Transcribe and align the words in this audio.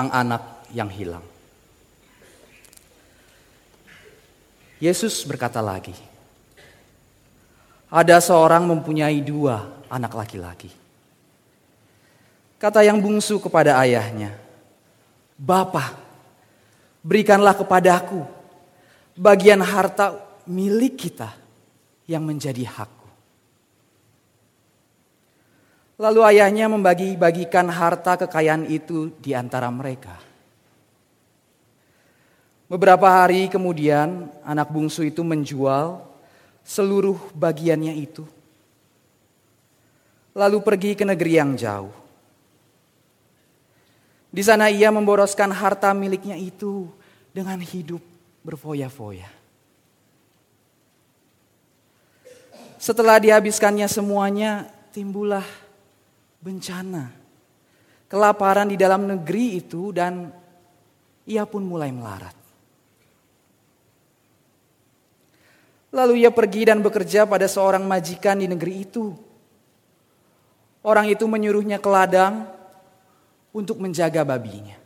tentang 0.00 0.16
anak 0.16 0.64
yang 0.72 0.88
hilang. 0.88 1.20
Yesus 4.80 5.28
berkata 5.28 5.60
lagi, 5.60 5.92
"Ada 7.92 8.16
seorang 8.24 8.64
mempunyai 8.64 9.20
dua 9.20 9.84
anak 9.92 10.16
laki-laki. 10.16 10.72
Kata 12.56 12.80
yang 12.80 12.96
bungsu 12.96 13.36
kepada 13.44 13.76
ayahnya, 13.84 14.40
'Bapa, 15.36 15.92
berikanlah 17.04 17.52
kepadaku 17.60 18.24
bagian 19.20 19.60
harta 19.60 20.16
milik 20.48 20.96
kita 20.96 21.28
yang 22.08 22.24
menjadi 22.24 22.64
hak.' 22.64 22.99
Lalu 26.00 26.20
ayahnya 26.32 26.64
membagi-bagikan 26.72 27.68
harta 27.68 28.16
kekayaan 28.16 28.64
itu 28.72 29.12
di 29.20 29.36
antara 29.36 29.68
mereka. 29.68 30.16
Beberapa 32.72 33.04
hari 33.04 33.52
kemudian 33.52 34.32
anak 34.40 34.72
bungsu 34.72 35.04
itu 35.04 35.20
menjual 35.20 36.00
seluruh 36.64 37.20
bagiannya 37.36 37.92
itu. 38.00 38.24
Lalu 40.32 40.64
pergi 40.64 40.96
ke 40.96 41.04
negeri 41.04 41.36
yang 41.36 41.52
jauh. 41.52 41.92
Di 44.30 44.40
sana 44.40 44.72
ia 44.72 44.88
memboroskan 44.88 45.52
harta 45.52 45.92
miliknya 45.92 46.38
itu 46.38 46.88
dengan 47.34 47.60
hidup 47.60 48.00
berfoya-foya. 48.40 49.28
Setelah 52.80 53.20
dihabiskannya 53.20 53.84
semuanya, 53.84 54.70
timbullah 54.94 55.44
bencana, 56.40 57.12
kelaparan 58.08 58.72
di 58.72 58.76
dalam 58.80 59.04
negeri 59.04 59.60
itu 59.60 59.92
dan 59.92 60.32
ia 61.28 61.44
pun 61.44 61.62
mulai 61.62 61.92
melarat. 61.92 62.36
Lalu 65.90 66.22
ia 66.22 66.30
pergi 66.30 66.70
dan 66.70 66.80
bekerja 66.80 67.26
pada 67.26 67.50
seorang 67.50 67.82
majikan 67.84 68.38
di 68.38 68.46
negeri 68.46 68.74
itu. 68.82 69.10
Orang 70.80 71.10
itu 71.10 71.26
menyuruhnya 71.28 71.82
ke 71.82 71.90
ladang 71.90 72.46
untuk 73.52 73.82
menjaga 73.82 74.22
babinya. 74.22 74.78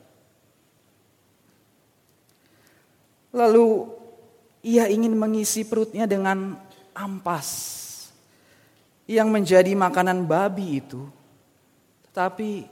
Lalu 3.37 3.67
ia 4.65 4.89
ingin 4.89 5.13
mengisi 5.13 5.69
perutnya 5.69 6.09
dengan 6.09 6.57
ampas 6.97 7.49
yang 9.05 9.29
menjadi 9.29 9.77
makanan 9.77 10.25
babi 10.25 10.81
itu 10.81 11.05
tapi 12.15 12.63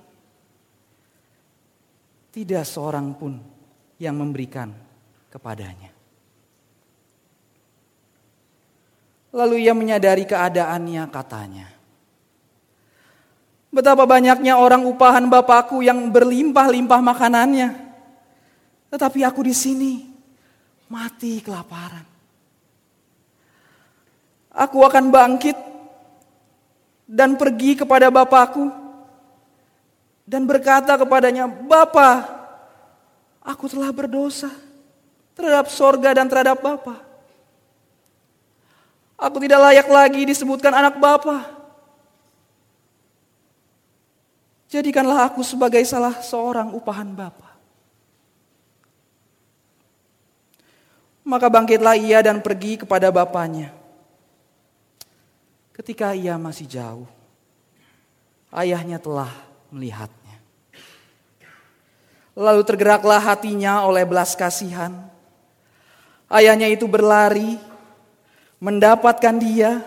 tidak 2.30 2.62
seorang 2.62 3.10
pun 3.18 3.36
yang 3.98 4.14
memberikan 4.14 4.70
kepadanya. 5.28 5.90
Lalu 9.34 9.66
ia 9.66 9.74
menyadari 9.74 10.22
keadaannya 10.22 11.04
katanya. 11.10 11.66
Betapa 13.72 14.04
banyaknya 14.04 14.60
orang 14.60 14.84
upahan 14.84 15.26
bapakku 15.32 15.80
yang 15.80 16.12
berlimpah-limpah 16.12 17.00
makanannya. 17.00 17.68
Tetapi 18.92 19.24
aku 19.24 19.40
di 19.48 19.56
sini 19.56 19.92
mati 20.92 21.40
kelaparan. 21.40 22.04
Aku 24.52 24.84
akan 24.84 25.08
bangkit 25.08 25.56
dan 27.08 27.40
pergi 27.40 27.80
kepada 27.80 28.12
bapakku 28.12 28.81
dan 30.22 30.46
berkata 30.46 30.94
kepadanya, 30.94 31.50
Bapa, 31.50 32.26
aku 33.42 33.66
telah 33.66 33.90
berdosa 33.90 34.50
terhadap 35.34 35.66
sorga 35.68 36.14
dan 36.14 36.30
terhadap 36.30 36.62
Bapa. 36.62 36.98
Aku 39.18 39.38
tidak 39.38 39.62
layak 39.70 39.88
lagi 39.90 40.22
disebutkan 40.26 40.74
anak 40.74 40.98
Bapa. 40.98 41.46
Jadikanlah 44.72 45.28
aku 45.28 45.44
sebagai 45.44 45.84
salah 45.84 46.16
seorang 46.24 46.72
upahan 46.72 47.06
Bapa. 47.12 47.52
Maka 51.22 51.46
bangkitlah 51.46 51.94
ia 51.94 52.18
dan 52.18 52.42
pergi 52.42 52.82
kepada 52.82 53.14
bapaknya. 53.14 53.70
Ketika 55.70 56.18
ia 56.18 56.34
masih 56.34 56.66
jauh, 56.66 57.06
ayahnya 58.50 58.98
telah 58.98 59.30
melihatnya. 59.72 60.38
Lalu 62.36 62.62
tergeraklah 62.64 63.20
hatinya 63.20 63.84
oleh 63.84 64.04
belas 64.04 64.36
kasihan. 64.36 64.92
Ayahnya 66.32 66.68
itu 66.68 66.88
berlari, 66.88 67.60
mendapatkan 68.56 69.36
dia, 69.36 69.84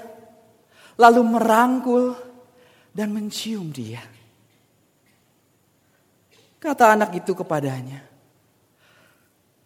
lalu 0.94 1.22
merangkul 1.26 2.14
dan 2.94 3.10
mencium 3.10 3.74
dia. 3.74 4.02
Kata 6.62 6.98
anak 6.98 7.18
itu 7.18 7.34
kepadanya, 7.34 8.02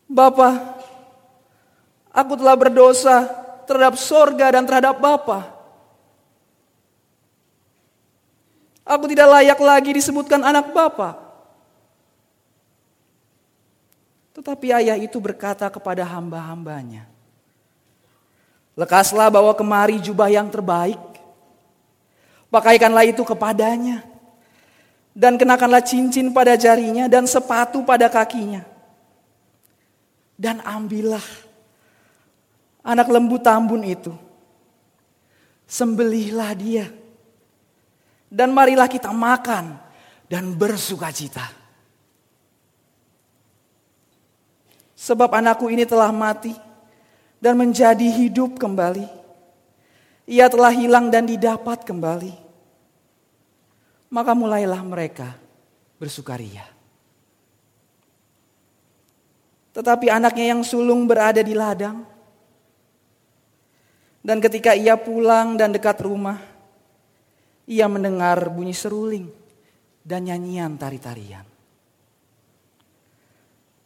Bapak, 0.07 0.55
aku 2.15 2.33
telah 2.39 2.55
berdosa 2.55 3.27
terhadap 3.67 3.99
sorga 3.99 4.55
dan 4.55 4.63
terhadap 4.63 4.97
Bapak. 4.97 5.58
Aku 8.89 9.05
tidak 9.05 9.29
layak 9.29 9.59
lagi 9.61 9.93
disebutkan 9.93 10.41
anak 10.41 10.73
Bapak. 10.73 11.13
Tetapi 14.33 14.67
ayah 14.81 14.97
itu 14.97 15.21
berkata 15.21 15.69
kepada 15.69 16.01
hamba-hambanya, 16.01 17.05
Lekaslah 18.73 19.29
bawa 19.29 19.53
kemari 19.53 20.01
jubah 20.01 20.31
yang 20.31 20.49
terbaik, 20.49 20.97
pakaikanlah 22.49 23.05
itu 23.05 23.21
kepadanya, 23.21 24.01
dan 25.13 25.37
kenakanlah 25.37 25.85
cincin 25.85 26.33
pada 26.33 26.57
jarinya 26.57 27.05
dan 27.05 27.29
sepatu 27.29 27.85
pada 27.85 28.09
kakinya. 28.09 28.65
Dan 30.39 30.65
ambillah 30.65 31.21
anak 32.81 33.05
lembu 33.11 33.37
tambun 33.37 33.83
itu, 33.85 34.15
sembelihlah 35.67 36.55
dia 36.57 36.98
dan 38.29 38.53
marilah 38.53 38.85
kita 38.85 39.09
makan 39.09 39.75
dan 40.29 40.53
bersuka 40.53 41.09
cita. 41.09 41.49
Sebab 44.93 45.33
anakku 45.33 45.67
ini 45.73 45.83
telah 45.89 46.13
mati 46.13 46.53
dan 47.41 47.57
menjadi 47.57 48.05
hidup 48.05 48.61
kembali. 48.61 49.09
Ia 50.29 50.45
telah 50.45 50.69
hilang 50.69 51.09
dan 51.09 51.25
didapat 51.25 51.81
kembali. 51.81 52.37
Maka 54.13 54.31
mulailah 54.37 54.81
mereka 54.85 55.33
bersukaria. 55.97 56.65
Tetapi 59.73 60.11
anaknya 60.11 60.53
yang 60.53 60.61
sulung 60.61 61.07
berada 61.07 61.41
di 61.41 61.55
ladang. 61.55 62.05
Dan 64.19 64.43
ketika 64.43 64.75
ia 64.75 64.99
pulang 64.99 65.55
dan 65.55 65.71
dekat 65.71 66.03
rumah, 66.03 66.48
ia 67.69 67.85
mendengar 67.85 68.49
bunyi 68.49 68.73
seruling 68.73 69.29
dan 70.01 70.25
nyanyian 70.25 70.73
tari-tarian. 70.73 71.45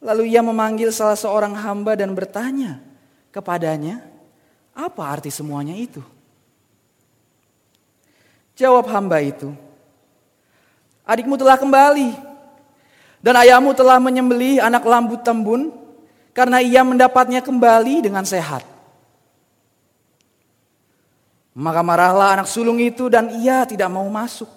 Lalu 0.00 0.32
ia 0.32 0.40
memanggil 0.40 0.88
salah 0.88 1.16
seorang 1.16 1.52
hamba 1.52 1.92
dan 1.92 2.16
bertanya 2.16 2.80
kepadanya, 3.28 4.00
apa 4.72 5.04
arti 5.04 5.28
semuanya 5.28 5.76
itu? 5.76 6.00
Jawab 8.56 8.88
hamba 8.88 9.20
itu, 9.20 9.52
adikmu 11.04 11.36
telah 11.36 11.60
kembali 11.60 12.16
dan 13.20 13.34
ayahmu 13.36 13.76
telah 13.76 14.00
menyembelih 14.00 14.64
anak 14.64 14.84
lambu 14.86 15.20
tembun 15.20 15.72
karena 16.32 16.64
ia 16.64 16.80
mendapatnya 16.80 17.44
kembali 17.44 18.04
dengan 18.04 18.24
sehat. 18.24 18.73
Maka 21.54 21.86
marahlah 21.86 22.34
anak 22.34 22.50
sulung 22.50 22.82
itu 22.82 23.06
dan 23.06 23.30
ia 23.30 23.62
tidak 23.62 23.86
mau 23.86 24.06
masuk. 24.10 24.50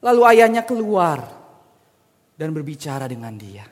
Lalu 0.00 0.20
ayahnya 0.36 0.64
keluar 0.64 1.20
dan 2.40 2.48
berbicara 2.52 3.04
dengan 3.04 3.36
dia. 3.36 3.68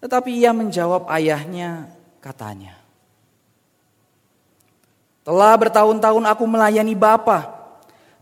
Tetapi 0.00 0.30
ia 0.32 0.52
menjawab 0.52 1.08
ayahnya 1.08 1.88
katanya. 2.20 2.76
Telah 5.24 5.52
bertahun-tahun 5.56 6.24
aku 6.32 6.44
melayani 6.48 6.96
Bapa 6.96 7.48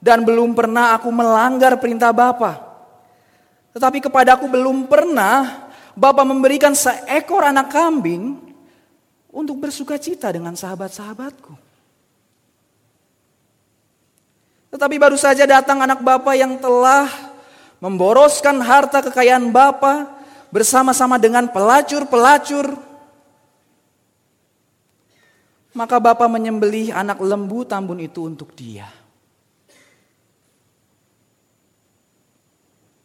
dan 0.03 0.23
belum 0.23 0.55
pernah 0.55 0.95
aku 0.99 1.11
melanggar 1.11 1.79
perintah 1.79 2.11
Bapa. 2.15 2.63
Tetapi 3.75 4.03
kepadaku 4.03 4.51
belum 4.51 4.91
pernah 4.91 5.71
Bapa 5.95 6.23
memberikan 6.23 6.75
seekor 6.75 7.47
anak 7.47 7.71
kambing 7.71 8.48
untuk 9.29 9.57
bersuka 9.61 10.01
cita 10.01 10.33
dengan 10.33 10.57
sahabat-sahabatku. 10.57 11.69
Tetapi 14.69 14.97
baru 15.01 15.17
saja 15.17 15.49
datang 15.49 15.81
anak 15.81 16.05
bapa 16.05 16.37
yang 16.37 16.61
telah 16.61 17.09
memboroskan 17.81 18.61
harta 18.61 19.01
kekayaan 19.01 19.49
bapa 19.49 20.09
bersama-sama 20.53 21.17
dengan 21.17 21.49
pelacur-pelacur. 21.49 22.77
Maka 25.73 25.97
bapa 26.03 26.27
menyembelih 26.27 26.91
anak 26.91 27.23
lembu 27.23 27.63
tambun 27.63 28.03
itu 28.03 28.27
untuk 28.27 28.53
dia. 28.53 28.89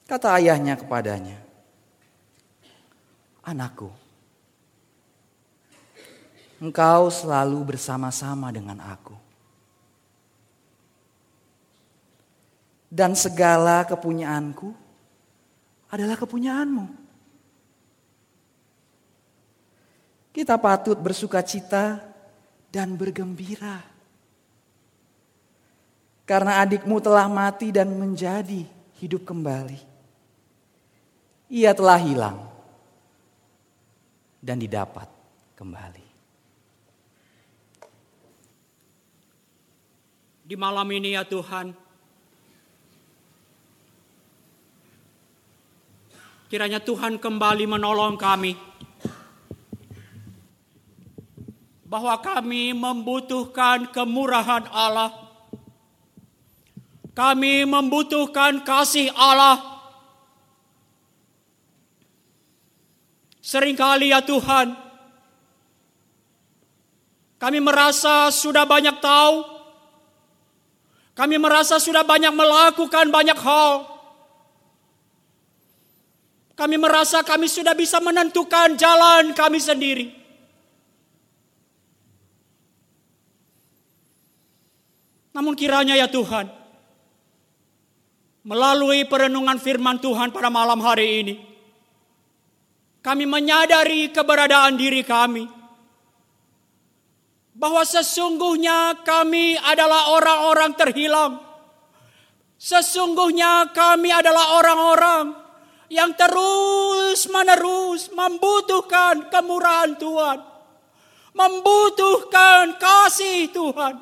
Kata 0.04 0.36
ayahnya 0.36 0.76
kepadanya, 0.76 1.40
Anakku, 3.44 3.88
engkau 6.64 7.12
selalu 7.12 7.76
bersama-sama 7.76 8.48
dengan 8.56 8.80
aku. 8.80 9.12
Dan 12.88 13.18
segala 13.20 13.84
kepunyaanku 13.84 14.72
adalah 15.92 16.16
kepunyaanmu. 16.16 16.86
Kita 20.32 20.56
patut 20.56 20.96
bersuka 20.96 21.44
cita 21.44 22.00
dan 22.72 22.96
bergembira. 22.96 23.84
Karena 26.24 26.64
adikmu 26.64 27.04
telah 27.04 27.28
mati 27.28 27.76
dan 27.76 27.92
menjadi 27.92 28.64
hidup 29.04 29.28
kembali 29.28 29.94
ia 31.54 31.70
telah 31.70 32.02
hilang 32.02 32.38
dan 34.42 34.58
didapat 34.58 35.06
kembali. 35.54 36.03
Di 40.54 40.62
malam 40.62 40.86
ini 40.94 41.18
ya 41.18 41.26
Tuhan, 41.26 41.74
kiranya 46.46 46.78
Tuhan 46.78 47.18
kembali 47.18 47.66
menolong 47.66 48.14
kami. 48.22 48.54
Bahwa 51.90 52.14
kami 52.22 52.70
membutuhkan 52.70 53.90
kemurahan 53.90 54.70
Allah. 54.70 55.26
Kami 57.18 57.66
membutuhkan 57.66 58.62
kasih 58.62 59.10
Allah 59.18 59.58
Seringkali 63.42 64.14
ya 64.14 64.22
Tuhan, 64.22 64.78
kami 67.42 67.58
merasa 67.58 68.30
sudah 68.30 68.70
banyak 68.70 69.02
tahu, 69.02 69.53
kami 71.14 71.38
merasa 71.38 71.78
sudah 71.78 72.02
banyak 72.02 72.34
melakukan 72.34 73.14
banyak 73.14 73.38
hal. 73.38 73.86
Kami 76.54 76.78
merasa 76.78 77.22
kami 77.26 77.50
sudah 77.50 77.74
bisa 77.74 77.98
menentukan 78.02 78.78
jalan 78.78 79.34
kami 79.34 79.58
sendiri. 79.58 80.10
Namun 85.34 85.58
kiranya 85.58 85.98
ya 85.98 86.06
Tuhan, 86.06 86.46
melalui 88.46 89.02
perenungan 89.10 89.58
firman 89.58 89.98
Tuhan 89.98 90.30
pada 90.30 90.54
malam 90.54 90.78
hari 90.78 91.26
ini, 91.26 91.36
kami 93.02 93.26
menyadari 93.26 94.14
keberadaan 94.14 94.78
diri 94.78 95.02
kami. 95.02 95.63
Bahwa 97.54 97.86
sesungguhnya 97.86 99.06
kami 99.06 99.56
adalah 99.62 100.14
orang-orang 100.18 100.74
terhilang. 100.74 101.38
Sesungguhnya 102.58 103.70
kami 103.76 104.10
adalah 104.10 104.58
orang-orang 104.58 105.26
yang 105.94 106.16
terus 106.18 107.30
menerus 107.30 108.10
membutuhkan 108.10 109.30
kemurahan 109.30 109.94
Tuhan. 110.00 110.40
Membutuhkan 111.34 112.78
kasih 112.82 113.50
Tuhan. 113.54 114.02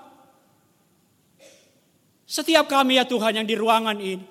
Setiap 2.27 2.71
kami 2.71 2.95
ya 2.95 3.03
Tuhan 3.03 3.43
yang 3.43 3.47
di 3.47 3.55
ruangan 3.59 3.99
ini. 3.99 4.23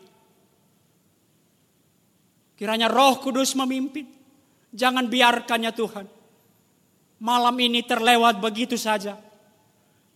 Kiranya 2.57 2.89
roh 2.89 3.21
kudus 3.21 3.57
memimpin. 3.57 4.05
Jangan 4.73 5.09
biarkannya 5.09 5.73
Tuhan. 5.73 6.20
Malam 7.21 7.53
ini 7.61 7.85
terlewat 7.85 8.41
begitu 8.41 8.81
saja. 8.81 9.21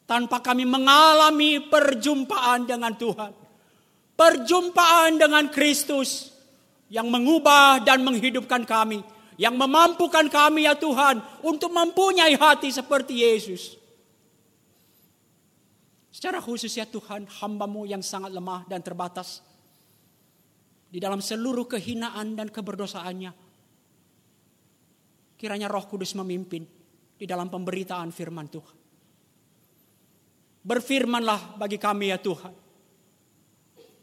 Tanpa 0.08 0.40
kami 0.40 0.64
mengalami 0.64 1.60
perjumpaan 1.60 2.64
dengan 2.64 2.96
Tuhan. 2.96 3.32
Perjumpaan 4.16 5.20
dengan 5.20 5.52
Kristus. 5.52 6.32
Yang 6.88 7.08
mengubah 7.12 7.84
dan 7.84 8.00
menghidupkan 8.00 8.64
kami. 8.64 9.04
Yang 9.36 9.52
memampukan 9.52 10.32
kami 10.32 10.64
ya 10.64 10.72
Tuhan. 10.80 11.20
Untuk 11.44 11.68
mempunyai 11.76 12.40
hati 12.40 12.72
seperti 12.72 13.20
Yesus. 13.20 13.76
Secara 16.08 16.40
khusus 16.40 16.72
ya 16.72 16.88
Tuhan, 16.88 17.28
hambamu 17.28 17.84
yang 17.84 18.00
sangat 18.00 18.32
lemah 18.32 18.64
dan 18.64 18.80
terbatas. 18.80 19.44
Di 20.88 20.96
dalam 21.02 21.20
seluruh 21.20 21.68
kehinaan 21.68 22.32
dan 22.38 22.48
keberdosaannya 22.48 23.44
Kiranya 25.34 25.68
Roh 25.68 25.84
Kudus 25.84 26.14
memimpin 26.16 26.64
di 27.24 27.32
dalam 27.32 27.48
pemberitaan 27.48 28.12
firman 28.12 28.52
Tuhan. 28.52 28.76
Berfirmanlah 30.60 31.56
bagi 31.56 31.80
kami 31.80 32.12
ya 32.12 32.20
Tuhan. 32.20 32.52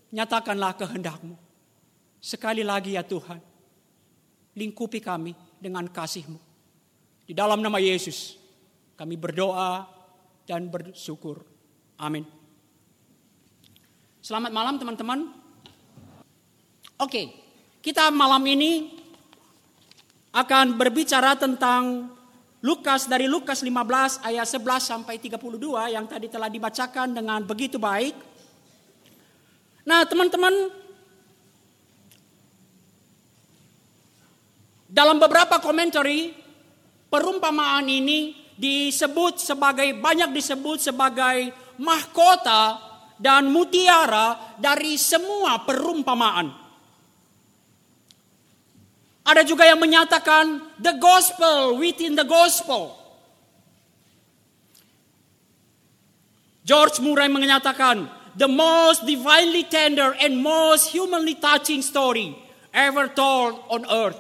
Nyatakanlah 0.10 0.74
kehendakmu. 0.74 1.38
Sekali 2.18 2.66
lagi 2.66 2.98
ya 2.98 3.06
Tuhan. 3.06 3.38
Lingkupi 4.58 4.98
kami 5.06 5.38
dengan 5.62 5.86
kasihmu. 5.86 6.42
Di 7.30 7.38
dalam 7.38 7.62
nama 7.62 7.78
Yesus 7.78 8.42
kami 8.98 9.22
berdoa 9.22 9.86
dan 10.50 10.74
bersyukur. 10.74 11.46
Amin. 12.02 12.26
Selamat 14.18 14.50
malam 14.50 14.82
teman-teman. 14.82 15.30
Oke, 16.98 17.30
kita 17.86 18.10
malam 18.10 18.42
ini 18.50 18.98
akan 20.34 20.74
berbicara 20.74 21.38
tentang 21.38 22.18
Lukas 22.62 23.10
dari 23.10 23.26
Lukas 23.26 23.66
15 23.66 24.22
ayat 24.22 24.46
11 24.46 24.62
sampai 24.86 25.18
32 25.18 25.98
yang 25.98 26.06
tadi 26.06 26.30
telah 26.30 26.46
dibacakan 26.46 27.10
dengan 27.10 27.42
begitu 27.42 27.82
baik. 27.82 28.14
Nah, 29.82 30.06
teman-teman 30.06 30.70
dalam 34.86 35.18
beberapa 35.18 35.58
komentari 35.58 36.38
perumpamaan 37.10 37.90
ini 37.90 38.54
disebut 38.54 39.42
sebagai 39.42 39.98
banyak 39.98 40.30
disebut 40.30 40.86
sebagai 40.86 41.50
mahkota 41.82 42.78
dan 43.18 43.50
mutiara 43.50 44.54
dari 44.62 45.02
semua 45.02 45.66
perumpamaan. 45.66 46.61
Ada 49.32 49.48
juga 49.48 49.64
yang 49.64 49.80
menyatakan 49.80 50.60
the 50.76 50.92
gospel 51.00 51.80
within 51.80 52.20
the 52.20 52.28
gospel. 52.28 53.00
George 56.68 57.00
Murray 57.00 57.32
menyatakan 57.32 58.12
the 58.36 58.52
most 58.52 59.08
divinely 59.08 59.64
tender 59.72 60.12
and 60.20 60.36
most 60.36 60.92
humanly 60.92 61.40
touching 61.40 61.80
story 61.80 62.36
ever 62.76 63.08
told 63.08 63.56
on 63.72 63.88
earth. 63.88 64.20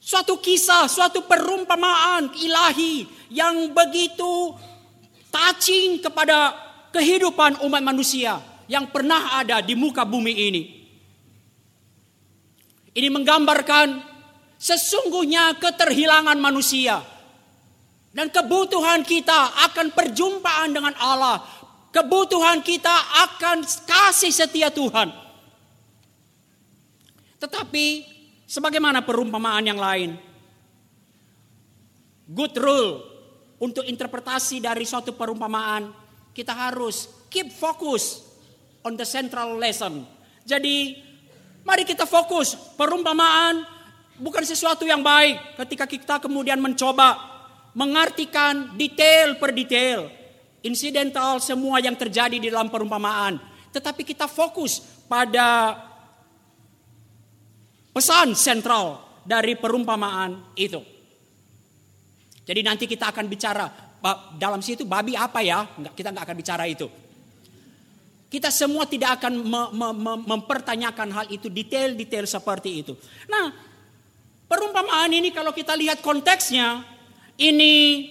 Suatu 0.00 0.40
kisah, 0.40 0.88
suatu 0.88 1.28
perumpamaan 1.28 2.32
ilahi 2.40 3.04
yang 3.28 3.68
begitu 3.76 4.56
touching 5.28 6.00
kepada 6.00 6.56
kehidupan 6.88 7.60
umat 7.68 7.84
manusia 7.84 8.40
yang 8.64 8.88
pernah 8.88 9.36
ada 9.36 9.60
di 9.60 9.76
muka 9.76 10.08
bumi 10.08 10.32
ini. 10.32 10.79
Ini 12.90 13.08
menggambarkan 13.08 14.02
sesungguhnya 14.58 15.56
keterhilangan 15.56 16.36
manusia 16.36 17.00
dan 18.10 18.26
kebutuhan 18.28 19.06
kita 19.06 19.70
akan 19.70 19.94
perjumpaan 19.94 20.74
dengan 20.74 20.94
Allah. 20.98 21.42
Kebutuhan 21.90 22.62
kita 22.62 22.94
akan 23.26 23.66
kasih 23.66 24.30
setia 24.30 24.70
Tuhan. 24.70 25.10
Tetapi 27.42 27.86
sebagaimana 28.46 29.02
perumpamaan 29.02 29.64
yang 29.66 29.78
lain. 29.78 30.14
Good 32.30 32.54
rule 32.62 32.92
untuk 33.58 33.82
interpretasi 33.82 34.62
dari 34.62 34.86
suatu 34.86 35.18
perumpamaan 35.18 35.90
kita 36.30 36.54
harus 36.54 37.10
keep 37.26 37.50
focus 37.50 38.22
on 38.86 38.94
the 38.94 39.06
central 39.06 39.58
lesson. 39.58 40.06
Jadi 40.46 41.09
Mari 41.64 41.84
kita 41.84 42.08
fokus. 42.08 42.56
Perumpamaan 42.76 43.64
bukan 44.20 44.44
sesuatu 44.44 44.84
yang 44.84 45.00
baik 45.04 45.60
ketika 45.64 45.84
kita 45.88 46.14
kemudian 46.20 46.60
mencoba 46.60 47.16
mengartikan 47.76 48.74
detail 48.76 49.38
per 49.38 49.54
detail. 49.54 50.20
insidental 50.60 51.40
semua 51.40 51.80
yang 51.80 51.96
terjadi 51.96 52.36
di 52.36 52.52
dalam 52.52 52.68
perumpamaan. 52.68 53.40
Tetapi 53.72 54.04
kita 54.04 54.28
fokus 54.28 54.84
pada 55.08 55.72
pesan 57.96 58.36
sentral 58.36 59.00
dari 59.24 59.56
perumpamaan 59.56 60.52
itu. 60.60 60.84
Jadi 62.44 62.60
nanti 62.60 62.84
kita 62.84 63.08
akan 63.08 63.24
bicara 63.24 63.64
dalam 64.36 64.60
situ 64.60 64.84
babi 64.84 65.16
apa 65.16 65.40
ya? 65.40 65.64
Kita 65.96 66.12
nggak 66.12 66.28
akan 66.28 66.36
bicara 66.36 66.68
itu. 66.68 66.84
Kita 68.30 68.46
semua 68.54 68.86
tidak 68.86 69.18
akan 69.18 69.42
me, 69.42 69.62
me, 69.74 69.88
me, 69.90 70.12
mempertanyakan 70.22 71.08
hal 71.10 71.26
itu 71.34 71.50
detail-detail 71.50 72.30
seperti 72.30 72.86
itu. 72.86 72.94
Nah, 73.26 73.50
perumpamaan 74.46 75.10
ini 75.10 75.34
kalau 75.34 75.50
kita 75.50 75.74
lihat 75.74 75.98
konteksnya, 75.98 76.86
ini 77.42 78.06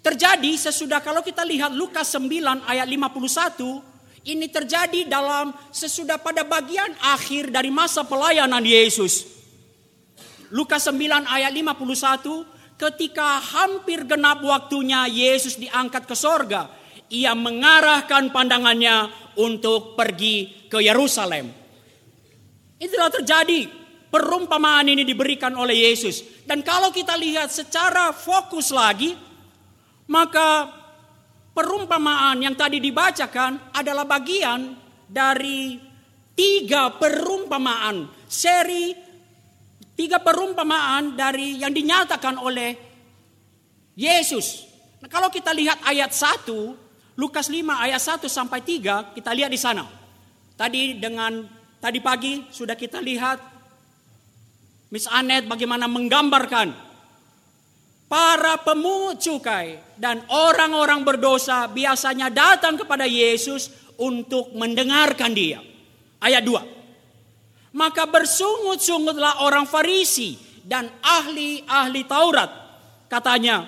terjadi 0.00 0.48
sesudah 0.56 1.04
kalau 1.04 1.20
kita 1.20 1.44
lihat 1.44 1.76
Lukas 1.76 2.08
9 2.16 2.64
ayat 2.64 2.88
51, 2.88 3.84
ini 4.24 4.48
terjadi 4.48 5.04
dalam 5.04 5.52
sesudah 5.68 6.16
pada 6.16 6.40
bagian 6.40 6.88
akhir 7.04 7.52
dari 7.52 7.68
masa 7.68 8.00
pelayanan 8.08 8.64
Yesus. 8.64 9.28
Lukas 10.48 10.88
9 10.88 11.28
ayat 11.28 11.52
51, 11.52 12.80
ketika 12.80 13.44
hampir 13.44 14.08
genap 14.08 14.40
waktunya 14.40 15.04
Yesus 15.04 15.60
diangkat 15.60 16.08
ke 16.08 16.16
sorga, 16.16 16.72
ia 17.08 17.32
mengarahkan 17.32 18.32
pandangannya 18.32 19.08
untuk 19.40 19.96
pergi 19.96 20.68
ke 20.68 20.80
Yerusalem. 20.82 21.48
Itulah 22.78 23.10
terjadi. 23.10 23.76
Perumpamaan 24.08 24.88
ini 24.88 25.04
diberikan 25.04 25.52
oleh 25.52 25.92
Yesus. 25.92 26.24
Dan 26.48 26.64
kalau 26.64 26.88
kita 26.88 27.12
lihat 27.12 27.52
secara 27.52 28.08
fokus 28.16 28.72
lagi, 28.72 29.12
maka 30.08 30.72
perumpamaan 31.52 32.40
yang 32.40 32.56
tadi 32.56 32.80
dibacakan 32.80 33.68
adalah 33.76 34.08
bagian 34.08 34.72
dari 35.04 35.76
tiga 36.32 36.96
perumpamaan 36.96 38.08
seri 38.24 39.08
tiga 39.98 40.22
perumpamaan 40.22 41.18
dari 41.18 41.58
yang 41.58 41.74
dinyatakan 41.74 42.38
oleh 42.38 42.70
Yesus. 43.98 44.70
Nah, 45.02 45.10
kalau 45.10 45.26
kita 45.26 45.50
lihat 45.50 45.82
ayat 45.82 46.14
1, 46.14 46.87
Lukas 47.18 47.50
5 47.50 47.66
ayat 47.66 47.98
1 47.98 48.30
sampai 48.30 48.62
3, 48.62 49.18
kita 49.18 49.34
lihat 49.34 49.50
di 49.50 49.58
sana. 49.58 49.82
Tadi 50.54 51.02
dengan 51.02 51.42
tadi 51.82 51.98
pagi 51.98 52.46
sudah 52.46 52.78
kita 52.78 53.02
lihat 53.02 53.42
Miss 54.94 55.10
Anet 55.10 55.50
bagaimana 55.50 55.90
menggambarkan 55.90 56.70
para 58.06 58.54
pemungut 58.62 59.18
cukai 59.18 59.98
dan 59.98 60.22
orang-orang 60.30 61.02
berdosa 61.02 61.66
biasanya 61.66 62.30
datang 62.30 62.78
kepada 62.78 63.02
Yesus 63.02 63.66
untuk 63.98 64.54
mendengarkan 64.54 65.34
dia. 65.34 65.58
Ayat 66.22 66.46
2. 66.46 67.74
Maka 67.74 68.06
bersungut-sungutlah 68.06 69.42
orang 69.42 69.66
Farisi 69.66 70.38
dan 70.62 70.86
ahli-ahli 71.02 72.02
Taurat. 72.06 72.50
Katanya, 73.10 73.66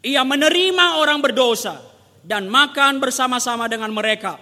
ia 0.00 0.24
menerima 0.24 0.96
orang 0.96 1.20
berdosa 1.20 1.91
dan 2.22 2.46
makan 2.46 3.02
bersama-sama 3.02 3.66
dengan 3.66 3.90
mereka. 3.90 4.38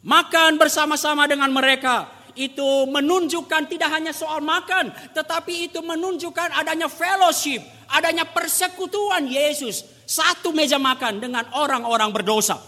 Makan 0.00 0.56
bersama-sama 0.56 1.28
dengan 1.28 1.52
mereka 1.52 2.08
itu 2.38 2.86
menunjukkan 2.88 3.68
tidak 3.68 3.90
hanya 3.90 4.14
soal 4.14 4.40
makan, 4.40 4.94
tetapi 5.12 5.70
itu 5.70 5.82
menunjukkan 5.82 6.56
adanya 6.56 6.86
fellowship, 6.86 7.60
adanya 7.90 8.24
persekutuan 8.24 9.26
Yesus 9.26 9.82
satu 10.06 10.54
meja 10.54 10.78
makan 10.78 11.22
dengan 11.22 11.46
orang-orang 11.54 12.10
berdosa. 12.14 12.58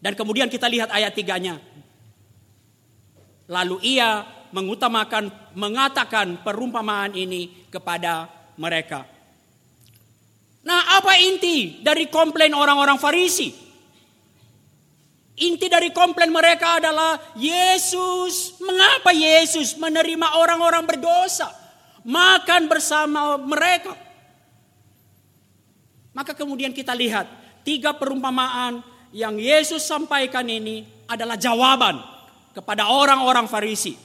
Dan 0.00 0.16
kemudian 0.16 0.48
kita 0.48 0.66
lihat 0.66 0.88
ayat 0.88 1.12
tiganya. 1.12 1.60
Lalu 3.50 3.98
ia 3.98 4.24
mengutamakan, 4.54 5.54
mengatakan 5.58 6.40
perumpamaan 6.40 7.12
ini 7.18 7.66
kepada 7.68 8.30
mereka. 8.54 9.09
Nah, 10.60 11.00
apa 11.00 11.16
inti 11.16 11.80
dari 11.80 12.08
komplain 12.12 12.52
orang-orang 12.52 13.00
Farisi? 13.00 13.48
Inti 15.40 15.72
dari 15.72 15.88
komplain 15.88 16.28
mereka 16.28 16.76
adalah 16.76 17.16
Yesus, 17.32 18.60
mengapa 18.60 19.08
Yesus 19.08 19.72
menerima 19.80 20.36
orang-orang 20.36 20.84
berdosa, 20.84 21.48
makan 22.04 22.68
bersama 22.68 23.40
mereka? 23.40 23.96
Maka 26.12 26.36
kemudian 26.36 26.76
kita 26.76 26.92
lihat 26.92 27.24
tiga 27.64 27.96
perumpamaan 27.96 28.84
yang 29.16 29.40
Yesus 29.40 29.80
sampaikan 29.80 30.44
ini 30.44 30.84
adalah 31.08 31.40
jawaban 31.40 31.96
kepada 32.52 32.92
orang-orang 32.92 33.48
Farisi. 33.48 33.96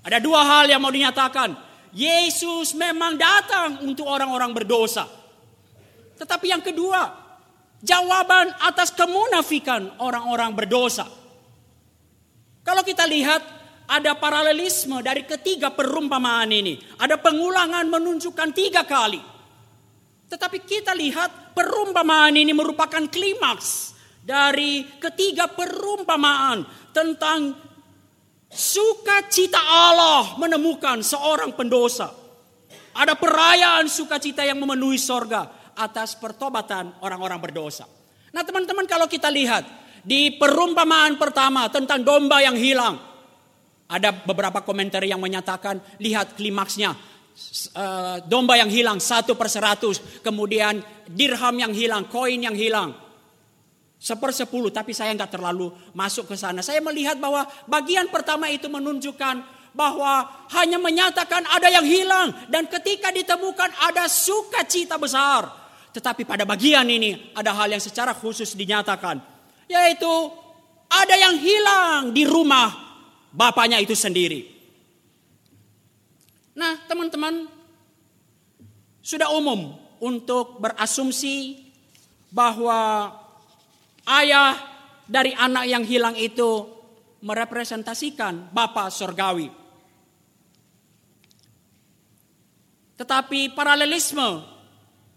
Ada 0.00 0.22
dua 0.22 0.40
hal 0.46 0.70
yang 0.70 0.80
mau 0.80 0.94
dinyatakan. 0.94 1.66
Yesus 1.96 2.76
memang 2.76 3.16
datang 3.16 3.80
untuk 3.84 4.04
orang-orang 4.04 4.52
berdosa. 4.52 5.08
Tetapi 6.16 6.46
yang 6.48 6.64
kedua, 6.64 7.12
jawaban 7.84 8.52
atas 8.64 8.92
kemunafikan 8.92 10.00
orang-orang 10.00 10.56
berdosa. 10.56 11.04
Kalau 12.66 12.82
kita 12.82 13.06
lihat 13.06 13.56
ada 13.86 14.18
paralelisme 14.18 14.98
dari 15.00 15.22
ketiga 15.22 15.70
perumpamaan 15.70 16.50
ini. 16.50 16.74
Ada 16.98 17.22
pengulangan 17.22 17.86
menunjukkan 17.86 18.50
tiga 18.50 18.82
kali. 18.82 19.22
Tetapi 20.26 20.58
kita 20.66 20.90
lihat 20.98 21.54
perumpamaan 21.54 22.34
ini 22.34 22.50
merupakan 22.50 23.06
klimaks 23.06 23.94
dari 24.26 24.82
ketiga 24.98 25.46
perumpamaan 25.46 26.66
tentang 26.90 27.54
sukacita 28.50 29.62
Allah 29.62 30.34
menemukan 30.42 30.98
seorang 31.06 31.54
pendosa. 31.54 32.10
Ada 32.96 33.14
perayaan 33.14 33.86
sukacita 33.86 34.42
yang 34.42 34.58
memenuhi 34.58 34.98
sorga 34.98 35.46
atas 35.76 36.16
pertobatan 36.16 36.96
orang-orang 37.04 37.38
berdosa. 37.38 37.84
Nah 38.32 38.42
teman-teman 38.42 38.88
kalau 38.88 39.06
kita 39.06 39.28
lihat 39.28 39.64
di 40.06 40.34
perumpamaan 40.38 41.18
pertama 41.18 41.66
tentang 41.66 42.06
domba 42.06 42.38
yang 42.38 42.54
hilang. 42.54 42.94
Ada 43.86 44.10
beberapa 44.26 44.62
komentar 44.66 45.02
yang 45.06 45.22
menyatakan 45.22 45.78
lihat 46.02 46.34
klimaksnya. 46.34 46.94
Uh, 47.76 48.16
domba 48.24 48.56
yang 48.56 48.72
hilang 48.72 48.98
satu 49.02 49.34
per 49.38 49.50
seratus. 49.50 50.22
Kemudian 50.22 50.82
dirham 51.06 51.54
yang 51.58 51.70
hilang, 51.74 52.06
koin 52.06 52.42
yang 52.42 52.54
hilang. 52.54 52.94
Sepersepuluh, 53.98 54.70
tapi 54.70 54.94
saya 54.94 55.10
nggak 55.14 55.38
terlalu 55.38 55.70
masuk 55.94 56.30
ke 56.30 56.36
sana. 56.38 56.62
Saya 56.62 56.78
melihat 56.82 57.18
bahwa 57.18 57.46
bagian 57.66 58.06
pertama 58.10 58.46
itu 58.50 58.70
menunjukkan 58.70 59.42
bahwa 59.76 60.24
hanya 60.56 60.80
menyatakan 60.80 61.44
ada 61.50 61.68
yang 61.68 61.84
hilang 61.84 62.32
dan 62.48 62.64
ketika 62.70 63.12
ditemukan 63.12 63.68
ada 63.90 64.08
sukacita 64.08 64.96
besar. 64.96 65.65
Tetapi 65.96 66.28
pada 66.28 66.44
bagian 66.44 66.84
ini 66.84 67.32
ada 67.32 67.56
hal 67.56 67.72
yang 67.72 67.80
secara 67.80 68.12
khusus 68.12 68.52
dinyatakan. 68.52 69.16
Yaitu 69.64 70.12
ada 70.92 71.16
yang 71.16 71.40
hilang 71.40 72.12
di 72.12 72.28
rumah 72.28 72.68
bapaknya 73.32 73.80
itu 73.80 73.96
sendiri. 73.96 74.44
Nah 76.52 76.84
teman-teman 76.84 77.48
sudah 79.00 79.32
umum 79.32 79.80
untuk 80.04 80.60
berasumsi 80.60 81.64
bahwa 82.28 83.08
ayah 84.20 84.52
dari 85.08 85.32
anak 85.32 85.64
yang 85.64 85.80
hilang 85.80 86.12
itu 86.20 86.76
merepresentasikan 87.24 88.52
Bapa 88.52 88.92
Surgawi. 88.92 89.48
Tetapi 93.00 93.56
paralelisme 93.56 94.55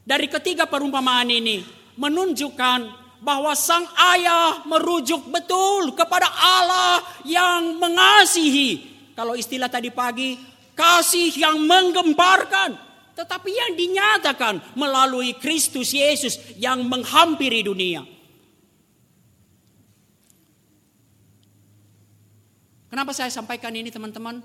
dari 0.09 0.25
ketiga 0.25 0.65
perumpamaan 0.65 1.29
ini 1.29 1.61
menunjukkan 1.93 2.79
bahwa 3.21 3.53
sang 3.53 3.85
ayah 4.17 4.65
merujuk 4.65 5.29
betul 5.29 5.93
kepada 5.93 6.25
Allah 6.33 7.05
yang 7.29 7.77
mengasihi. 7.77 8.89
Kalau 9.13 9.37
istilah 9.37 9.69
tadi 9.69 9.93
pagi, 9.93 10.33
kasih 10.73 11.29
yang 11.37 11.61
menggemparkan. 11.61 12.89
Tetapi 13.13 13.49
yang 13.53 13.71
dinyatakan 13.77 14.73
melalui 14.73 15.37
Kristus 15.37 15.93
Yesus 15.93 16.41
yang 16.57 16.81
menghampiri 16.89 17.61
dunia. 17.61 18.01
Kenapa 22.89 23.13
saya 23.13 23.29
sampaikan 23.29 23.75
ini 23.77 23.93
teman-teman? 23.93 24.41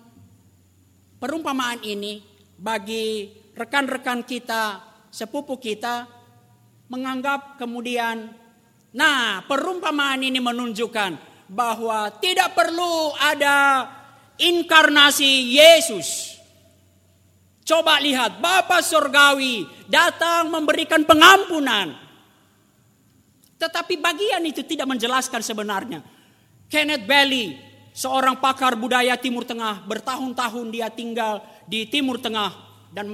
Perumpamaan 1.16 1.80
ini 1.87 2.21
bagi 2.59 3.33
rekan-rekan 3.54 4.26
kita 4.26 4.93
sepupu 5.14 5.54
kita 5.62 6.11
menganggap 6.90 7.54
kemudian 7.54 8.35
nah 8.90 9.47
perumpamaan 9.47 10.26
ini 10.26 10.42
menunjukkan 10.42 11.14
bahwa 11.47 12.11
tidak 12.18 12.50
perlu 12.59 13.14
ada 13.23 13.87
inkarnasi 14.38 15.54
Yesus. 15.54 16.35
Coba 17.64 17.97
lihat, 17.97 18.44
Bapak 18.44 18.85
Surgawi 18.85 19.64
datang 19.88 20.52
memberikan 20.52 21.00
pengampunan. 21.06 21.97
Tetapi 23.56 23.97
bagian 23.97 24.44
itu 24.44 24.61
tidak 24.61 24.85
menjelaskan 24.85 25.40
sebenarnya. 25.40 26.04
Kenneth 26.68 27.09
Bailey, 27.09 27.56
seorang 27.97 28.37
pakar 28.37 28.76
budaya 28.76 29.16
Timur 29.16 29.49
Tengah, 29.49 29.80
bertahun-tahun 29.88 30.66
dia 30.68 30.92
tinggal 30.92 31.40
di 31.64 31.88
Timur 31.88 32.21
Tengah 32.21 32.52
dan 32.92 33.09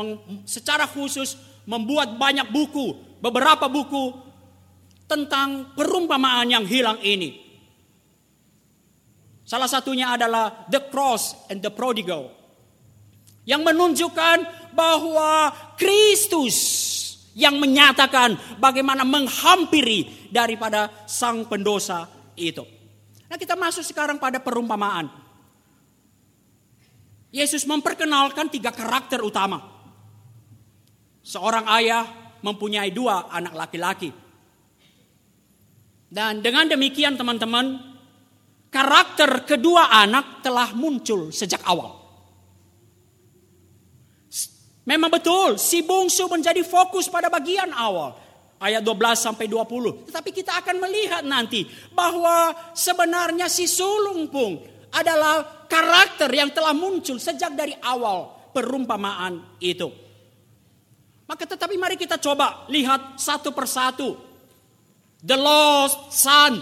secara 0.50 0.82
khusus 0.90 1.38
membuat 1.70 2.18
banyak 2.18 2.50
buku, 2.50 2.98
beberapa 3.22 3.70
buku 3.70 4.10
tentang 5.06 5.70
perumpamaan 5.78 6.50
yang 6.50 6.66
hilang 6.66 6.98
ini. 6.98 7.38
Salah 9.46 9.70
satunya 9.70 10.18
adalah 10.18 10.66
The 10.66 10.90
Cross 10.90 11.46
and 11.50 11.62
the 11.62 11.70
Prodigal. 11.70 12.34
Yang 13.46 13.62
menunjukkan 13.70 14.38
bahwa 14.74 15.50
Kristus 15.74 16.58
yang 17.34 17.58
menyatakan 17.58 18.38
bagaimana 18.58 19.06
menghampiri 19.06 20.30
daripada 20.30 20.90
sang 21.06 21.46
pendosa 21.46 22.06
itu. 22.38 22.62
Nah 23.26 23.38
kita 23.38 23.54
masuk 23.54 23.86
sekarang 23.86 24.18
pada 24.18 24.42
perumpamaan. 24.42 25.10
Yesus 27.30 27.62
memperkenalkan 27.62 28.50
tiga 28.50 28.74
karakter 28.74 29.22
utama. 29.22 29.79
Seorang 31.20 31.68
ayah 31.76 32.04
mempunyai 32.40 32.90
dua 32.90 33.28
anak 33.28 33.54
laki-laki. 33.54 34.10
Dan 36.10 36.42
dengan 36.42 36.66
demikian 36.66 37.14
teman-teman, 37.14 37.78
karakter 38.66 39.46
kedua 39.46 39.94
anak 39.94 40.42
telah 40.42 40.74
muncul 40.74 41.30
sejak 41.30 41.62
awal. 41.68 42.00
Memang 44.90 45.12
betul, 45.12 45.54
si 45.54 45.86
bungsu 45.86 46.26
menjadi 46.26 46.66
fokus 46.66 47.06
pada 47.06 47.30
bagian 47.30 47.70
awal. 47.70 48.16
Ayat 48.58 48.82
12 48.82 49.16
sampai 49.16 49.46
20. 49.46 50.10
Tetapi 50.10 50.30
kita 50.34 50.58
akan 50.60 50.76
melihat 50.82 51.22
nanti 51.22 51.64
bahwa 51.94 52.52
sebenarnya 52.74 53.46
si 53.46 53.70
sulung 53.70 54.28
pun 54.28 54.60
adalah 54.90 55.64
karakter 55.70 56.28
yang 56.34 56.50
telah 56.50 56.74
muncul 56.74 57.16
sejak 57.16 57.54
dari 57.54 57.72
awal 57.86 58.50
perumpamaan 58.50 59.62
itu. 59.62 60.09
Maka 61.30 61.46
tetapi 61.46 61.78
mari 61.78 61.94
kita 61.94 62.18
coba 62.18 62.66
lihat 62.66 63.14
satu 63.14 63.54
persatu. 63.54 64.18
The 65.22 65.38
lost 65.38 66.10
son 66.10 66.58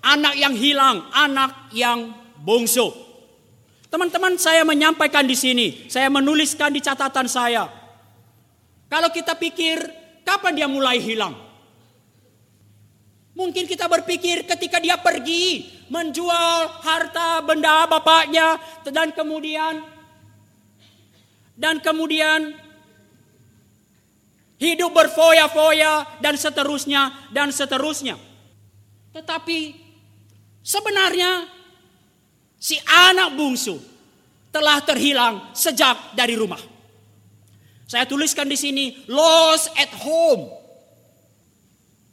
anak 0.00 0.32
yang 0.40 0.56
hilang, 0.56 1.04
anak 1.12 1.68
yang 1.76 2.08
bungsu. 2.40 2.88
Teman-teman 3.92 4.40
saya 4.40 4.64
menyampaikan 4.64 5.28
di 5.28 5.36
sini, 5.36 5.92
saya 5.92 6.08
menuliskan 6.08 6.72
di 6.72 6.80
catatan 6.80 7.28
saya. 7.28 7.68
Kalau 8.88 9.12
kita 9.12 9.36
pikir 9.36 9.76
kapan 10.24 10.56
dia 10.56 10.68
mulai 10.72 10.96
hilang? 10.96 11.36
Mungkin 13.36 13.68
kita 13.68 13.84
berpikir 13.92 14.48
ketika 14.48 14.80
dia 14.80 14.96
pergi 14.96 15.68
menjual 15.92 16.80
harta 16.80 17.44
benda 17.44 17.84
bapaknya 17.84 18.56
dan 18.88 19.12
kemudian 19.12 19.84
dan 21.52 21.76
kemudian 21.84 22.56
hidup 24.56 24.92
berfoya-foya 24.92 26.20
dan 26.20 26.34
seterusnya 26.36 27.32
dan 27.32 27.52
seterusnya. 27.52 28.16
Tetapi 29.12 29.86
Sebenarnya 30.66 31.46
si 32.58 32.74
anak 32.82 33.38
bungsu 33.38 33.78
telah 34.50 34.82
terhilang 34.82 35.54
sejak 35.54 36.18
dari 36.18 36.34
rumah. 36.34 36.58
Saya 37.86 38.02
tuliskan 38.02 38.50
di 38.50 38.58
sini 38.58 39.06
lost 39.06 39.70
at 39.78 39.94
home. 40.02 40.50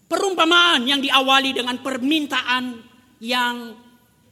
Perumpamaan 0.06 0.86
yang 0.86 1.02
diawali 1.02 1.58
dengan 1.58 1.82
permintaan 1.82 2.78
yang 3.26 3.74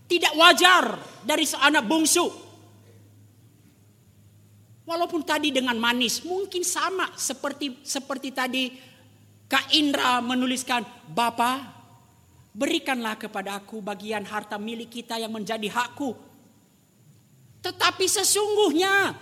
tidak 0.06 0.38
wajar 0.38 1.02
dari 1.26 1.41
seanak 1.41 1.82
bungsu. 1.89 2.30
Walaupun 4.84 5.22
tadi 5.22 5.54
dengan 5.54 5.78
manis, 5.78 6.26
mungkin 6.26 6.65
sama 6.65 7.13
seperti 7.13 7.86
seperti 7.86 8.34
tadi 8.34 8.74
Kak 9.46 9.72
Indra 9.78 10.20
menuliskan, 10.26 10.82
Bapak 11.06 11.82
Berikanlah 12.52 13.15
kepada 13.15 13.63
aku 13.63 13.80
bagian 13.80 14.28
harta 14.28 14.60
milik 14.60 14.91
kita 14.91 15.15
yang 15.15 15.32
menjadi 15.32 15.72
hakku. 15.72 16.12
Tetapi 17.63 18.06
sesungguhnya 18.12 19.15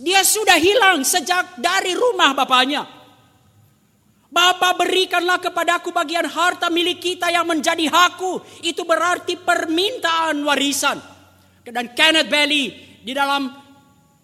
dia 0.00 0.24
sudah 0.24 0.56
hilang 0.56 1.04
sejak 1.04 1.60
dari 1.60 1.92
rumah 1.92 2.32
bapaknya. 2.32 2.88
Bapak 4.32 4.80
berikanlah 4.80 5.36
kepada 5.36 5.76
aku 5.76 5.92
bagian 5.92 6.24
harta 6.24 6.72
milik 6.72 7.04
kita 7.04 7.28
yang 7.28 7.44
menjadi 7.44 7.92
hakku. 7.92 8.40
Itu 8.64 8.88
berarti 8.88 9.36
permintaan 9.36 10.40
warisan. 10.40 10.96
Dan 11.68 11.92
Kenneth 11.92 12.32
Bailey 12.32 12.72
di 13.04 13.12
dalam 13.12 13.52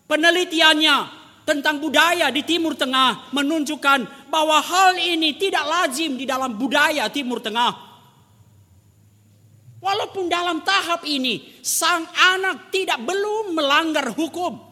penelitiannya 0.08 0.96
tentang 1.44 1.80
budaya 1.80 2.32
di 2.32 2.42
Timur 2.44 2.74
Tengah 2.74 3.32
menunjukkan 3.32 4.28
bahwa 4.28 4.58
hal 4.60 4.96
ini 5.00 5.36
tidak 5.36 5.64
lazim 5.64 6.16
di 6.16 6.24
dalam 6.28 6.56
budaya 6.56 7.08
Timur 7.08 7.40
Tengah. 7.40 7.88
Walaupun 9.78 10.26
dalam 10.26 10.66
tahap 10.66 11.06
ini 11.06 11.62
sang 11.62 12.02
anak 12.34 12.74
tidak 12.74 12.98
belum 13.00 13.54
melanggar 13.54 14.10
hukum. 14.10 14.66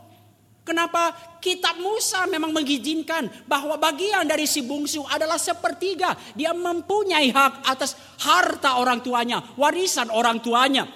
Kenapa 0.66 1.14
kitab 1.38 1.78
Musa 1.78 2.26
memang 2.26 2.50
mengizinkan 2.50 3.30
bahwa 3.46 3.78
bagian 3.78 4.26
dari 4.26 4.50
si 4.50 4.66
bungsu 4.66 5.06
adalah 5.06 5.38
sepertiga. 5.38 6.18
Dia 6.34 6.50
mempunyai 6.50 7.30
hak 7.30 7.62
atas 7.70 7.94
harta 8.18 8.82
orang 8.82 8.98
tuanya, 8.98 9.38
warisan 9.54 10.10
orang 10.10 10.42
tuanya. 10.42 10.90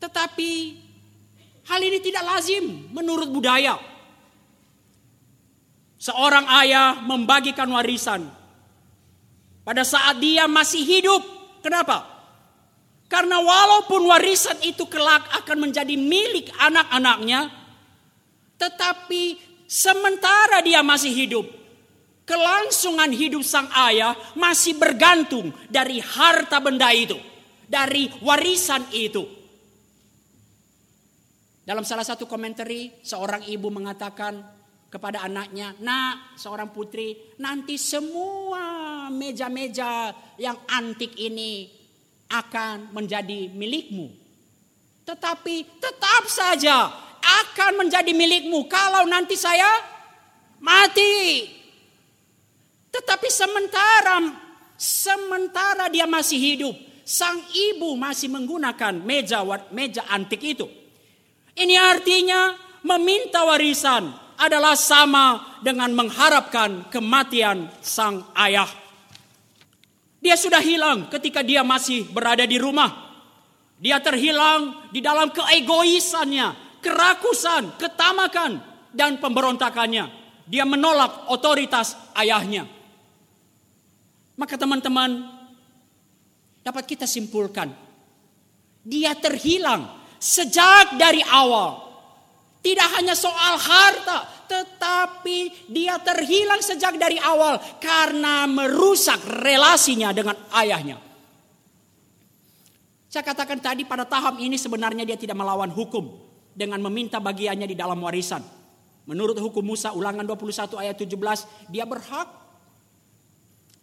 Tetapi 0.00 0.52
hal 1.66 1.80
ini 1.82 1.98
tidak 2.00 2.24
lazim 2.24 2.88
menurut 2.94 3.28
budaya. 3.28 3.76
Seorang 6.00 6.48
ayah 6.64 6.96
membagikan 7.04 7.68
warisan 7.68 8.24
pada 9.60 9.84
saat 9.84 10.16
dia 10.16 10.48
masih 10.48 10.80
hidup 10.80 11.40
Kenapa? 11.60 12.08
Karena 13.10 13.42
walaupun 13.42 14.08
warisan 14.08 14.56
itu 14.64 14.88
kelak 14.88 15.28
akan 15.44 15.68
menjadi 15.68 15.94
milik 15.98 16.48
anak-anaknya, 16.56 17.50
tetapi 18.56 19.36
sementara 19.66 20.62
dia 20.62 20.80
masih 20.80 21.10
hidup, 21.10 21.46
kelangsungan 22.24 23.10
hidup 23.10 23.42
sang 23.42 23.66
ayah 23.90 24.14
masih 24.38 24.78
bergantung 24.78 25.50
dari 25.66 25.98
harta 25.98 26.62
benda 26.62 26.88
itu, 26.94 27.18
dari 27.66 28.08
warisan 28.22 28.86
itu. 28.94 29.39
Dalam 31.70 31.86
salah 31.86 32.02
satu 32.02 32.26
komentari, 32.26 32.90
seorang 32.98 33.46
ibu 33.46 33.70
mengatakan 33.70 34.42
kepada 34.90 35.22
anaknya, 35.22 35.70
"Nak, 35.78 36.34
seorang 36.34 36.74
putri, 36.74 37.14
nanti 37.38 37.78
semua 37.78 39.06
meja-meja 39.06 40.10
yang 40.34 40.58
antik 40.66 41.14
ini 41.14 41.70
akan 42.26 42.90
menjadi 42.90 43.54
milikmu. 43.54 44.10
Tetapi 45.06 45.78
tetap 45.78 46.26
saja 46.26 46.90
akan 47.22 47.86
menjadi 47.86 48.10
milikmu 48.18 48.66
kalau 48.66 49.06
nanti 49.06 49.38
saya 49.38 49.70
mati. 50.58 51.46
Tetapi 52.90 53.28
sementara 53.30 54.18
sementara 54.74 55.86
dia 55.86 56.10
masih 56.10 56.34
hidup, 56.34 56.74
sang 57.06 57.38
ibu 57.54 57.94
masih 57.94 58.26
menggunakan 58.26 58.98
meja 59.06 59.46
meja 59.70 60.02
antik 60.10 60.42
itu. 60.42 60.79
Ini 61.56 61.76
artinya 61.76 62.54
meminta 62.86 63.42
warisan 63.44 64.10
adalah 64.40 64.72
sama 64.72 65.58
dengan 65.60 65.92
mengharapkan 65.92 66.88
kematian 66.88 67.68
sang 67.84 68.24
ayah. 68.32 68.68
Dia 70.20 70.36
sudah 70.36 70.60
hilang 70.60 71.08
ketika 71.12 71.40
dia 71.40 71.64
masih 71.64 72.08
berada 72.08 72.44
di 72.44 72.56
rumah. 72.60 73.12
Dia 73.80 73.96
terhilang 74.00 74.92
di 74.92 75.00
dalam 75.00 75.32
keegoisannya, 75.32 76.80
kerakusan, 76.84 77.80
ketamakan, 77.80 78.60
dan 78.92 79.16
pemberontakannya. 79.16 80.20
Dia 80.44 80.68
menolak 80.68 81.32
otoritas 81.32 81.96
ayahnya. 82.12 82.68
Maka 84.36 84.56
teman-teman, 84.60 85.24
dapat 86.64 86.84
kita 86.84 87.08
simpulkan. 87.08 87.72
Dia 88.84 89.12
terhilang 89.16 89.99
sejak 90.20 91.00
dari 91.00 91.24
awal. 91.24 91.88
Tidak 92.60 92.88
hanya 93.00 93.16
soal 93.16 93.56
harta, 93.56 94.44
tetapi 94.44 95.70
dia 95.72 95.96
terhilang 95.96 96.60
sejak 96.60 97.00
dari 97.00 97.16
awal 97.16 97.56
karena 97.80 98.44
merusak 98.44 99.16
relasinya 99.40 100.12
dengan 100.12 100.36
ayahnya. 100.52 101.00
Saya 103.08 103.24
katakan 103.24 103.58
tadi 103.58 103.88
pada 103.88 104.04
tahap 104.04 104.38
ini 104.38 104.60
sebenarnya 104.60 105.08
dia 105.08 105.16
tidak 105.16 105.40
melawan 105.40 105.72
hukum 105.72 106.14
dengan 106.52 106.78
meminta 106.84 107.16
bagiannya 107.16 107.64
di 107.64 107.74
dalam 107.74 107.96
warisan. 107.98 108.44
Menurut 109.08 109.40
hukum 109.40 109.64
Musa 109.64 109.96
ulangan 109.96 110.22
21 110.22 110.76
ayat 110.78 110.94
17 111.00 111.72
dia 111.72 111.88
berhak 111.88 112.28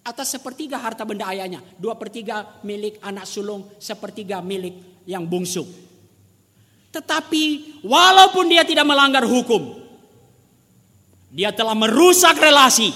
atas 0.06 0.38
sepertiga 0.38 0.80
harta 0.80 1.04
benda 1.04 1.28
ayahnya. 1.34 1.60
Dua 1.76 1.98
pertiga 2.00 2.62
milik 2.64 3.02
anak 3.04 3.28
sulung, 3.28 3.68
sepertiga 3.82 4.40
milik 4.40 5.04
yang 5.04 5.28
bungsu. 5.28 5.87
Tetapi 6.92 7.44
walaupun 7.84 8.48
dia 8.48 8.64
tidak 8.64 8.88
melanggar 8.88 9.28
hukum, 9.28 9.78
dia 11.30 11.52
telah 11.52 11.76
merusak 11.76 12.40
relasi 12.40 12.90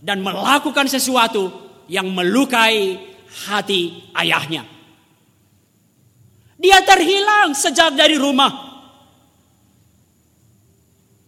dan 0.00 0.24
melakukan 0.24 0.88
sesuatu 0.88 1.52
yang 1.86 2.08
melukai 2.10 2.98
hati 3.46 4.10
ayahnya. 4.16 4.64
Dia 6.56 6.80
terhilang 6.82 7.52
sejak 7.52 7.92
dari 7.92 8.16
rumah. 8.16 8.64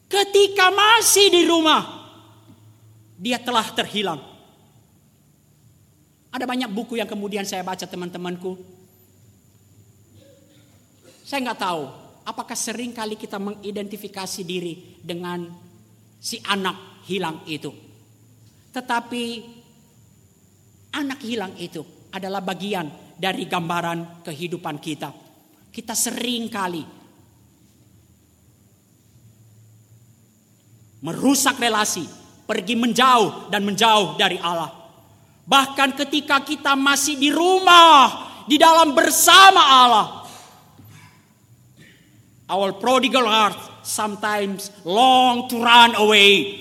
Ketika 0.08 0.72
masih 0.72 1.28
di 1.28 1.44
rumah, 1.44 1.84
dia 3.20 3.36
telah 3.36 3.66
terhilang. 3.76 4.24
Ada 6.32 6.48
banyak 6.48 6.72
buku 6.72 6.96
yang 6.96 7.10
kemudian 7.10 7.44
saya 7.44 7.60
baca 7.60 7.84
teman-temanku. 7.84 8.56
Saya 11.28 11.44
nggak 11.44 11.60
tahu 11.60 11.82
apakah 12.24 12.56
sering 12.56 12.96
kali 12.96 13.20
kita 13.20 13.36
mengidentifikasi 13.36 14.48
diri 14.48 14.96
dengan 15.04 15.44
si 16.16 16.40
anak 16.40 17.04
hilang 17.04 17.44
itu. 17.44 17.68
Tetapi 18.72 19.24
anak 20.96 21.20
hilang 21.20 21.52
itu 21.60 21.84
adalah 22.16 22.40
bagian 22.40 22.88
dari 23.12 23.44
gambaran 23.44 24.24
kehidupan 24.24 24.80
kita. 24.80 25.12
Kita 25.68 25.92
sering 25.92 26.48
kali 26.48 26.80
merusak 31.04 31.60
relasi, 31.60 32.08
pergi 32.48 32.72
menjauh 32.72 33.52
dan 33.52 33.68
menjauh 33.68 34.16
dari 34.16 34.40
Allah. 34.40 34.72
Bahkan 35.44 35.92
ketika 35.92 36.40
kita 36.40 36.72
masih 36.72 37.20
di 37.20 37.28
rumah, 37.28 38.28
di 38.48 38.56
dalam 38.56 38.96
bersama 38.96 39.60
Allah. 39.60 40.17
Our 42.48 42.72
prodigal 42.80 43.28
heart 43.28 43.56
sometimes 43.84 44.72
long 44.88 45.52
to 45.52 45.60
run 45.60 45.92
away. 46.00 46.56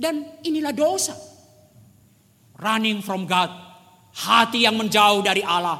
Dan 0.00 0.40
inilah 0.40 0.72
dosa. 0.72 1.12
Running 2.56 3.04
from 3.04 3.28
God. 3.28 3.52
Hati 4.16 4.64
yang 4.64 4.80
menjauh 4.80 5.20
dari 5.20 5.44
Allah. 5.44 5.76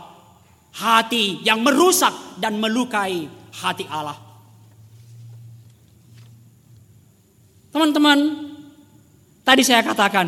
Hati 0.77 1.41
yang 1.41 1.65
merusak 1.65 2.37
dan 2.37 2.61
melukai 2.61 3.25
hati 3.65 3.89
Allah. 3.89 4.17
Teman-teman, 7.71 8.19
tadi 9.47 9.63
saya 9.63 9.87
katakan, 9.87 10.27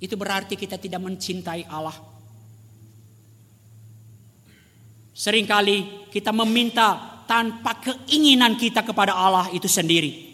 itu 0.00 0.14
berarti 0.16 0.56
kita 0.56 0.80
tidak 0.80 1.04
mencintai 1.04 1.68
Allah. 1.68 2.07
Seringkali 5.18 6.06
kita 6.14 6.30
meminta 6.30 7.18
tanpa 7.26 7.82
keinginan 7.82 8.54
kita 8.54 8.86
kepada 8.86 9.18
Allah 9.18 9.50
itu 9.50 9.66
sendiri. 9.66 10.30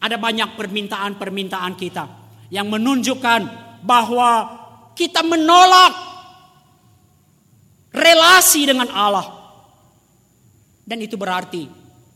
Ada 0.00 0.16
banyak 0.16 0.56
permintaan-permintaan 0.56 1.76
kita 1.76 2.04
yang 2.48 2.72
menunjukkan 2.72 3.40
bahwa 3.84 4.30
kita 4.96 5.20
menolak 5.20 5.92
relasi 7.92 8.64
dengan 8.64 8.88
Allah. 8.96 9.28
Dan 10.82 11.04
itu 11.04 11.20
berarti 11.20 11.68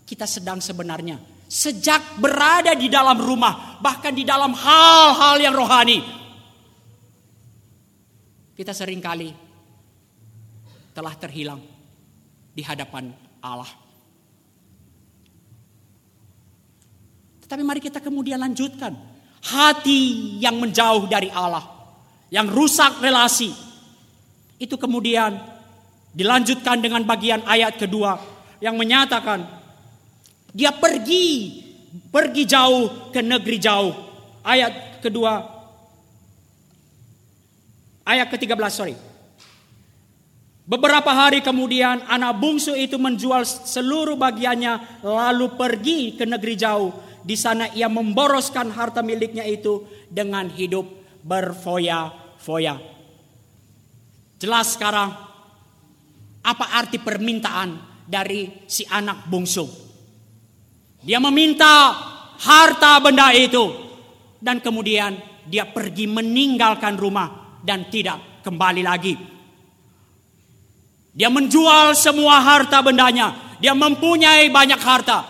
kita 0.08 0.24
sedang 0.24 0.64
sebenarnya 0.64 1.20
sejak 1.46 2.18
berada 2.18 2.74
di 2.74 2.90
dalam 2.90 3.20
rumah, 3.22 3.78
bahkan 3.78 4.10
di 4.10 4.26
dalam 4.26 4.50
hal-hal 4.50 5.38
yang 5.38 5.54
rohani, 5.54 6.02
kita 8.56 8.72
sering 8.72 9.04
kali 9.04 9.36
telah 10.96 11.12
terhilang 11.14 11.60
di 12.56 12.64
hadapan 12.64 13.12
Allah. 13.44 13.68
Tetapi 17.44 17.62
mari 17.62 17.78
kita 17.84 18.00
kemudian 18.00 18.40
lanjutkan. 18.40 19.14
Hati 19.46 20.42
yang 20.42 20.58
menjauh 20.58 21.06
dari 21.06 21.30
Allah, 21.30 21.62
yang 22.34 22.50
rusak 22.50 22.98
relasi, 22.98 23.54
itu 24.58 24.74
kemudian 24.74 25.38
Dilanjutkan 26.16 26.80
dengan 26.80 27.04
bagian 27.04 27.44
ayat 27.44 27.76
kedua 27.76 28.16
yang 28.64 28.80
menyatakan 28.80 29.44
dia 30.56 30.72
pergi 30.72 31.60
pergi 32.08 32.48
jauh 32.48 33.12
ke 33.12 33.20
negeri 33.20 33.60
jauh. 33.60 33.92
Ayat 34.40 35.04
kedua 35.04 35.44
ayat 38.06 38.30
ke-13 38.30 38.70
sorry. 38.70 38.96
Beberapa 40.66 41.14
hari 41.14 41.42
kemudian 41.46 42.02
anak 42.10 42.42
bungsu 42.42 42.74
itu 42.74 42.98
menjual 42.98 43.46
seluruh 43.46 44.18
bagiannya 44.18 45.02
lalu 45.02 45.54
pergi 45.54 46.18
ke 46.18 46.26
negeri 46.26 46.54
jauh. 46.58 46.90
Di 47.22 47.34
sana 47.34 47.70
ia 47.74 47.90
memboroskan 47.90 48.70
harta 48.74 49.02
miliknya 49.02 49.46
itu 49.46 49.86
dengan 50.10 50.46
hidup 50.50 50.86
berfoya-foya. 51.22 52.78
Jelas 54.42 54.74
sekarang 54.74 55.10
apa 56.42 56.66
arti 56.74 56.98
permintaan 56.98 58.02
dari 58.06 58.66
si 58.66 58.82
anak 58.90 59.26
bungsu? 59.30 59.66
Dia 61.02 61.22
meminta 61.22 61.94
harta 62.42 62.98
benda 62.98 63.30
itu 63.30 63.70
dan 64.42 64.58
kemudian 64.58 65.14
dia 65.46 65.62
pergi 65.62 66.10
meninggalkan 66.10 66.98
rumah 66.98 67.45
dan 67.66 67.90
tidak 67.90 68.46
kembali 68.46 68.86
lagi. 68.86 69.18
Dia 71.10 71.26
menjual 71.26 71.98
semua 71.98 72.38
harta 72.38 72.78
bendanya. 72.78 73.58
Dia 73.58 73.74
mempunyai 73.74 74.46
banyak 74.52 74.78
harta. 74.78 75.26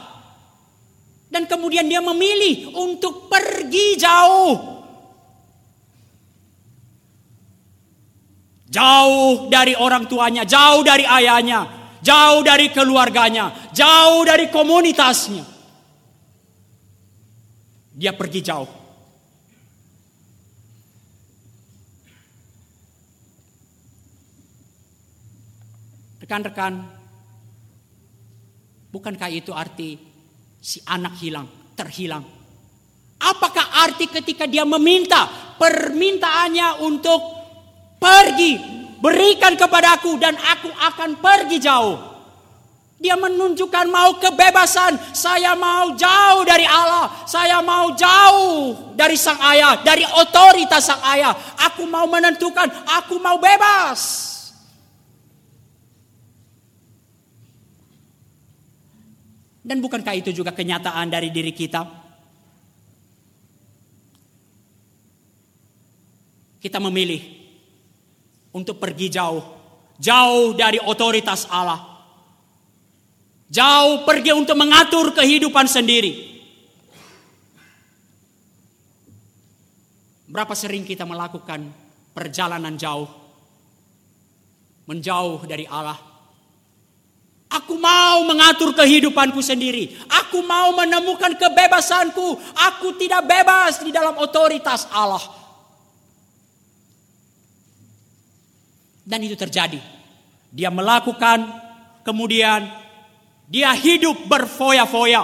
Dan 1.32 1.48
kemudian 1.48 1.88
dia 1.88 2.04
memilih 2.04 2.76
untuk 2.76 3.32
pergi 3.32 3.96
jauh 3.96 4.76
Jauh 8.66 9.48
dari 9.48 9.72
orang 9.72 10.04
tuanya, 10.04 10.44
jauh 10.44 10.84
dari 10.84 11.06
ayahnya, 11.06 11.64
jauh 12.04 12.44
dari 12.44 12.68
keluarganya, 12.68 13.72
jauh 13.72 14.20
dari 14.26 14.52
komunitasnya. 14.52 15.40
Dia 17.96 18.12
pergi 18.12 18.40
jauh. 18.44 18.85
Rekan-rekan, 26.26 26.82
bukankah 28.90 29.30
itu 29.30 29.54
arti 29.54 29.94
si 30.58 30.82
anak 30.90 31.14
hilang, 31.22 31.46
terhilang? 31.78 32.26
Apakah 33.22 33.86
arti 33.86 34.10
ketika 34.10 34.44
dia 34.50 34.66
meminta 34.66 35.30
permintaannya 35.56 36.82
untuk 36.82 37.36
Pergi, 37.96 38.60
berikan 39.00 39.56
kepadaku 39.56 40.20
dan 40.20 40.36
aku 40.36 40.68
akan 40.68 41.10
pergi 41.18 41.58
jauh. 41.58 41.96
Dia 42.96 43.12
menunjukkan 43.12 43.92
mau 43.92 44.16
kebebasan. 44.16 44.96
Saya 45.12 45.52
mau 45.52 45.92
jauh 45.92 46.42
dari 46.48 46.64
Allah. 46.64 47.12
Saya 47.28 47.60
mau 47.60 47.92
jauh 47.92 48.96
dari 48.96 49.20
sang 49.20 49.36
ayah. 49.52 49.76
Dari 49.84 50.00
otoritas 50.16 50.80
sang 50.80 51.04
ayah. 51.12 51.36
Aku 51.68 51.84
mau 51.84 52.08
menentukan. 52.08 52.64
Aku 53.04 53.20
mau 53.20 53.36
bebas. 53.36 54.25
Dan 59.66 59.82
bukankah 59.82 60.14
itu 60.14 60.30
juga 60.30 60.54
kenyataan 60.54 61.10
dari 61.10 61.34
diri 61.34 61.50
kita? 61.50 61.82
Kita 66.62 66.78
memilih 66.78 67.18
untuk 68.54 68.78
pergi 68.78 69.10
jauh. 69.10 69.42
Jauh 69.98 70.54
dari 70.54 70.78
otoritas 70.78 71.50
Allah. 71.50 71.82
Jauh 73.50 74.06
pergi 74.06 74.30
untuk 74.30 74.54
mengatur 74.54 75.10
kehidupan 75.10 75.66
sendiri. 75.66 76.14
Berapa 80.30 80.54
sering 80.54 80.86
kita 80.86 81.02
melakukan 81.02 81.66
perjalanan 82.14 82.78
jauh. 82.78 83.10
Menjauh 84.86 85.42
dari 85.42 85.66
Allah. 85.66 86.15
Aku 87.46 87.78
mau 87.78 88.26
mengatur 88.26 88.74
kehidupanku 88.74 89.38
sendiri. 89.38 89.94
Aku 90.10 90.42
mau 90.42 90.74
menemukan 90.74 91.38
kebebasanku. 91.38 92.34
Aku 92.74 92.98
tidak 92.98 93.22
bebas 93.22 93.78
di 93.86 93.94
dalam 93.94 94.18
otoritas 94.18 94.90
Allah. 94.90 95.22
Dan 99.06 99.22
itu 99.22 99.38
terjadi. 99.38 99.78
Dia 100.50 100.74
melakukan, 100.74 101.46
kemudian 102.02 102.66
dia 103.46 103.70
hidup 103.70 104.26
berfoya-foya. 104.26 105.22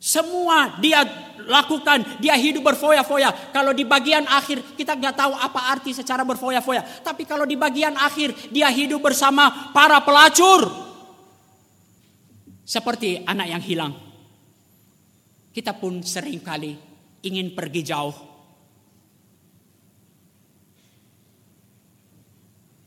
Semua 0.00 0.80
dia 0.80 1.04
lakukan, 1.48 2.20
dia 2.20 2.36
hidup 2.36 2.62
berfoya-foya. 2.68 3.50
Kalau 3.50 3.72
di 3.72 3.88
bagian 3.88 4.28
akhir 4.28 4.76
kita 4.76 4.94
nggak 4.94 5.16
tahu 5.16 5.32
apa 5.32 5.72
arti 5.72 5.96
secara 5.96 6.22
berfoya-foya. 6.22 6.84
Tapi 7.00 7.24
kalau 7.24 7.48
di 7.48 7.56
bagian 7.56 7.96
akhir 7.96 8.52
dia 8.52 8.68
hidup 8.68 9.00
bersama 9.00 9.72
para 9.72 9.98
pelacur. 10.04 10.68
Seperti 12.68 13.24
anak 13.24 13.48
yang 13.48 13.62
hilang. 13.64 13.92
Kita 15.48 15.72
pun 15.72 16.04
sering 16.04 16.44
kali 16.44 16.76
ingin 17.24 17.56
pergi 17.56 17.82
jauh. 17.82 18.16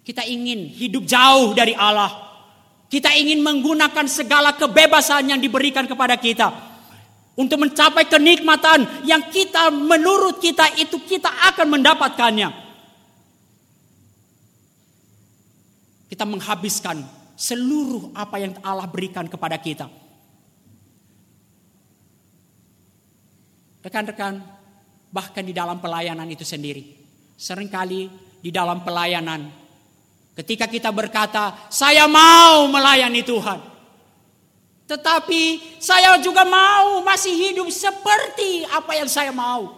Kita 0.06 0.22
ingin 0.22 0.70
hidup 0.70 1.04
jauh 1.10 1.58
dari 1.58 1.74
Allah. 1.74 2.30
Kita 2.94 3.10
ingin 3.18 3.42
menggunakan 3.42 4.06
segala 4.06 4.54
kebebasan 4.54 5.34
yang 5.34 5.40
diberikan 5.42 5.90
kepada 5.90 6.14
kita 6.20 6.71
untuk 7.40 7.64
mencapai 7.64 8.12
kenikmatan 8.12 9.08
yang 9.08 9.24
kita 9.32 9.72
menurut 9.72 10.44
kita 10.44 10.68
itu 10.76 11.00
kita 11.00 11.32
akan 11.54 11.80
mendapatkannya. 11.80 12.50
Kita 16.12 16.28
menghabiskan 16.28 17.00
seluruh 17.40 18.12
apa 18.12 18.36
yang 18.36 18.52
Allah 18.62 18.84
berikan 18.86 19.26
kepada 19.32 19.56
kita. 19.56 19.88
Rekan-rekan, 23.82 24.44
bahkan 25.10 25.42
di 25.42 25.56
dalam 25.56 25.80
pelayanan 25.80 26.28
itu 26.30 26.44
sendiri. 26.46 27.00
Seringkali 27.40 28.02
di 28.44 28.52
dalam 28.54 28.86
pelayanan, 28.86 29.50
ketika 30.36 30.70
kita 30.70 30.94
berkata, 30.94 31.66
saya 31.72 32.06
mau 32.12 32.68
melayani 32.70 33.24
Tuhan. 33.26 33.71
Tetapi 34.92 35.44
saya 35.80 36.20
juga 36.20 36.44
mau 36.44 37.00
masih 37.00 37.32
hidup 37.32 37.72
seperti 37.72 38.68
apa 38.68 38.92
yang 39.00 39.08
saya 39.08 39.32
mau. 39.32 39.72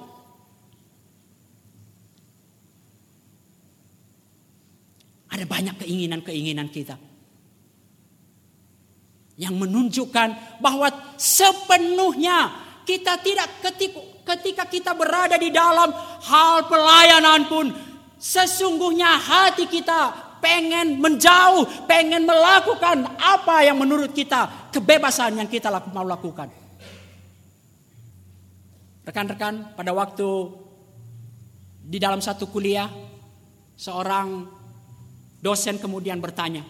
Ada 5.29 5.45
banyak 5.45 5.85
keinginan-keinginan 5.85 6.65
kita. 6.73 6.97
Yang 9.37 9.53
menunjukkan 9.53 10.57
bahwa 10.57 10.89
sepenuhnya 11.21 12.49
kita 12.81 13.13
tidak 13.21 13.49
ketika, 13.69 14.01
ketika 14.33 14.63
kita 14.65 14.91
berada 14.97 15.37
di 15.37 15.53
dalam 15.53 15.93
hal 16.25 16.65
pelayanan 16.65 17.45
pun 17.45 17.69
sesungguhnya 18.17 19.13
hati 19.21 19.69
kita 19.69 20.22
pengen 20.43 20.99
menjauh, 20.99 21.87
pengen 21.87 22.27
melakukan 22.27 23.07
apa 23.15 23.63
yang 23.63 23.79
menurut 23.79 24.11
kita 24.11 24.69
kebebasan 24.75 25.39
yang 25.39 25.47
kita 25.47 25.71
mau 25.95 26.03
lakukan. 26.03 26.51
Rekan-rekan, 29.07 29.71
pada 29.79 29.95
waktu 29.95 30.27
di 31.87 31.95
dalam 31.95 32.19
satu 32.19 32.51
kuliah, 32.51 32.91
seorang 33.79 34.43
dosen 35.39 35.79
kemudian 35.79 36.19
bertanya 36.19 36.63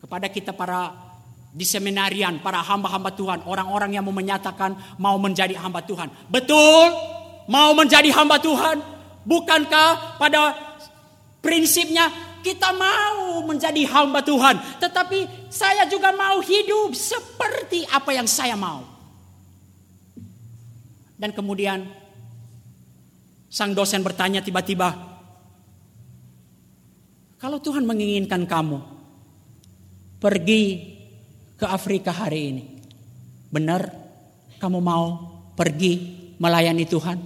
kepada 0.00 0.28
kita 0.28 0.52
para 0.52 0.92
di 1.52 1.68
seminarian 1.68 2.40
para 2.40 2.64
hamba-hamba 2.64 3.12
Tuhan, 3.12 3.44
orang-orang 3.44 3.96
yang 3.96 4.04
mau 4.08 4.16
menyatakan 4.16 4.96
mau 4.96 5.20
menjadi 5.20 5.52
hamba 5.60 5.84
Tuhan. 5.84 6.08
Betul, 6.32 6.88
mau 7.48 7.76
menjadi 7.76 8.08
hamba 8.16 8.40
Tuhan. 8.40 8.91
Bukankah 9.22 10.18
pada 10.18 10.54
prinsipnya 11.38 12.10
kita 12.42 12.74
mau 12.74 13.42
menjadi 13.46 13.86
hamba 13.86 14.22
Tuhan, 14.22 14.58
tetapi 14.82 15.50
saya 15.50 15.86
juga 15.86 16.10
mau 16.10 16.42
hidup 16.42 16.90
seperti 16.94 17.86
apa 17.86 18.10
yang 18.10 18.26
saya 18.26 18.58
mau. 18.58 18.82
Dan 21.14 21.30
kemudian 21.30 21.86
sang 23.46 23.70
dosen 23.78 24.02
bertanya 24.02 24.42
tiba-tiba, 24.42 24.90
"Kalau 27.38 27.62
Tuhan 27.62 27.86
menginginkan 27.86 28.42
kamu 28.42 28.92
pergi 30.22 30.62
ke 31.58 31.66
Afrika 31.66 32.14
hari 32.14 32.40
ini. 32.54 32.64
Benar 33.50 33.90
kamu 34.62 34.78
mau 34.78 35.18
pergi 35.58 36.14
melayani 36.38 36.86
Tuhan? 36.86 37.18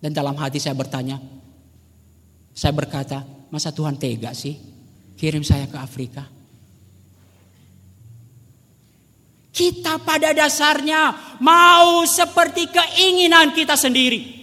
Dan 0.00 0.16
dalam 0.16 0.32
hati 0.40 0.56
saya 0.56 0.72
bertanya, 0.72 1.20
saya 2.56 2.72
berkata, 2.72 3.20
masa 3.52 3.68
Tuhan 3.68 4.00
tega 4.00 4.32
sih 4.32 4.56
kirim 5.20 5.44
saya 5.44 5.68
ke 5.68 5.76
Afrika? 5.76 6.24
Kita 9.52 10.00
pada 10.00 10.32
dasarnya 10.32 11.36
mau 11.44 12.08
seperti 12.08 12.72
keinginan 12.72 13.52
kita 13.52 13.76
sendiri. 13.76 14.40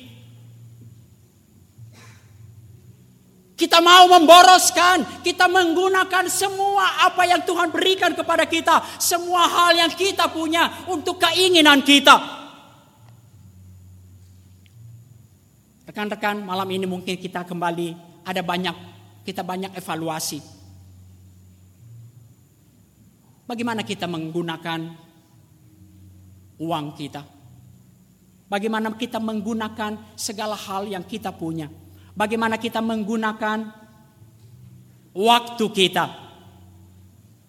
Kita 3.58 3.82
mau 3.82 4.06
memboroskan, 4.06 5.26
kita 5.26 5.50
menggunakan 5.50 6.30
semua 6.30 7.10
apa 7.10 7.26
yang 7.26 7.42
Tuhan 7.42 7.74
berikan 7.74 8.14
kepada 8.14 8.46
kita, 8.46 8.86
semua 9.02 9.50
hal 9.50 9.74
yang 9.74 9.90
kita 9.90 10.30
punya 10.30 10.86
untuk 10.86 11.18
keinginan 11.18 11.82
kita. 11.82 12.37
Rekan-rekan, 15.98 16.46
malam 16.46 16.70
ini 16.70 16.86
mungkin 16.86 17.18
kita 17.18 17.42
kembali 17.42 18.22
ada 18.22 18.46
banyak 18.46 18.78
kita 19.26 19.42
banyak 19.42 19.74
evaluasi. 19.82 20.38
Bagaimana 23.50 23.82
kita 23.82 24.06
menggunakan 24.06 24.94
uang 26.62 26.86
kita? 26.94 27.26
Bagaimana 28.46 28.94
kita 28.94 29.18
menggunakan 29.18 30.14
segala 30.14 30.54
hal 30.54 30.86
yang 30.86 31.02
kita 31.02 31.34
punya? 31.34 31.66
bagaimana 32.14 32.62
kita 32.62 32.78
menggunakan 32.78 33.58
waktu 35.18 35.66
kita. 35.74 36.06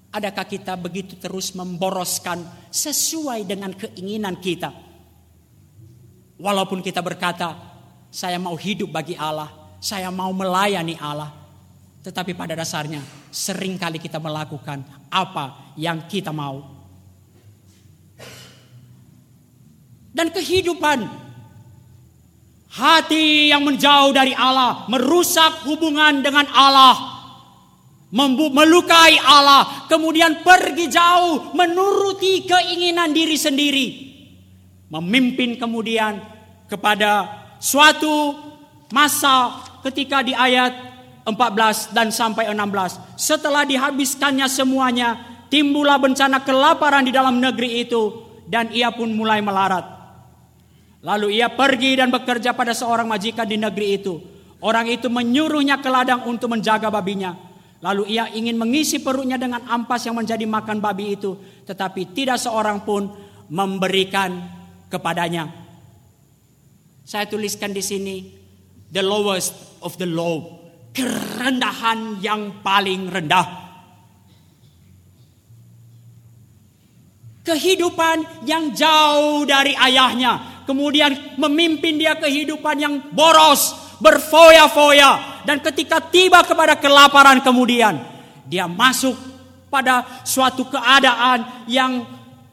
Adakah 0.09 0.47
kita 0.49 0.73
begitu 0.81 1.21
terus 1.21 1.53
memboroskan 1.53 2.49
sesuai 2.73 3.45
dengan 3.45 3.77
keinginan 3.77 4.41
kita? 4.41 4.73
Walaupun 6.41 6.81
kita 6.81 7.05
berkata, 7.05 7.68
saya 8.09 8.41
mau 8.41 8.57
hidup 8.57 8.93
bagi 8.93 9.15
Allah, 9.15 9.53
saya 9.79 10.09
mau 10.09 10.33
melayani 10.33 10.97
Allah. 10.99 11.33
Tetapi 12.03 12.33
pada 12.33 12.57
dasarnya 12.57 13.03
sering 13.29 13.77
kali 13.77 14.01
kita 14.01 14.17
melakukan 14.17 14.81
apa 15.13 15.75
yang 15.77 16.05
kita 16.09 16.33
mau. 16.33 16.65
Dan 20.09 20.33
kehidupan 20.33 21.29
Hati 22.69 23.49
yang 23.49 23.65
menjauh 23.65 24.13
dari 24.13 24.37
Allah 24.37 24.85
merusak 24.93 25.65
hubungan 25.65 26.21
dengan 26.21 26.45
Allah. 26.53 27.17
Melukai 28.09 29.21
Allah, 29.21 29.85
kemudian 29.89 30.41
pergi 30.41 30.89
jauh 30.89 31.53
menuruti 31.53 32.45
keinginan 32.45 33.13
diri 33.13 33.37
sendiri. 33.37 33.87
Memimpin 34.89 35.61
kemudian 35.61 36.17
kepada 36.73 37.38
suatu 37.61 38.35
masa 38.95 39.63
ketika 39.85 40.25
di 40.25 40.33
ayat 40.33 40.73
14 41.29 41.93
dan 41.93 42.09
sampai 42.09 42.49
16. 42.49 43.19
Setelah 43.21 43.69
dihabiskannya 43.69 44.49
semuanya, 44.49 45.21
timbullah 45.53 46.01
bencana 46.01 46.41
kelaparan 46.41 47.05
di 47.05 47.13
dalam 47.13 47.37
negeri 47.37 47.85
itu 47.85 48.25
dan 48.49 48.73
ia 48.73 48.89
pun 48.89 49.13
mulai 49.13 49.45
melarat. 49.45 49.85
Lalu 51.05 51.39
ia 51.39 51.53
pergi 51.53 52.01
dan 52.01 52.11
bekerja 52.11 52.57
pada 52.57 52.75
seorang 52.75 53.07
majikan 53.07 53.47
di 53.47 53.61
negeri 53.61 54.01
itu. 54.01 54.19
Orang 54.59 54.91
itu 54.91 55.07
menyuruhnya 55.07 55.79
ke 55.79 55.87
ladang 55.87 56.27
untuk 56.27 56.51
menjaga 56.51 56.91
babinya. 56.91 57.37
Lalu 57.79 58.19
ia 58.19 58.27
ingin 58.35 58.59
mengisi 58.59 58.99
perutnya 58.99 59.39
dengan 59.39 59.63
ampas 59.71 60.03
yang 60.03 60.19
menjadi 60.19 60.43
makan 60.43 60.83
babi 60.83 61.15
itu, 61.15 61.39
tetapi 61.63 62.11
tidak 62.11 62.43
seorang 62.43 62.83
pun 62.83 63.07
memberikan 63.47 64.35
kepadanya. 64.91 65.68
Saya 67.09 67.25
tuliskan 67.25 67.73
di 67.73 67.81
sini 67.81 68.17
the 68.93 69.01
lowest 69.01 69.81
of 69.81 69.97
the 69.97 70.05
low, 70.05 70.61
kerendahan 70.93 72.21
yang 72.21 72.61
paling 72.61 73.09
rendah. 73.09 73.49
Kehidupan 77.49 78.45
yang 78.45 78.77
jauh 78.77 79.49
dari 79.49 79.73
ayahnya, 79.73 80.61
kemudian 80.69 81.41
memimpin 81.41 81.97
dia 81.97 82.13
kehidupan 82.21 82.77
yang 82.77 83.01
boros, 83.17 83.73
berfoya-foya, 84.05 85.41
dan 85.49 85.65
ketika 85.65 86.05
tiba 86.13 86.45
kepada 86.45 86.77
kelaparan 86.77 87.41
kemudian 87.41 88.05
dia 88.45 88.69
masuk 88.69 89.17
pada 89.73 90.05
suatu 90.29 90.69
keadaan 90.69 91.65
yang 91.73 92.05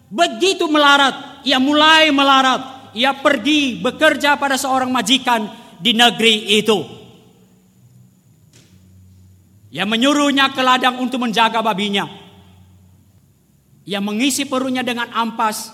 begitu 0.08 0.63
melarat, 0.72 1.44
ia 1.44 1.60
mulai 1.60 2.08
melarat, 2.15 2.74
ia 2.95 3.12
pergi 3.19 3.84
bekerja 3.84 4.39
pada 4.39 4.55
seorang 4.55 4.88
majikan 4.88 5.51
di 5.77 5.91
negeri 5.91 6.55
itu. 6.55 6.79
Ia 9.75 9.84
menyuruhnya 9.84 10.55
ke 10.55 10.63
ladang 10.63 11.03
untuk 11.03 11.19
menjaga 11.19 11.60
babinya. 11.60 12.08
Ia 13.84 13.99
mengisi 13.99 14.47
perutnya 14.47 14.81
dengan 14.81 15.12
ampas 15.12 15.69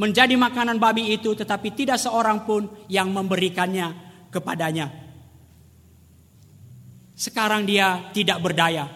menjadi 0.00 0.32
makanan 0.36 0.80
babi 0.80 1.12
itu 1.12 1.36
tetapi 1.36 1.76
tidak 1.76 2.00
seorang 2.00 2.48
pun 2.48 2.64
yang 2.88 3.12
memberikannya 3.12 3.92
kepadanya. 4.32 4.88
Sekarang 7.16 7.64
dia 7.64 8.12
tidak 8.12 8.40
berdaya, 8.44 8.88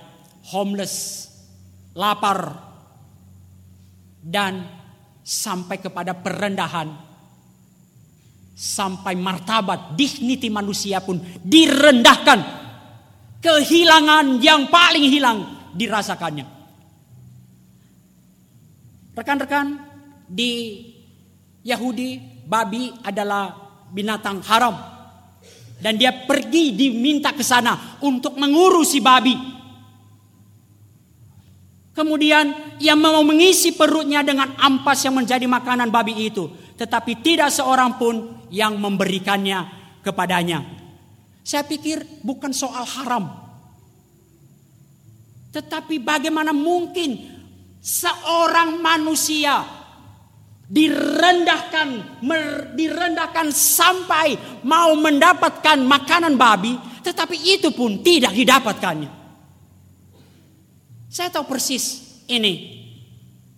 homeless, 0.52 1.28
lapar, 1.96 2.52
dan 4.20 4.68
sampai 5.24 5.80
kepada 5.80 6.12
perendahan, 6.12 7.10
sampai 8.61 9.16
martabat, 9.16 9.96
dignity 9.96 10.53
manusia 10.53 11.01
pun 11.01 11.16
direndahkan 11.40 12.44
kehilangan 13.40 14.37
yang 14.44 14.68
paling 14.68 15.09
hilang 15.09 15.73
dirasakannya. 15.73 16.44
Rekan-rekan, 19.16 19.81
di 20.29 20.85
Yahudi 21.64 22.20
babi 22.44 22.92
adalah 23.01 23.57
binatang 23.88 24.44
haram. 24.44 24.77
Dan 25.81 25.96
dia 25.96 26.12
pergi 26.12 26.77
diminta 26.77 27.33
ke 27.33 27.40
sana 27.40 27.96
untuk 28.05 28.37
mengurusi 28.37 29.01
babi. 29.01 29.33
Kemudian 31.96 32.77
ia 32.77 32.92
mau 32.92 33.25
mengisi 33.25 33.73
perutnya 33.73 34.20
dengan 34.20 34.53
ampas 34.61 35.01
yang 35.09 35.16
menjadi 35.16 35.49
makanan 35.49 35.88
babi 35.88 36.29
itu. 36.29 36.53
Tetapi 36.77 37.25
tidak 37.25 37.49
seorang 37.49 37.96
pun 37.96 38.39
yang 38.50 38.76
memberikannya 38.76 39.66
kepadanya. 40.04 40.66
Saya 41.40 41.64
pikir 41.64 42.22
bukan 42.22 42.52
soal 42.52 42.84
haram. 42.84 43.26
Tetapi 45.50 45.98
bagaimana 45.98 46.54
mungkin 46.54 47.18
seorang 47.82 48.78
manusia 48.78 49.64
direndahkan 50.70 52.22
direndahkan 52.78 53.50
sampai 53.50 54.38
mau 54.62 54.94
mendapatkan 54.94 55.82
makanan 55.82 56.38
babi 56.38 56.78
tetapi 57.02 57.34
itu 57.34 57.74
pun 57.74 57.98
tidak 58.04 58.30
didapatkannya. 58.30 59.10
Saya 61.10 61.26
tahu 61.34 61.50
persis 61.50 62.22
ini 62.30 62.78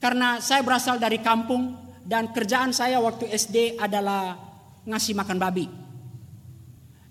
karena 0.01 0.41
saya 0.41 0.65
berasal 0.65 0.97
dari 0.97 1.21
kampung 1.21 1.77
dan 2.01 2.33
kerjaan 2.33 2.73
saya 2.73 2.97
waktu 2.97 3.29
SD 3.29 3.77
adalah 3.77 4.52
ngasih 4.87 5.15
makan 5.15 5.39
babi. 5.39 5.67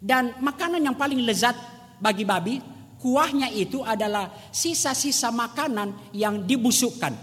Dan 0.01 0.33
makanan 0.41 0.81
yang 0.81 0.97
paling 0.97 1.21
lezat 1.21 1.53
bagi 2.01 2.25
babi, 2.25 2.57
kuahnya 2.97 3.53
itu 3.53 3.85
adalah 3.85 4.33
sisa-sisa 4.49 5.29
makanan 5.29 6.13
yang 6.13 6.41
dibusukkan. 6.41 7.13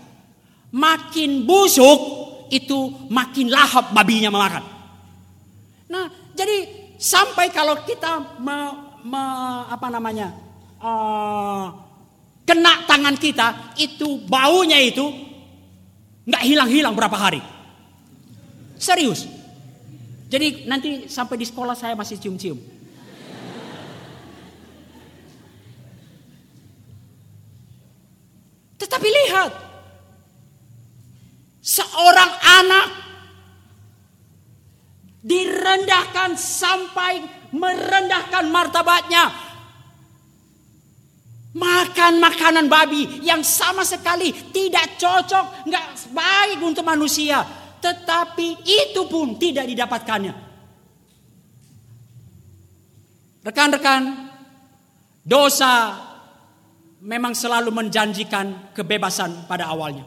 Makin 0.71 1.43
busuk 1.43 2.01
itu 2.55 3.09
makin 3.11 3.51
lahap 3.51 3.91
babinya 3.91 4.31
memakan. 4.31 4.65
Nah, 5.89 6.07
jadi 6.37 6.57
sampai 7.01 7.51
kalau 7.51 7.83
kita 7.83 8.39
me, 8.39 8.59
me, 9.03 9.23
apa 9.69 9.89
namanya 9.89 10.35
uh, 10.79 11.67
kena 12.47 12.85
tangan 12.85 13.17
kita, 13.17 13.75
itu 13.81 14.23
baunya 14.29 14.79
itu 14.81 15.05
nggak 16.29 16.45
hilang-hilang 16.45 16.95
berapa 16.95 17.17
hari. 17.17 17.41
Serius. 18.77 19.38
Jadi 20.29 20.69
nanti 20.69 21.09
sampai 21.09 21.41
di 21.41 21.47
sekolah 21.49 21.73
saya 21.73 21.97
masih 21.97 22.21
cium-cium. 22.21 22.61
Tetapi 28.77 29.09
lihat, 29.09 29.53
seorang 31.65 32.33
anak 32.61 32.87
direndahkan 35.25 36.37
sampai 36.37 37.25
merendahkan 37.51 38.45
martabatnya. 38.53 39.49
Makan 41.59 42.21
makanan 42.23 42.69
babi 42.69 43.25
yang 43.25 43.41
sama 43.41 43.83
sekali 43.83 44.31
tidak 44.53 45.01
cocok, 45.01 45.67
nggak 45.67 45.87
baik 46.13 46.61
untuk 46.61 46.85
manusia. 46.85 47.58
Tetapi 47.79 48.49
itu 48.67 49.07
pun 49.07 49.39
tidak 49.39 49.71
didapatkannya. 49.71 50.35
Rekan-rekan, 53.47 54.03
dosa 55.23 55.95
memang 57.01 57.33
selalu 57.33 57.71
menjanjikan 57.71 58.75
kebebasan 58.75 59.47
pada 59.47 59.71
awalnya. 59.71 60.05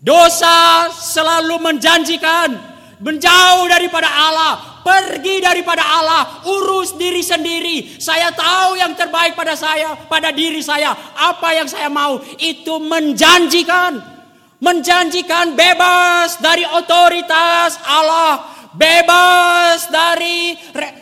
Dosa 0.00 0.88
selalu 0.92 1.60
menjanjikan 1.60 2.56
menjauh 3.00 3.64
daripada 3.68 4.08
Allah, 4.08 4.84
pergi 4.84 5.40
daripada 5.40 5.80
Allah, 5.80 6.44
urus 6.44 6.96
diri 6.96 7.24
sendiri. 7.24 7.96
Saya 8.00 8.32
tahu 8.32 8.76
yang 8.76 8.92
terbaik 8.96 9.36
pada 9.36 9.56
saya, 9.56 9.96
pada 10.08 10.32
diri 10.32 10.60
saya, 10.60 10.92
apa 11.16 11.56
yang 11.56 11.68
saya 11.68 11.88
mau 11.88 12.20
itu 12.36 12.76
menjanjikan 12.80 14.19
menjanjikan 14.60 15.56
bebas 15.56 16.38
dari 16.38 16.62
otoritas 16.68 17.80
Allah, 17.82 18.44
bebas 18.76 19.88
dari 19.88 20.54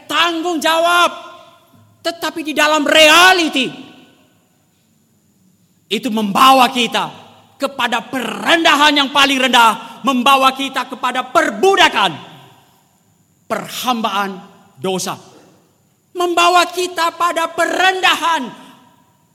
tanggung 0.06 0.62
jawab. 0.62 1.28
Tetapi 1.98 2.40
di 2.46 2.54
dalam 2.54 2.86
reality 2.86 3.68
itu 5.90 6.08
membawa 6.08 6.70
kita 6.70 7.10
kepada 7.58 8.06
perendahan 8.06 8.94
yang 8.94 9.10
paling 9.10 9.36
rendah, 9.36 10.00
membawa 10.06 10.54
kita 10.54 10.86
kepada 10.86 11.26
perbudakan, 11.34 12.14
perhambaan 13.50 14.38
dosa. 14.78 15.18
Membawa 16.14 16.66
kita 16.70 17.14
pada 17.14 17.50
perendahan 17.50 18.50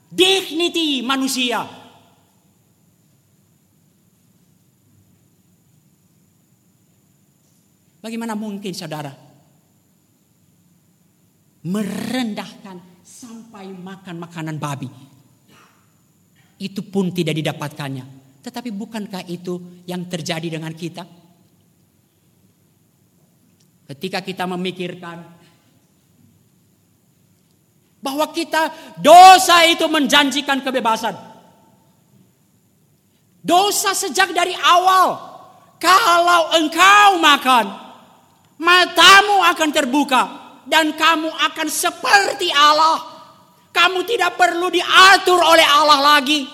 dignity 0.08 1.00
manusia, 1.00 1.64
Bagaimana 8.04 8.36
mungkin 8.36 8.76
saudara 8.76 9.08
merendahkan 11.64 13.00
sampai 13.00 13.72
makan 13.72 14.20
makanan 14.20 14.60
babi? 14.60 14.92
Itu 16.60 16.84
pun 16.84 17.16
tidak 17.16 17.32
didapatkannya. 17.40 18.04
Tetapi 18.44 18.76
bukankah 18.76 19.24
itu 19.24 19.80
yang 19.88 20.04
terjadi 20.04 20.52
dengan 20.52 20.76
kita? 20.76 21.00
Ketika 23.88 24.20
kita 24.20 24.44
memikirkan 24.52 25.24
bahwa 28.04 28.28
kita 28.36 28.68
dosa 29.00 29.64
itu 29.64 29.88
menjanjikan 29.88 30.60
kebebasan. 30.60 31.16
Dosa 33.40 33.96
sejak 33.96 34.36
dari 34.36 34.52
awal. 34.52 35.32
Kalau 35.80 36.52
engkau 36.56 37.20
makan, 37.20 37.83
matamu 38.58 39.42
akan 39.42 39.70
terbuka 39.74 40.22
dan 40.64 40.94
kamu 40.96 41.28
akan 41.28 41.68
seperti 41.68 42.48
Allah. 42.54 43.14
Kamu 43.74 44.06
tidak 44.06 44.38
perlu 44.38 44.70
diatur 44.70 45.42
oleh 45.42 45.66
Allah 45.66 46.18
lagi. 46.18 46.46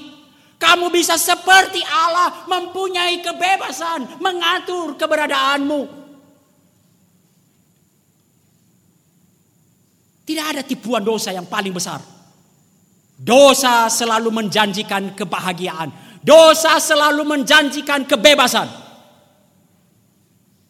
Kamu 0.61 0.92
bisa 0.92 1.16
seperti 1.16 1.80
Allah 1.84 2.44
mempunyai 2.48 3.20
kebebasan 3.24 4.20
mengatur 4.20 4.96
keberadaanmu. 4.96 6.01
Tidak 10.24 10.46
ada 10.46 10.62
tipuan 10.62 11.03
dosa 11.03 11.34
yang 11.34 11.48
paling 11.48 11.74
besar. 11.74 12.01
Dosa 13.20 13.88
selalu 13.92 14.32
menjanjikan 14.32 15.12
kebahagiaan. 15.12 15.92
Dosa 16.24 16.80
selalu 16.80 17.24
menjanjikan 17.24 18.09
kebebasan. 18.09 18.68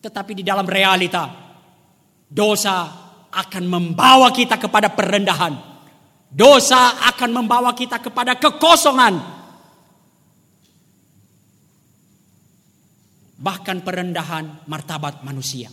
Tetapi 0.00 0.32
di 0.32 0.40
dalam 0.40 0.64
realita, 0.64 1.28
dosa 2.24 2.88
akan 3.28 3.64
membawa 3.68 4.32
kita 4.32 4.56
kepada 4.56 4.88
perendahan. 4.90 5.54
Dosa 6.30 7.04
akan 7.10 7.30
membawa 7.42 7.76
kita 7.76 8.00
kepada 8.00 8.38
kekosongan. 8.40 9.14
Bahkan 13.40 13.76
perendahan 13.84 14.64
martabat 14.68 15.20
manusia. 15.20 15.68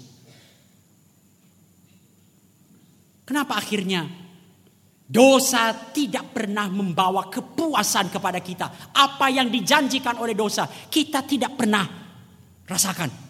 Kenapa 3.27 3.59
akhirnya 3.59 4.07
dosa 5.03 5.75
tidak 5.91 6.31
pernah 6.31 6.71
membawa 6.71 7.27
kepuasan 7.27 8.07
kepada 8.07 8.39
kita? 8.39 8.91
Apa 8.95 9.27
yang 9.27 9.51
dijanjikan 9.51 10.15
oleh 10.15 10.31
dosa, 10.31 10.63
kita 10.67 11.27
tidak 11.27 11.59
pernah 11.59 11.83
rasakan. 12.63 13.26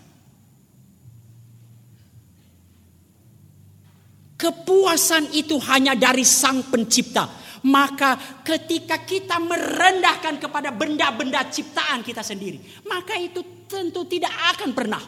Kepuasan 4.37 5.33
itu 5.33 5.57
hanya 5.65 5.97
dari 5.97 6.21
Sang 6.21 6.69
Pencipta. 6.69 7.25
Maka 7.65 8.41
ketika 8.45 9.01
kita 9.01 9.41
merendahkan 9.41 10.37
kepada 10.37 10.69
benda-benda 10.69 11.41
ciptaan 11.49 12.05
kita 12.05 12.21
sendiri, 12.21 12.61
maka 12.85 13.17
itu 13.17 13.65
tentu 13.65 14.05
tidak 14.05 14.31
akan 14.55 14.77
pernah, 14.77 15.01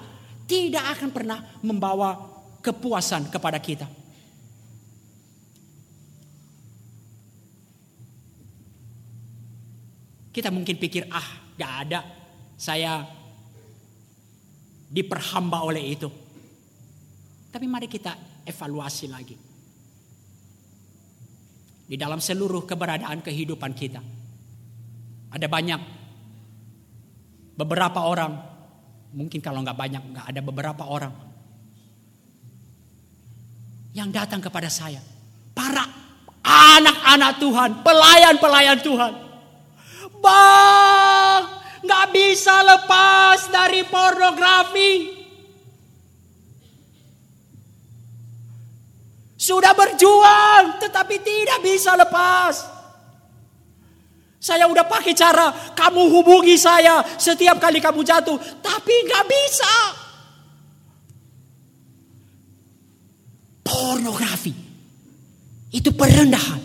tidak 0.50 0.98
akan 0.98 1.10
pernah 1.14 1.40
membawa 1.62 2.18
kepuasan 2.60 3.30
kepada 3.30 3.62
kita. 3.62 3.88
Kita 10.34 10.50
mungkin 10.50 10.76
pikir, 10.82 11.06
ah 11.14 11.54
gak 11.54 11.74
ada, 11.86 12.00
saya 12.58 13.06
diperhamba 14.90 15.62
oleh 15.64 15.84
itu. 15.94 16.10
Tapi 17.50 17.66
mari 17.66 17.90
kita 17.90 18.29
evaluasi 18.50 19.06
lagi. 19.08 19.38
Di 21.90 21.96
dalam 21.98 22.22
seluruh 22.22 22.66
keberadaan 22.66 23.22
kehidupan 23.22 23.74
kita. 23.78 24.02
Ada 25.30 25.46
banyak 25.46 25.82
beberapa 27.54 28.06
orang, 28.06 28.34
mungkin 29.14 29.42
kalau 29.42 29.62
nggak 29.62 29.78
banyak, 29.78 30.04
nggak 30.14 30.26
ada 30.26 30.42
beberapa 30.42 30.84
orang 30.90 31.14
yang 33.94 34.10
datang 34.14 34.42
kepada 34.42 34.70
saya. 34.70 35.02
Para 35.54 35.86
anak-anak 36.46 37.42
Tuhan, 37.42 37.70
pelayan-pelayan 37.82 38.80
Tuhan. 38.80 39.14
Bang, 40.24 41.42
nggak 41.84 42.06
bisa 42.16 42.64
lepas 42.64 43.50
dari 43.52 43.84
pornografi. 43.88 45.19
Sudah 49.50 49.74
berjuang 49.74 50.78
tetapi 50.78 51.26
tidak 51.26 51.66
bisa 51.66 51.98
lepas. 51.98 52.70
Saya 54.38 54.70
udah 54.70 54.86
pakai 54.86 55.18
cara 55.18 55.74
kamu 55.74 56.06
hubungi 56.06 56.54
saya 56.54 57.02
setiap 57.18 57.58
kali 57.58 57.82
kamu 57.82 58.06
jatuh, 58.06 58.38
tapi 58.62 58.94
nggak 59.10 59.26
bisa. 59.26 59.74
Pornografi 63.66 64.54
itu 65.74 65.90
perendahan. 65.98 66.62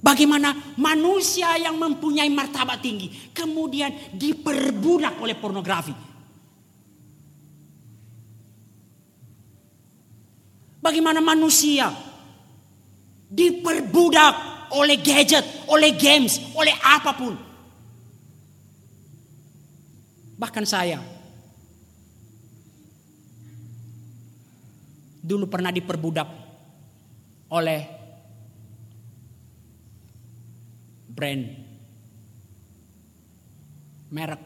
Bagaimana 0.00 0.76
manusia 0.80 1.60
yang 1.60 1.76
mempunyai 1.76 2.32
martabat 2.32 2.80
tinggi 2.80 3.36
kemudian 3.36 4.16
diperbudak 4.16 5.20
oleh 5.20 5.36
pornografi. 5.36 5.92
Bagaimana 10.80 11.20
manusia 11.24 12.13
diperbudak 13.34 14.34
oleh 14.74 15.02
gadget, 15.02 15.42
oleh 15.66 15.90
games, 15.98 16.38
oleh 16.54 16.74
apa 16.78 17.10
pun. 17.14 17.34
Bahkan 20.38 20.64
saya. 20.66 21.02
Dulu 25.24 25.48
pernah 25.48 25.72
diperbudak 25.72 26.28
oleh 27.50 27.80
brand 31.10 31.44
merek. 34.14 34.42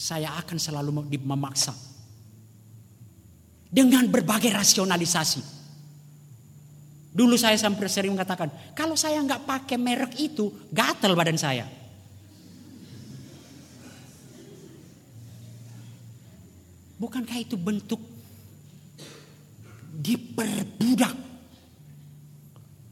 Saya 0.00 0.32
akan 0.38 0.56
selalu 0.56 1.12
memaksa 1.20 1.89
dengan 3.70 4.10
berbagai 4.10 4.50
rasionalisasi. 4.50 5.62
Dulu 7.10 7.38
saya 7.38 7.54
sampai 7.54 7.86
sering 7.86 8.14
mengatakan, 8.14 8.50
kalau 8.74 8.98
saya 8.98 9.22
nggak 9.22 9.46
pakai 9.46 9.78
merek 9.78 10.14
itu, 10.18 10.50
gatel 10.74 11.14
badan 11.14 11.38
saya. 11.38 11.66
Bukankah 17.00 17.38
itu 17.40 17.56
bentuk 17.56 17.98
diperbudak 19.90 21.14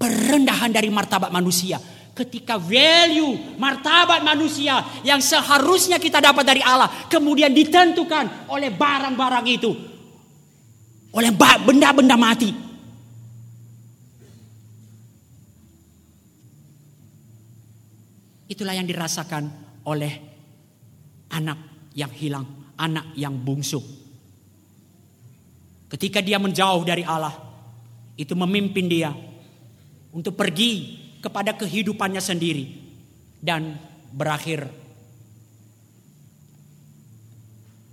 perendahan 0.01 0.71
dari 0.73 0.89
martabat 0.89 1.29
manusia 1.29 1.77
ketika 2.19 2.59
value 2.59 3.55
martabat 3.55 4.27
manusia 4.27 4.83
yang 5.07 5.23
seharusnya 5.23 6.03
kita 6.03 6.19
dapat 6.19 6.43
dari 6.43 6.59
Allah 6.59 7.07
kemudian 7.07 7.55
ditentukan 7.55 8.51
oleh 8.51 8.75
barang-barang 8.75 9.47
itu 9.47 9.71
oleh 11.19 11.35
benda-benda 11.35 12.15
mati. 12.15 12.55
Itulah 18.49 18.79
yang 18.79 18.87
dirasakan 18.87 19.45
oleh 19.91 20.15
anak 21.35 21.91
yang 21.99 22.15
hilang, 22.15 22.47
anak 22.79 23.13
yang 23.19 23.35
bungsu. 23.35 23.83
Ketika 25.91 26.23
dia 26.23 26.39
menjauh 26.39 26.87
dari 26.87 27.03
Allah, 27.03 27.35
itu 28.15 28.39
memimpin 28.39 28.87
dia 28.87 29.11
untuk 30.15 30.39
pergi 30.39 31.03
kepada 31.19 31.59
kehidupannya 31.59 32.23
sendiri 32.23 32.65
dan 33.43 33.75
berakhir 34.15 34.71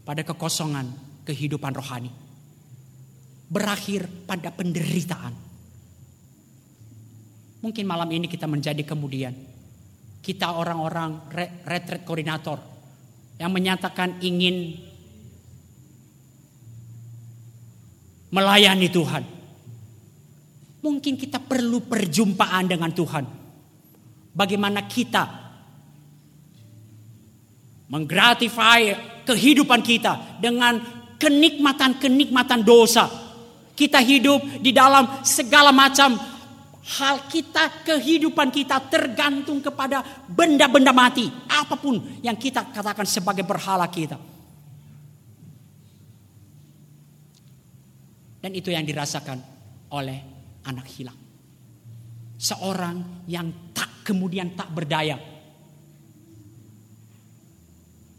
pada 0.06 0.22
kekosongan 0.22 0.94
kehidupan 1.26 1.74
rohani 1.74 2.25
berakhir 3.56 4.04
pada 4.28 4.52
penderitaan. 4.52 5.32
Mungkin 7.64 7.88
malam 7.88 8.12
ini 8.12 8.28
kita 8.28 8.52
menjadi 8.52 8.84
kemudian 8.84 9.32
kita 10.20 10.60
orang-orang 10.60 11.32
retret 11.64 12.04
koordinator 12.04 12.60
yang 13.40 13.56
menyatakan 13.56 14.20
ingin 14.20 14.76
melayani 18.36 18.92
Tuhan. 18.92 19.24
Mungkin 20.84 21.16
kita 21.16 21.40
perlu 21.40 21.88
perjumpaan 21.88 22.68
dengan 22.68 22.92
Tuhan. 22.92 23.26
Bagaimana 24.36 24.84
kita 24.86 25.24
menggratify 27.88 28.94
kehidupan 29.24 29.82
kita 29.82 30.44
dengan 30.44 30.78
kenikmatan-kenikmatan 31.18 32.62
dosa 32.62 33.25
kita 33.76 34.00
hidup 34.00 34.64
di 34.64 34.72
dalam 34.72 35.22
segala 35.22 35.76
macam 35.76 36.16
hal 36.86 37.28
kita, 37.28 37.84
kehidupan 37.84 38.54
kita 38.54 38.80
tergantung 38.88 39.60
kepada 39.60 40.02
benda-benda 40.32 40.96
mati. 40.96 41.28
Apa 41.52 41.76
pun 41.76 42.00
yang 42.24 42.40
kita 42.40 42.72
katakan 42.72 43.04
sebagai 43.04 43.44
berhala 43.44 43.86
kita. 43.92 44.16
Dan 48.40 48.54
itu 48.54 48.70
yang 48.70 48.86
dirasakan 48.86 49.42
oleh 49.92 50.20
anak 50.70 50.86
hilang. 50.94 51.18
Seorang 52.38 53.26
yang 53.26 53.74
tak 53.74 54.06
kemudian 54.06 54.54
tak 54.54 54.70
berdaya. 54.70 55.18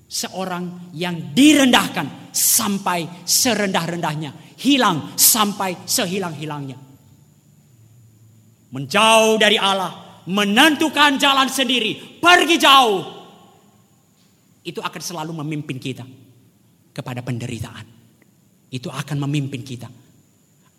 Seorang 0.06 0.90
yang 0.98 1.30
direndahkan 1.30 2.34
sampai 2.34 3.06
serendah-rendahnya 3.22 4.45
hilang 4.60 5.16
sampai 5.16 5.84
sehilang-hilangnya. 5.84 6.78
Menjauh 8.72 9.38
dari 9.40 9.56
Allah, 9.56 10.22
menentukan 10.26 11.16
jalan 11.16 11.48
sendiri, 11.48 12.20
pergi 12.20 12.56
jauh. 12.58 13.02
Itu 14.66 14.82
akan 14.82 15.02
selalu 15.02 15.32
memimpin 15.44 15.78
kita 15.78 16.02
kepada 16.90 17.22
penderitaan. 17.22 17.86
Itu 18.72 18.90
akan 18.90 19.16
memimpin 19.28 19.62
kita. 19.62 19.86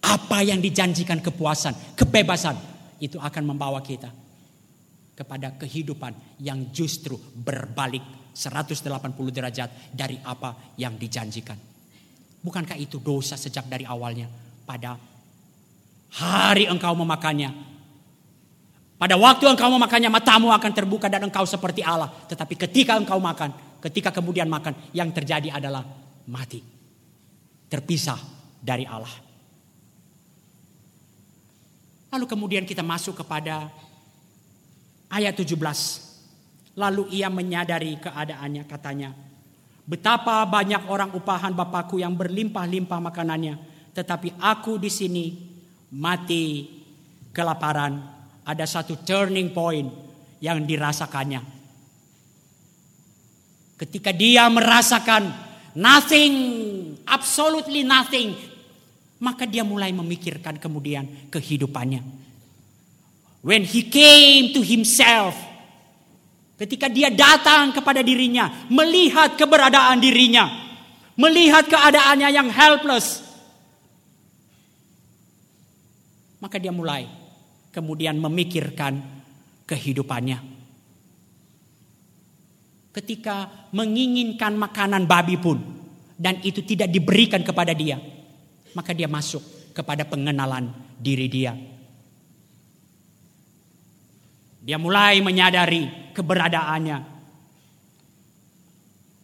Apa 0.04 0.44
yang 0.44 0.60
dijanjikan 0.60 1.24
kepuasan, 1.24 1.96
kebebasan, 1.96 2.58
itu 3.00 3.18
akan 3.18 3.44
membawa 3.56 3.80
kita 3.80 4.10
kepada 5.18 5.58
kehidupan 5.58 6.14
yang 6.44 6.70
justru 6.70 7.18
berbalik 7.18 8.04
180 8.38 8.94
derajat 9.34 9.70
dari 9.90 10.22
apa 10.22 10.78
yang 10.78 10.94
dijanjikan. 10.94 11.77
Bukankah 12.48 12.80
itu 12.80 12.96
dosa 13.04 13.36
sejak 13.36 13.68
dari 13.68 13.84
awalnya? 13.84 14.32
Pada 14.64 14.96
hari 16.16 16.64
engkau 16.72 16.96
memakannya. 16.96 17.52
Pada 18.96 19.20
waktu 19.20 19.52
engkau 19.52 19.68
memakannya 19.68 20.08
matamu 20.08 20.56
akan 20.56 20.72
terbuka 20.72 21.12
dan 21.12 21.28
engkau 21.28 21.44
seperti 21.44 21.84
Allah. 21.84 22.08
Tetapi 22.08 22.56
ketika 22.56 22.96
engkau 22.96 23.20
makan, 23.20 23.52
ketika 23.84 24.16
kemudian 24.16 24.48
makan, 24.48 24.72
yang 24.96 25.12
terjadi 25.12 25.60
adalah 25.60 25.84
mati. 26.32 26.64
Terpisah 27.68 28.16
dari 28.64 28.88
Allah. 28.88 29.12
Lalu 32.16 32.26
kemudian 32.32 32.64
kita 32.64 32.80
masuk 32.80 33.28
kepada 33.28 33.68
ayat 35.12 35.36
17. 35.36 35.52
Lalu 36.80 37.12
ia 37.12 37.28
menyadari 37.28 38.00
keadaannya 38.00 38.64
katanya, 38.64 39.12
Betapa 39.88 40.44
banyak 40.44 40.92
orang 40.92 41.16
upahan 41.16 41.56
Bapakku 41.56 41.96
yang 41.96 42.12
berlimpah-limpah 42.12 43.00
makanannya. 43.00 43.56
tetapi 43.98 44.38
aku 44.38 44.78
di 44.78 44.94
sini 44.94 45.26
mati 45.98 46.70
kelaparan. 47.34 47.98
Ada 48.46 48.70
satu 48.70 49.02
turning 49.02 49.50
point 49.50 49.90
yang 50.38 50.62
dirasakannya. 50.62 51.42
Ketika 53.74 54.14
dia 54.14 54.46
merasakan 54.54 55.34
nothing, 55.74 56.34
absolutely 57.10 57.82
nothing, 57.82 58.38
maka 59.18 59.50
dia 59.50 59.66
mulai 59.66 59.90
memikirkan 59.90 60.62
kemudian 60.62 61.34
kehidupannya. 61.34 62.06
When 63.42 63.66
he 63.66 63.82
came 63.82 64.54
to 64.54 64.62
himself, 64.62 65.34
ketika 66.58 66.90
dia 66.90 67.14
datang 67.14 67.72
kepada 67.72 68.02
dirinya, 68.02 68.66
melihat 68.68 69.38
keberadaan 69.38 70.02
dirinya, 70.02 70.50
melihat 71.14 71.70
keadaannya 71.70 72.30
yang 72.34 72.50
helpless, 72.50 73.22
maka 76.42 76.58
dia 76.58 76.74
mulai 76.74 77.06
kemudian 77.70 78.18
memikirkan 78.18 78.98
kehidupannya. 79.70 80.58
Ketika 82.90 83.70
menginginkan 83.78 84.58
makanan 84.58 85.06
babi 85.06 85.38
pun 85.38 85.62
dan 86.18 86.42
itu 86.42 86.66
tidak 86.66 86.90
diberikan 86.90 87.46
kepada 87.46 87.78
dia, 87.78 88.02
maka 88.74 88.98
dia 88.98 89.06
masuk 89.06 89.46
kepada 89.78 90.02
pengenalan 90.10 90.74
diri 90.98 91.30
dia. 91.30 91.54
Dia 94.68 94.76
mulai 94.76 95.24
menyadari 95.24 96.12
keberadaannya. 96.12 97.16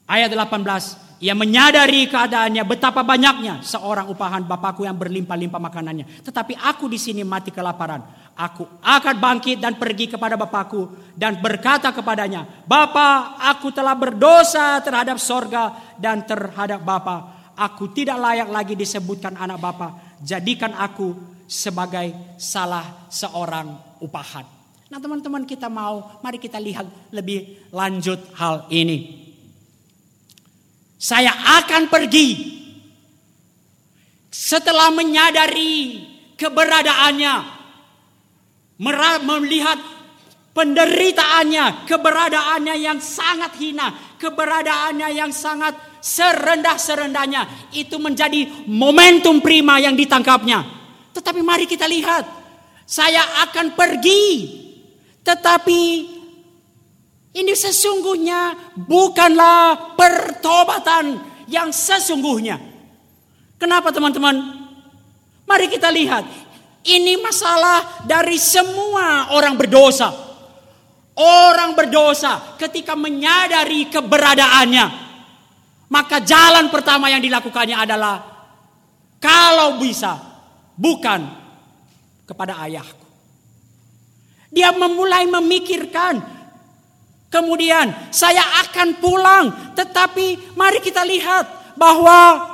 Ayat 0.07 0.31
18, 0.31 1.19
ia 1.19 1.35
menyadari 1.35 2.07
keadaannya 2.07 2.63
betapa 2.63 3.03
banyaknya 3.03 3.59
seorang 3.59 4.07
upahan 4.07 4.47
Bapakku 4.47 4.87
yang 4.87 4.95
berlimpah-limpah 4.95 5.59
makanannya. 5.59 6.23
Tetapi 6.23 6.55
aku 6.55 6.87
di 6.87 6.95
sini 6.95 7.27
mati 7.27 7.51
kelaparan. 7.51 8.03
Aku 8.39 8.63
akan 8.79 9.15
bangkit 9.19 9.59
dan 9.59 9.75
pergi 9.75 10.15
kepada 10.15 10.39
Bapakku 10.39 11.15
dan 11.19 11.43
berkata 11.43 11.91
kepadanya, 11.91 12.47
Bapa, 12.63 13.35
aku 13.43 13.67
telah 13.75 13.99
berdosa 13.99 14.79
terhadap 14.79 15.19
sorga 15.19 15.95
dan 15.99 16.23
terhadap 16.23 16.79
Bapa. 16.87 17.51
Aku 17.59 17.91
tidak 17.91 18.15
layak 18.15 18.47
lagi 18.47 18.79
disebutkan 18.79 19.35
anak 19.35 19.59
Bapa. 19.59 20.19
Jadikan 20.23 20.71
aku 20.71 21.15
sebagai 21.47 22.35
salah 22.39 23.07
seorang 23.11 23.99
upahan. 23.99 24.52
Nah 24.93 25.01
teman-teman 25.01 25.41
kita 25.49 25.73
mau, 25.73 26.21
mari 26.21 26.37
kita 26.37 26.61
lihat 26.61 26.85
lebih 27.09 27.65
lanjut 27.73 28.29
hal 28.37 28.69
ini. 28.69 29.25
Saya 31.01 31.33
akan 31.33 31.89
pergi. 31.89 32.61
Setelah 34.29 34.93
menyadari 34.93 35.97
keberadaannya, 36.37 37.35
melihat 39.25 39.81
penderitaannya, 40.53 41.89
keberadaannya 41.89 42.75
yang 42.77 43.01
sangat 43.01 43.57
hina, 43.57 43.97
keberadaannya 44.21 45.09
yang 45.09 45.33
sangat 45.33 45.73
serendah-serendahnya, 46.05 47.73
itu 47.73 47.97
menjadi 47.97 48.69
momentum 48.69 49.41
prima 49.41 49.81
yang 49.81 49.97
ditangkapnya. 49.97 50.61
Tetapi 51.17 51.41
mari 51.41 51.65
kita 51.65 51.89
lihat, 51.89 52.29
saya 52.85 53.41
akan 53.49 53.73
pergi, 53.73 54.61
tetapi 55.24 55.82
ini 57.34 57.53
sesungguhnya 57.57 58.76
bukanlah 58.78 59.95
pertobatan 59.97 61.17
yang 61.49 61.74
sesungguhnya. 61.74 62.59
Kenapa 63.57 63.89
teman-teman? 63.89 64.36
Mari 65.47 65.65
kita 65.71 65.89
lihat. 65.89 66.28
Ini 66.84 67.15
masalah 67.24 68.03
dari 68.03 68.36
semua 68.36 69.32
orang 69.32 69.55
berdosa. 69.55 70.11
Orang 71.15 71.74
berdosa 71.74 72.59
ketika 72.59 72.93
menyadari 72.93 73.88
keberadaannya. 73.88 74.86
Maka 75.88 76.19
jalan 76.19 76.67
pertama 76.67 77.07
yang 77.07 77.24
dilakukannya 77.24 77.78
adalah. 77.80 78.17
Kalau 79.24 79.80
bisa 79.80 80.19
bukan 80.76 81.24
kepada 82.28 82.59
ayahku. 82.67 83.02
Dia 84.53 84.69
memulai 84.69 85.25
memikirkan 85.25 86.33
Kemudian 87.33 87.89
saya 88.13 88.45
akan 88.61 89.01
pulang, 89.01 89.73
tetapi 89.73 90.53
mari 90.53 90.77
kita 90.85 91.01
lihat 91.01 91.73
bahwa 91.73 92.45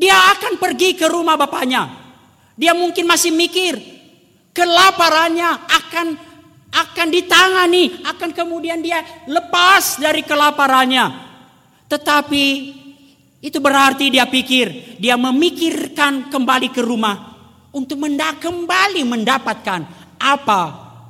dia 0.00 0.16
akan 0.32 0.56
pergi 0.56 0.96
ke 0.96 1.04
rumah 1.04 1.36
bapaknya. 1.36 1.92
Dia 2.56 2.72
mungkin 2.72 3.04
masih 3.04 3.36
mikir 3.36 3.76
kelaparannya 4.56 5.60
akan 5.68 6.16
akan 6.72 7.08
ditangani, 7.12 8.00
akan 8.00 8.32
kemudian 8.32 8.80
dia 8.80 9.04
lepas 9.28 10.00
dari 10.00 10.24
kelaparannya. 10.24 11.04
Tetapi 11.84 12.46
itu 13.44 13.60
berarti 13.60 14.08
dia 14.08 14.24
pikir, 14.24 14.96
dia 14.96 15.20
memikirkan 15.20 16.32
kembali 16.32 16.72
ke 16.72 16.80
rumah 16.80 17.29
untuk 17.70 17.98
kembali 18.38 19.02
mendapatkan 19.06 19.80
apa 20.18 20.62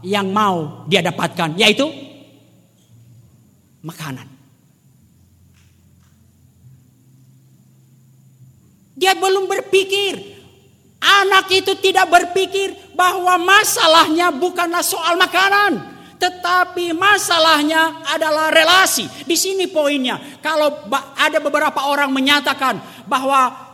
yang 0.04 0.28
mau 0.32 0.84
dia 0.88 1.00
dapatkan, 1.04 1.56
yaitu 1.56 1.88
makanan. 3.84 4.28
Dia 9.00 9.16
belum 9.16 9.48
berpikir, 9.48 10.20
anak 11.00 11.48
itu 11.48 11.72
tidak 11.80 12.12
berpikir 12.12 12.76
bahwa 12.92 13.40
masalahnya 13.40 14.28
bukanlah 14.28 14.84
soal 14.84 15.16
makanan, 15.16 15.80
tetapi 16.20 16.92
masalahnya 16.92 18.04
adalah 18.12 18.52
relasi. 18.52 19.08
Di 19.24 19.32
sini 19.40 19.64
poinnya. 19.72 20.20
Kalau 20.44 20.84
ada 21.16 21.40
beberapa 21.40 21.88
orang 21.88 22.12
menyatakan 22.12 22.76
bahwa 23.08 23.69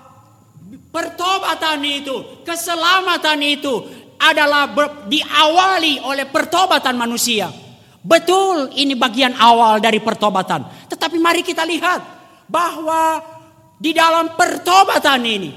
pertobatan 0.96 1.84
itu, 1.84 2.40
keselamatan 2.40 3.36
itu 3.44 3.74
adalah 4.16 4.64
diawali 5.04 6.00
oleh 6.00 6.24
pertobatan 6.24 6.96
manusia. 6.96 7.52
Betul 8.00 8.72
ini 8.72 8.96
bagian 8.96 9.36
awal 9.36 9.76
dari 9.76 10.00
pertobatan. 10.00 10.64
Tetapi 10.88 11.20
mari 11.20 11.44
kita 11.44 11.68
lihat 11.68 12.00
bahwa 12.48 13.20
di 13.76 13.92
dalam 13.92 14.32
pertobatan 14.40 15.20
ini 15.20 15.52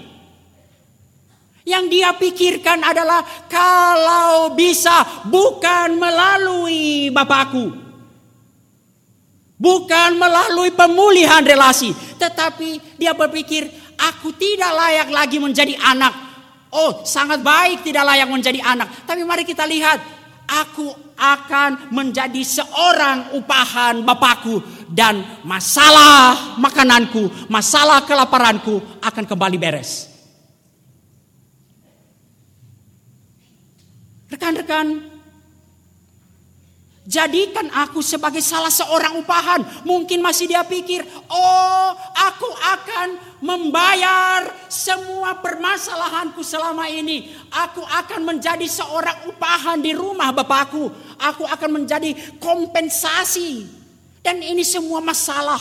yang 1.64 1.88
dia 1.88 2.12
pikirkan 2.18 2.84
adalah 2.84 3.24
kalau 3.48 4.52
bisa 4.58 5.24
bukan 5.24 5.96
melalui 5.96 7.08
Bapakku. 7.16 7.88
Bukan 9.60 10.16
melalui 10.16 10.72
pemulihan 10.72 11.44
relasi. 11.44 11.92
Tetapi 12.16 12.96
dia 12.96 13.12
berpikir 13.12 13.79
aku 14.00 14.32
tidak 14.36 14.72
layak 14.72 15.10
lagi 15.12 15.38
menjadi 15.38 15.76
anak 15.80 16.30
Oh, 16.70 17.02
sangat 17.02 17.42
baik 17.42 17.82
tidak 17.82 18.06
layak 18.06 18.30
menjadi 18.30 18.62
anak. 18.62 19.10
Tapi 19.10 19.26
mari 19.26 19.42
kita 19.42 19.66
lihat, 19.66 19.98
aku 20.46 20.86
akan 21.18 21.90
menjadi 21.90 22.46
seorang 22.46 23.34
upahan 23.34 24.06
Bapakku 24.06 24.62
dan 24.86 25.42
masalah 25.42 26.58
makananku, 26.62 27.50
masalah 27.50 28.06
kelaparanku 28.06 29.02
akan 29.02 29.26
kembali 29.26 29.58
beres. 29.58 30.06
Rekan-rekan, 34.30 35.10
Jadikan 37.10 37.74
aku 37.74 38.06
sebagai 38.06 38.38
salah 38.38 38.70
seorang 38.70 39.18
upahan. 39.18 39.66
Mungkin 39.82 40.22
masih 40.22 40.46
dia 40.46 40.62
pikir, 40.62 41.02
oh 41.26 41.90
aku 42.14 42.46
akan 42.54 43.18
membayar 43.42 44.46
semua 44.70 45.34
permasalahanku 45.42 46.46
selama 46.46 46.86
ini. 46.86 47.34
Aku 47.50 47.82
akan 47.82 48.30
menjadi 48.30 48.62
seorang 48.70 49.26
upahan 49.26 49.82
di 49.82 49.98
rumah 49.98 50.30
Bapakku. 50.30 50.94
Aku 51.18 51.50
akan 51.50 51.82
menjadi 51.82 52.14
kompensasi. 52.38 53.66
Dan 54.22 54.46
ini 54.46 54.62
semua 54.62 55.02
masalah 55.02 55.58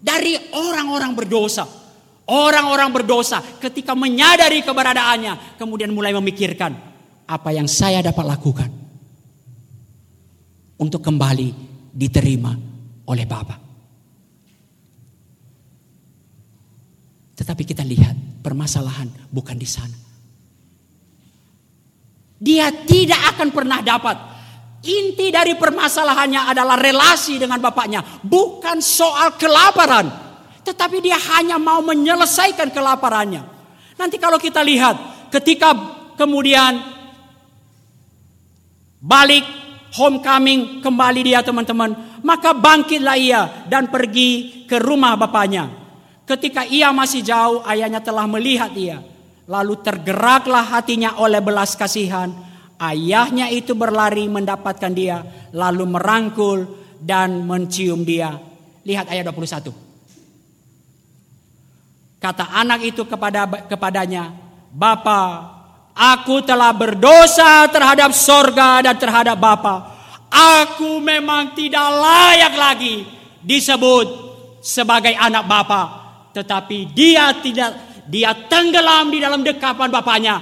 dari 0.00 0.40
orang-orang 0.48 1.12
berdosa. 1.12 1.68
Orang-orang 2.24 2.88
berdosa 2.88 3.44
ketika 3.60 3.92
menyadari 3.92 4.64
keberadaannya. 4.64 5.60
Kemudian 5.60 5.92
mulai 5.92 6.16
memikirkan 6.16 6.72
apa 7.28 7.52
yang 7.52 7.68
saya 7.68 8.00
dapat 8.00 8.24
lakukan 8.24 8.83
untuk 10.78 11.00
kembali 11.04 11.48
diterima 11.94 12.52
oleh 13.06 13.26
Bapa. 13.28 13.56
Tetapi 17.34 17.62
kita 17.66 17.82
lihat 17.82 18.42
permasalahan 18.42 19.10
bukan 19.30 19.58
di 19.58 19.66
sana. 19.66 19.98
Dia 22.38 22.70
tidak 22.70 23.34
akan 23.34 23.48
pernah 23.50 23.80
dapat. 23.82 24.16
Inti 24.84 25.32
dari 25.32 25.56
permasalahannya 25.56 26.52
adalah 26.52 26.76
relasi 26.76 27.40
dengan 27.40 27.56
bapaknya, 27.56 28.04
bukan 28.20 28.84
soal 28.84 29.32
kelaparan. 29.40 30.22
tetapi 30.64 31.04
dia 31.04 31.20
hanya 31.36 31.60
mau 31.60 31.84
menyelesaikan 31.84 32.72
kelaparannya. 32.72 33.44
Nanti 34.00 34.16
kalau 34.16 34.40
kita 34.40 34.64
lihat 34.64 35.28
ketika 35.28 35.76
kemudian 36.16 36.80
balik 38.96 39.44
homecoming 39.94 40.82
kembali 40.82 41.20
dia 41.22 41.40
teman-teman, 41.40 42.20
maka 42.26 42.50
bangkitlah 42.50 43.16
ia 43.18 43.42
dan 43.70 43.86
pergi 43.86 44.64
ke 44.66 44.82
rumah 44.82 45.14
bapaknya. 45.14 45.70
Ketika 46.26 46.66
ia 46.66 46.90
masih 46.90 47.22
jauh, 47.22 47.62
ayahnya 47.68 48.00
telah 48.02 48.26
melihat 48.26 48.72
dia. 48.74 48.98
Lalu 49.44 49.76
tergeraklah 49.84 50.64
hatinya 50.64 51.20
oleh 51.20 51.38
belas 51.38 51.76
kasihan. 51.76 52.32
Ayahnya 52.80 53.52
itu 53.52 53.76
berlari 53.76 54.26
mendapatkan 54.26 54.90
dia, 54.90 55.22
lalu 55.54 55.84
merangkul 55.86 56.66
dan 56.98 57.44
mencium 57.44 58.02
dia. 58.02 58.34
Lihat 58.82 59.12
ayat 59.12 59.30
21. 59.30 59.70
Kata 62.18 62.56
anak 62.56 62.88
itu 62.88 63.04
kepada 63.04 63.44
kepadanya, 63.68 64.32
"Bapa, 64.72 65.53
Aku 65.94 66.42
telah 66.42 66.74
berdosa 66.74 67.70
terhadap 67.70 68.10
sorga 68.10 68.82
dan 68.82 68.98
terhadap 68.98 69.38
Bapa. 69.38 69.94
Aku 70.26 70.98
memang 70.98 71.54
tidak 71.54 71.86
layak 71.86 72.54
lagi 72.58 73.06
disebut 73.38 74.06
sebagai 74.58 75.14
anak 75.14 75.46
Bapa. 75.46 75.82
Tetapi 76.34 76.90
dia 76.90 77.30
tidak, 77.38 78.02
dia 78.10 78.34
tenggelam 78.50 79.14
di 79.14 79.22
dalam 79.22 79.46
dekapan 79.46 79.88
Bapaknya. 79.94 80.36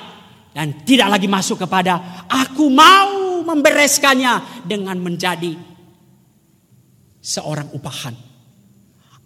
Dan 0.52 0.84
tidak 0.88 1.16
lagi 1.16 1.28
masuk 1.28 1.64
kepada 1.64 2.24
aku 2.28 2.68
mau 2.72 3.44
membereskannya 3.44 4.64
dengan 4.64 4.96
menjadi 5.00 5.52
seorang 7.20 7.72
upahan. 7.76 8.31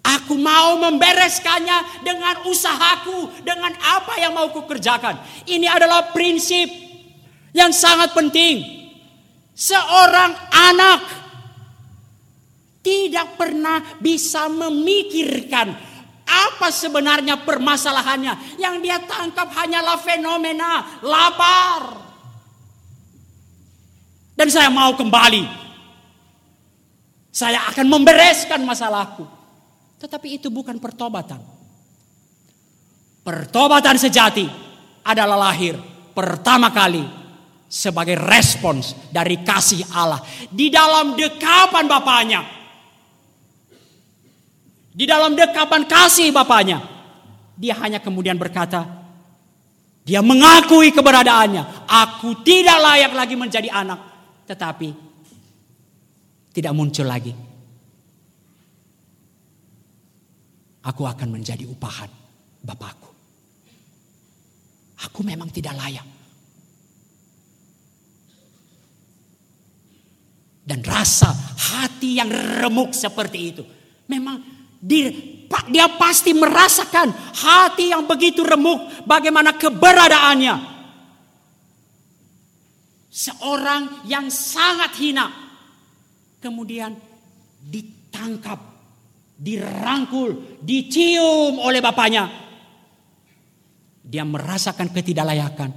Aku 0.06 0.38
mau 0.38 0.78
membereskannya 0.78 2.06
dengan 2.06 2.46
usahaku, 2.46 3.42
dengan 3.42 3.74
apa 3.74 4.14
yang 4.22 4.38
mau 4.38 4.46
kukerjakan. 4.54 5.18
Ini 5.50 5.66
adalah 5.66 6.14
prinsip 6.14 6.70
yang 7.50 7.74
sangat 7.74 8.14
penting. 8.14 8.62
Seorang 9.56 10.30
anak 10.54 11.00
tidak 12.86 13.34
pernah 13.34 13.82
bisa 13.98 14.46
memikirkan 14.46 15.74
apa 16.22 16.70
sebenarnya 16.70 17.42
permasalahannya. 17.42 18.62
Yang 18.62 18.74
dia 18.86 19.02
tangkap 19.02 19.50
hanyalah 19.58 19.98
fenomena 19.98 21.02
lapar. 21.02 21.82
Dan 24.38 24.48
saya 24.52 24.70
mau 24.70 24.94
kembali. 24.94 25.66
Saya 27.34 27.66
akan 27.74 27.86
membereskan 27.90 28.62
masalahku. 28.62 29.35
Tetapi 29.96 30.36
itu 30.36 30.52
bukan 30.52 30.76
pertobatan. 30.76 31.40
Pertobatan 33.24 33.96
sejati 33.98 34.46
adalah 35.02 35.50
lahir 35.50 35.74
pertama 36.14 36.70
kali 36.70 37.02
sebagai 37.66 38.14
respons 38.14 38.94
dari 39.10 39.42
kasih 39.42 39.82
Allah 39.90 40.22
di 40.52 40.70
dalam 40.70 41.18
dekapan 41.18 41.84
Bapaknya. 41.90 42.40
Di 44.96 45.04
dalam 45.04 45.34
dekapan 45.34 45.84
kasih 45.88 46.30
Bapaknya. 46.30 46.80
Dia 47.56 47.72
hanya 47.80 47.98
kemudian 48.04 48.36
berkata, 48.36 48.84
dia 50.04 50.20
mengakui 50.20 50.92
keberadaannya. 50.92 51.88
Aku 51.88 52.44
tidak 52.44 52.78
layak 52.78 53.12
lagi 53.16 53.34
menjadi 53.34 53.72
anak. 53.72 53.98
Tetapi 54.46 54.88
tidak 56.52 56.72
muncul 56.76 57.08
lagi 57.08 57.45
aku 60.86 61.02
akan 61.02 61.28
menjadi 61.34 61.66
upahan 61.66 62.08
Bapakku. 62.62 63.10
Aku 65.06 65.20
memang 65.26 65.50
tidak 65.52 65.76
layak. 65.76 66.06
Dan 70.66 70.82
rasa 70.82 71.30
hati 71.54 72.18
yang 72.18 72.26
remuk 72.26 72.90
seperti 72.90 73.38
itu. 73.38 73.62
Memang 74.10 74.42
dia, 74.82 75.14
dia 75.70 75.86
pasti 75.94 76.34
merasakan 76.34 77.14
hati 77.14 77.94
yang 77.94 78.02
begitu 78.02 78.42
remuk. 78.42 79.06
Bagaimana 79.06 79.54
keberadaannya. 79.54 80.74
Seorang 83.06 84.10
yang 84.10 84.26
sangat 84.26 84.90
hina. 84.98 85.30
Kemudian 86.42 86.98
ditangkap 87.62 88.75
dirangkul, 89.36 90.60
dicium 90.64 91.60
oleh 91.60 91.84
bapaknya. 91.84 92.24
Dia 94.00 94.24
merasakan 94.24 94.88
ketidaklayakan. 94.90 95.70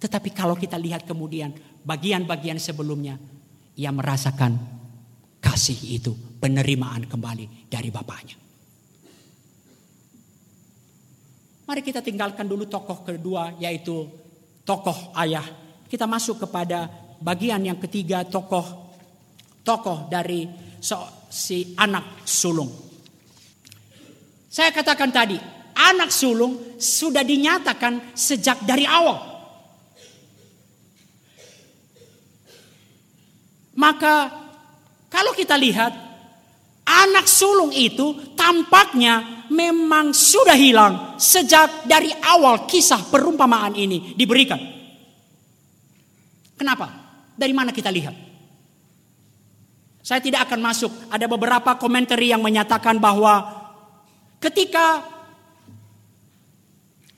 Tetapi 0.00 0.30
kalau 0.32 0.54
kita 0.56 0.78
lihat 0.78 1.04
kemudian 1.04 1.52
bagian-bagian 1.82 2.56
sebelumnya, 2.56 3.18
ia 3.76 3.90
merasakan 3.90 4.56
kasih 5.42 6.00
itu, 6.00 6.12
penerimaan 6.38 7.04
kembali 7.10 7.68
dari 7.68 7.90
bapaknya. 7.90 8.36
Mari 11.70 11.86
kita 11.86 12.02
tinggalkan 12.02 12.50
dulu 12.50 12.66
tokoh 12.66 13.06
kedua 13.06 13.54
yaitu 13.62 14.10
tokoh 14.66 15.14
ayah. 15.22 15.46
Kita 15.86 16.02
masuk 16.06 16.42
kepada 16.42 16.90
bagian 17.22 17.62
yang 17.62 17.78
ketiga 17.78 18.26
tokoh 18.26 18.90
tokoh 19.62 20.10
dari 20.10 20.50
si 21.30 21.78
anak 21.78 22.26
sulung. 22.26 22.89
Saya 24.50 24.74
katakan 24.74 25.14
tadi, 25.14 25.38
anak 25.78 26.10
sulung 26.10 26.74
sudah 26.74 27.22
dinyatakan 27.22 28.18
sejak 28.18 28.66
dari 28.66 28.82
awal. 28.82 29.30
Maka 33.78 34.28
kalau 35.06 35.30
kita 35.38 35.54
lihat 35.54 35.94
anak 36.82 37.30
sulung 37.30 37.70
itu 37.70 38.34
tampaknya 38.34 39.46
memang 39.54 40.10
sudah 40.10 40.58
hilang 40.58 41.14
sejak 41.14 41.86
dari 41.86 42.10
awal 42.10 42.66
kisah 42.66 43.06
perumpamaan 43.06 43.78
ini 43.78 44.18
diberikan. 44.18 44.58
Kenapa? 46.58 46.90
Dari 47.38 47.54
mana 47.54 47.70
kita 47.70 47.88
lihat? 47.88 48.12
Saya 50.02 50.18
tidak 50.18 50.50
akan 50.50 50.60
masuk. 50.60 50.90
Ada 51.08 51.30
beberapa 51.30 51.78
komentar 51.78 52.18
yang 52.18 52.42
menyatakan 52.42 52.98
bahwa 52.98 53.59
Ketika 54.40 55.04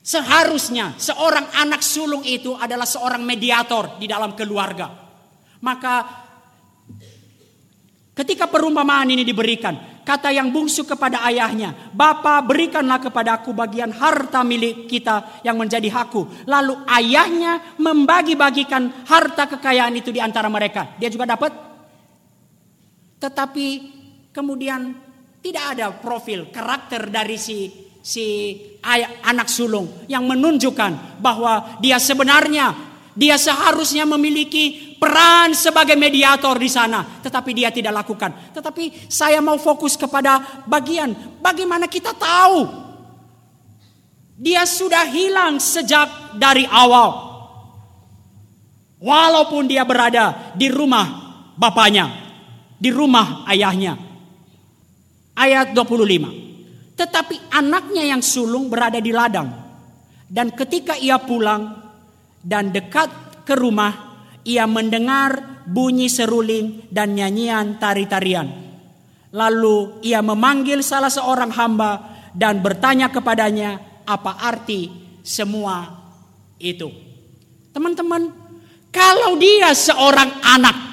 seharusnya 0.03 0.99
seorang 0.99 1.47
anak 1.55 1.79
sulung 1.79 2.27
itu 2.27 2.51
adalah 2.59 2.83
seorang 2.83 3.23
mediator 3.23 3.95
di 3.95 4.05
dalam 4.05 4.35
keluarga. 4.35 4.91
Maka 5.63 6.03
ketika 8.11 8.51
perumpamaan 8.51 9.07
ini 9.15 9.23
diberikan, 9.23 10.03
kata 10.03 10.35
yang 10.35 10.51
bungsu 10.51 10.83
kepada 10.83 11.23
ayahnya, 11.23 11.71
Bapa 11.95 12.43
berikanlah 12.43 12.99
kepadaku 12.99 13.55
bagian 13.55 13.95
harta 13.95 14.43
milik 14.43 14.91
kita 14.91 15.39
yang 15.47 15.55
menjadi 15.55 15.87
hakku. 15.87 16.27
Lalu 16.43 16.83
ayahnya 16.91 17.79
membagi-bagikan 17.79 19.07
harta 19.07 19.47
kekayaan 19.55 19.95
itu 19.95 20.11
di 20.11 20.19
antara 20.19 20.51
mereka. 20.51 20.91
Dia 20.99 21.07
juga 21.07 21.31
dapat. 21.31 21.55
Tetapi 23.23 23.67
kemudian 24.35 25.12
tidak 25.43 25.75
ada 25.75 25.91
profil 25.91 26.47
karakter 26.47 27.11
dari 27.11 27.35
si 27.35 27.67
si 27.99 28.55
anak 29.27 29.51
sulung 29.51 30.07
yang 30.07 30.23
menunjukkan 30.23 31.19
bahwa 31.19 31.79
dia 31.83 31.99
sebenarnya 31.99 32.71
dia 33.13 33.37
seharusnya 33.37 34.07
memiliki 34.09 34.95
peran 34.97 35.53
sebagai 35.53 35.93
mediator 35.93 36.57
di 36.57 36.65
sana, 36.65 37.21
tetapi 37.21 37.53
dia 37.53 37.69
tidak 37.69 37.93
lakukan. 37.93 38.55
Tetapi 38.55 39.05
saya 39.11 39.37
mau 39.37 39.59
fokus 39.61 39.93
kepada 39.93 40.63
bagian 40.65 41.13
bagaimana 41.37 41.85
kita 41.85 42.15
tahu 42.17 42.65
dia 44.33 44.65
sudah 44.65 45.05
hilang 45.07 45.61
sejak 45.61 46.39
dari 46.41 46.65
awal. 46.65 47.31
Walaupun 49.03 49.67
dia 49.67 49.83
berada 49.83 50.55
di 50.55 50.71
rumah 50.71 51.05
bapaknya, 51.59 52.07
di 52.79 52.89
rumah 52.89 53.43
ayahnya, 53.51 53.99
ayat 55.37 55.73
25. 55.75 56.97
Tetapi 56.97 57.53
anaknya 57.53 58.03
yang 58.05 58.21
sulung 58.21 58.69
berada 58.69 59.01
di 59.01 59.09
ladang. 59.09 59.49
Dan 60.29 60.53
ketika 60.53 60.97
ia 60.97 61.21
pulang 61.21 61.77
dan 62.41 62.73
dekat 62.73 63.09
ke 63.45 63.53
rumah, 63.53 64.17
ia 64.45 64.65
mendengar 64.65 65.61
bunyi 65.65 66.09
seruling 66.09 66.89
dan 66.89 67.13
nyanyian 67.13 67.77
tari-tarian. 67.77 68.49
Lalu 69.33 70.05
ia 70.05 70.21
memanggil 70.21 70.85
salah 70.85 71.09
seorang 71.09 71.49
hamba 71.53 71.91
dan 72.33 72.61
bertanya 72.61 73.09
kepadanya 73.09 73.81
apa 74.05 74.37
arti 74.41 74.89
semua 75.25 75.89
itu. 76.61 76.89
Teman-teman, 77.73 78.29
kalau 78.93 79.33
dia 79.41 79.73
seorang 79.73 80.29
anak 80.45 80.92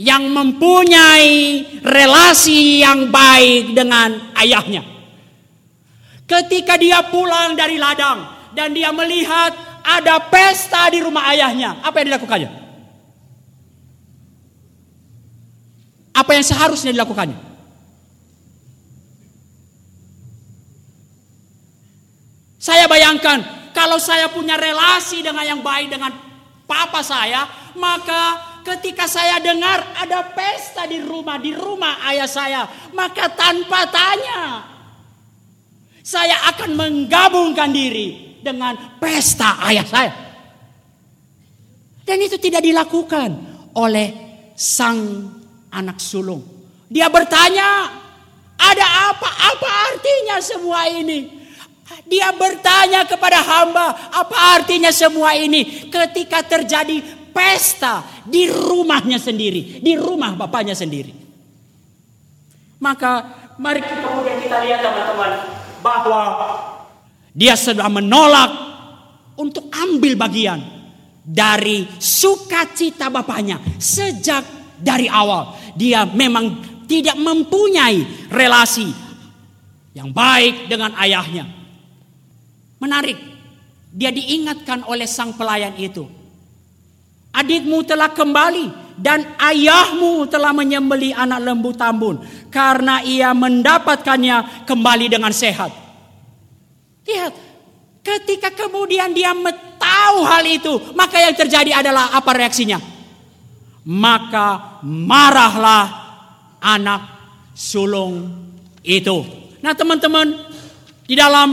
yang 0.00 0.24
mempunyai 0.32 1.64
relasi 1.84 2.80
yang 2.80 3.12
baik 3.12 3.76
dengan 3.76 4.32
ayahnya. 4.40 4.82
Ketika 6.24 6.80
dia 6.80 7.04
pulang 7.12 7.52
dari 7.52 7.76
ladang 7.76 8.24
dan 8.56 8.72
dia 8.72 8.88
melihat 8.88 9.52
ada 9.84 10.22
pesta 10.32 10.88
di 10.88 11.02
rumah 11.02 11.28
ayahnya, 11.34 11.82
apa 11.84 12.00
yang 12.00 12.14
dilakukannya? 12.14 12.50
Apa 16.12 16.30
yang 16.36 16.44
seharusnya 16.44 16.92
dilakukannya? 16.92 17.52
Saya 22.62 22.86
bayangkan 22.86 23.42
kalau 23.74 23.98
saya 23.98 24.30
punya 24.30 24.54
relasi 24.54 25.18
dengan 25.18 25.42
yang 25.42 25.60
baik 25.66 25.90
dengan 25.90 26.14
papa 26.62 27.02
saya, 27.02 27.48
maka 27.74 28.51
ketika 28.62 29.10
saya 29.10 29.42
dengar 29.42 29.82
ada 29.98 30.32
pesta 30.32 30.86
di 30.86 31.02
rumah, 31.02 31.36
di 31.36 31.52
rumah 31.52 32.00
ayah 32.10 32.30
saya, 32.30 32.62
maka 32.94 33.28
tanpa 33.30 33.86
tanya 33.90 34.42
saya 36.02 36.50
akan 36.54 36.70
menggabungkan 36.74 37.70
diri 37.70 38.38
dengan 38.42 38.98
pesta 38.98 39.62
ayah 39.70 39.86
saya. 39.86 40.12
Dan 42.02 42.18
itu 42.18 42.34
tidak 42.38 42.66
dilakukan 42.66 43.30
oleh 43.78 44.10
sang 44.58 45.30
anak 45.70 46.02
sulung. 46.02 46.42
Dia 46.90 47.06
bertanya, 47.06 47.88
ada 48.58 48.86
apa? 49.14 49.30
Apa 49.54 49.68
artinya 49.94 50.36
semua 50.42 50.90
ini? 50.90 51.40
Dia 52.10 52.34
bertanya 52.34 53.06
kepada 53.06 53.40
hamba, 53.40 54.12
apa 54.12 54.36
artinya 54.58 54.90
semua 54.90 55.32
ini? 55.38 55.88
Ketika 55.88 56.42
terjadi 56.44 57.21
pesta 57.32 58.04
di 58.28 58.46
rumahnya 58.46 59.16
sendiri, 59.18 59.80
di 59.80 59.96
rumah 59.96 60.36
bapaknya 60.36 60.76
sendiri. 60.76 61.10
Maka 62.78 63.12
mari 63.56 63.80
kita 63.80 64.04
kemudian 64.04 64.38
kita 64.42 64.62
lihat 64.62 64.80
teman-teman 64.84 65.30
bahwa 65.82 66.22
dia 67.32 67.56
sudah 67.56 67.88
menolak 67.88 68.50
untuk 69.40 69.66
ambil 69.72 70.14
bagian 70.14 70.60
dari 71.22 71.88
sukacita 71.96 73.08
bapaknya 73.08 73.58
sejak 73.80 74.44
dari 74.78 75.08
awal. 75.08 75.56
Dia 75.78 76.04
memang 76.04 76.60
tidak 76.84 77.16
mempunyai 77.16 78.28
relasi 78.28 78.90
yang 79.96 80.12
baik 80.12 80.68
dengan 80.68 80.92
ayahnya. 80.98 81.48
Menarik, 82.82 83.16
dia 83.94 84.10
diingatkan 84.10 84.82
oleh 84.88 85.06
sang 85.06 85.36
pelayan 85.38 85.76
itu. 85.78 86.21
Adikmu 87.32 87.80
telah 87.88 88.12
kembali 88.12 88.96
dan 89.00 89.24
ayahmu 89.40 90.28
telah 90.28 90.52
menyembeli 90.52 91.16
anak 91.16 91.40
lembu 91.40 91.72
tambun 91.72 92.20
karena 92.52 93.00
ia 93.00 93.32
mendapatkannya 93.32 94.68
kembali 94.68 95.08
dengan 95.08 95.32
sehat. 95.32 95.72
Lihat, 97.08 97.32
ketika 98.04 98.52
kemudian 98.52 99.16
dia 99.16 99.32
tahu 99.80 100.16
hal 100.28 100.44
itu, 100.44 100.92
maka 100.92 101.18
yang 101.18 101.34
terjadi 101.34 101.80
adalah 101.82 102.12
apa 102.12 102.30
reaksinya? 102.36 102.78
Maka 103.82 104.78
marahlah 104.84 105.84
anak 106.62 107.02
sulung 107.56 108.28
itu. 108.86 109.24
Nah, 109.64 109.74
teman-teman, 109.74 110.36
di 111.08 111.18
dalam 111.18 111.48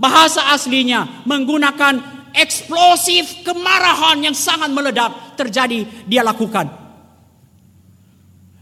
bahasa 0.00 0.54
aslinya 0.54 1.26
menggunakan 1.28 2.17
eksplosif 2.38 3.42
kemarahan 3.42 4.22
yang 4.22 4.36
sangat 4.36 4.70
meledak 4.70 5.34
terjadi 5.34 6.06
dia 6.06 6.22
lakukan. 6.22 6.70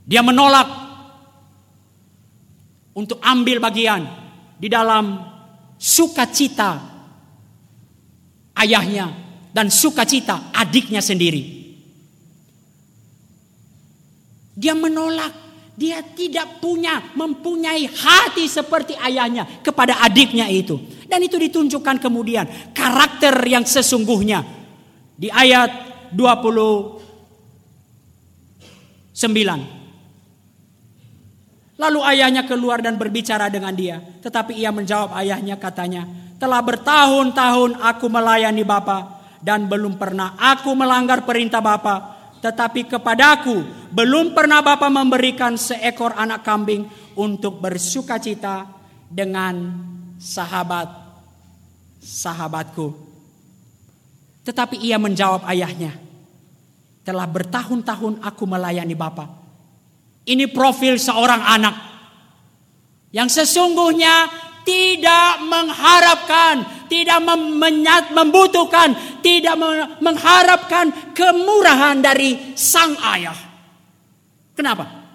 Dia 0.07 0.25
menolak 0.25 0.69
untuk 2.97 3.21
ambil 3.21 3.61
bagian 3.61 4.09
di 4.57 4.73
dalam 4.73 5.21
sukacita 5.77 6.81
ayahnya 8.57 9.13
dan 9.53 9.69
sukacita 9.69 10.55
adiknya 10.57 11.05
sendiri. 11.05 11.45
Dia 14.57 14.73
menolak 14.73 15.47
dia 15.77 16.01
tidak 16.01 16.65
punya 16.65 17.13
mempunyai 17.13 17.85
hati 17.85 18.49
seperti 18.49 18.97
ayahnya 18.97 19.45
kepada 19.61 20.01
adiknya 20.01 20.49
itu. 20.49 20.81
Dan 21.07 21.23
itu 21.23 21.39
ditunjukkan 21.39 22.03
kemudian 22.03 22.75
karakter 22.75 23.35
yang 23.47 23.63
sesungguhnya 23.63 24.43
di 25.17 25.33
ayat 25.33 25.71
29. 26.13 26.99
Lalu 31.77 32.01
ayahnya 32.09 32.49
keluar 32.49 32.81
dan 32.81 32.97
berbicara 32.97 33.53
dengan 33.53 33.77
dia, 33.77 34.01
tetapi 34.01 34.57
ia 34.57 34.73
menjawab 34.73 35.13
ayahnya 35.21 35.61
katanya, 35.61 36.09
"Telah 36.41 36.65
bertahun-tahun 36.65 37.77
aku 37.81 38.07
melayani 38.09 38.65
Bapa 38.65 39.21
dan 39.45 39.69
belum 39.69 40.01
pernah 40.01 40.41
aku 40.41 40.73
melanggar 40.73 41.29
perintah 41.29 41.61
Bapa." 41.61 42.17
Tetapi 42.41 42.97
kepadaku 42.97 43.89
belum 43.93 44.33
pernah 44.33 44.65
Bapak 44.65 44.89
memberikan 44.89 45.57
seekor 45.57 46.17
anak 46.17 46.45
kambing 46.45 46.89
untuk 47.17 47.61
bersuka 47.61 48.21
cita 48.21 48.69
dengan 49.09 49.73
sahabat 50.19 50.89
sahabatku. 52.01 52.95
Tetapi 54.47 54.79
ia 54.79 54.95
menjawab 54.97 55.43
ayahnya, 55.51 55.99
telah 57.03 57.27
bertahun-tahun 57.27 58.23
aku 58.23 58.45
melayani 58.47 58.95
Bapak. 58.95 59.29
Ini 60.27 60.51
profil 60.51 60.99
seorang 60.99 61.43
anak 61.43 61.75
yang 63.15 63.31
sesungguhnya 63.31 64.27
tidak 64.67 65.47
mengharapkan, 65.47 66.87
tidak 66.91 67.23
menyat, 67.55 68.11
membutuhkan, 68.11 69.23
tidak 69.23 69.55
mengharapkan 70.03 70.91
kemurahan 71.15 72.03
dari 72.03 72.59
sang 72.59 72.99
ayah. 73.15 73.39
Kenapa? 74.59 75.06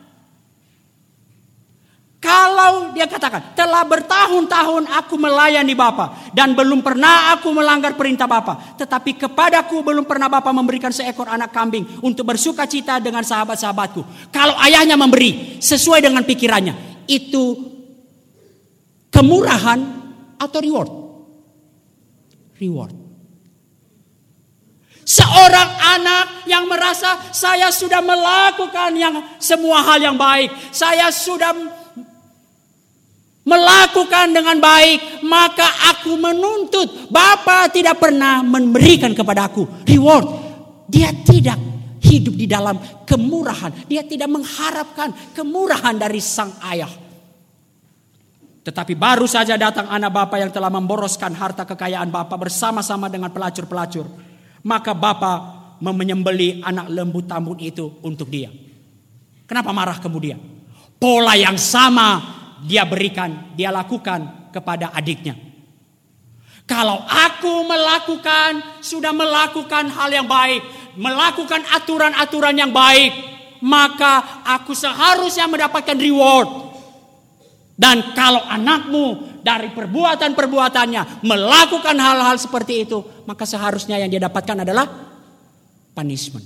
Kalau 2.22 2.94
dia 2.94 3.10
katakan, 3.10 3.58
telah 3.58 3.82
bertahun-tahun 3.82 4.86
aku 4.94 5.18
melayani 5.18 5.74
Bapa 5.74 6.30
dan 6.38 6.54
belum 6.54 6.86
pernah 6.86 7.34
aku 7.34 7.50
melanggar 7.50 7.98
perintah 7.98 8.30
Bapa, 8.30 8.78
tetapi 8.78 9.18
kepadaku 9.18 9.82
belum 9.82 10.06
pernah 10.06 10.30
Bapa 10.30 10.54
memberikan 10.54 10.94
seekor 10.94 11.26
anak 11.26 11.50
kambing 11.50 11.82
untuk 12.06 12.30
bersuka 12.30 12.70
cita 12.70 13.02
dengan 13.02 13.26
sahabat-sahabatku. 13.26 14.30
Kalau 14.30 14.54
ayahnya 14.62 14.94
memberi 14.94 15.58
sesuai 15.58 16.06
dengan 16.06 16.22
pikirannya, 16.22 17.10
itu 17.10 17.72
Kemurahan 19.12 19.80
atau 20.40 20.60
reward? 20.64 20.92
Reward. 22.58 22.96
Seorang 25.04 25.70
anak 26.00 26.48
yang 26.48 26.72
merasa 26.72 27.20
saya 27.36 27.68
sudah 27.76 28.00
melakukan 28.00 28.96
yang 28.96 29.20
semua 29.44 29.84
hal 29.84 30.00
yang 30.00 30.16
baik, 30.16 30.48
saya 30.72 31.12
sudah 31.12 31.52
melakukan 33.42 34.30
dengan 34.34 34.58
baik, 34.62 35.26
maka 35.26 35.92
aku 35.94 36.14
menuntut 36.18 37.10
Bapak 37.10 37.74
tidak 37.74 37.98
pernah 37.98 38.46
memberikan 38.46 39.12
kepada 39.12 39.50
aku 39.50 39.66
reward. 39.84 40.26
Dia 40.92 41.12
tidak 41.24 41.58
hidup 42.04 42.36
di 42.36 42.48
dalam 42.50 42.76
kemurahan, 43.08 43.88
dia 43.88 44.04
tidak 44.04 44.28
mengharapkan 44.28 45.12
kemurahan 45.32 45.96
dari 45.96 46.20
sang 46.20 46.52
ayah. 46.68 46.92
Tetapi 48.62 48.94
baru 48.94 49.26
saja 49.26 49.58
datang 49.58 49.90
anak 49.90 50.14
bapak 50.14 50.38
yang 50.38 50.52
telah 50.54 50.70
memboroskan 50.70 51.34
harta 51.34 51.66
kekayaan 51.66 52.14
bapak 52.14 52.46
bersama-sama 52.46 53.10
dengan 53.10 53.34
pelacur-pelacur. 53.34 54.06
Maka 54.62 54.94
bapak 54.94 55.40
menyembeli 55.82 56.62
anak 56.62 56.94
lembu 56.94 57.26
tambun 57.26 57.58
itu 57.58 57.90
untuk 58.06 58.30
dia. 58.30 58.54
Kenapa 59.50 59.74
marah 59.74 59.98
kemudian? 59.98 60.38
Pola 61.02 61.34
yang 61.34 61.58
sama 61.58 62.41
dia 62.66 62.86
berikan, 62.86 63.54
dia 63.58 63.74
lakukan 63.74 64.52
kepada 64.54 64.94
adiknya. 64.94 65.34
Kalau 66.70 67.04
aku 67.04 67.68
melakukan, 67.68 68.80
sudah 68.80 69.12
melakukan 69.12 69.92
hal 69.92 70.10
yang 70.14 70.28
baik, 70.30 70.62
melakukan 70.96 71.66
aturan-aturan 71.68 72.56
yang 72.56 72.72
baik, 72.72 73.12
maka 73.66 74.44
aku 74.46 74.72
seharusnya 74.72 75.50
mendapatkan 75.52 75.98
reward. 75.98 76.72
Dan 77.76 78.14
kalau 78.14 78.46
anakmu 78.46 79.42
dari 79.42 79.74
perbuatan-perbuatannya 79.74 81.26
melakukan 81.26 81.98
hal-hal 81.98 82.38
seperti 82.38 82.86
itu, 82.86 83.02
maka 83.26 83.44
seharusnya 83.50 83.98
yang 83.98 84.08
dia 84.14 84.22
dapatkan 84.30 84.62
adalah 84.62 84.86
punishment, 85.98 86.46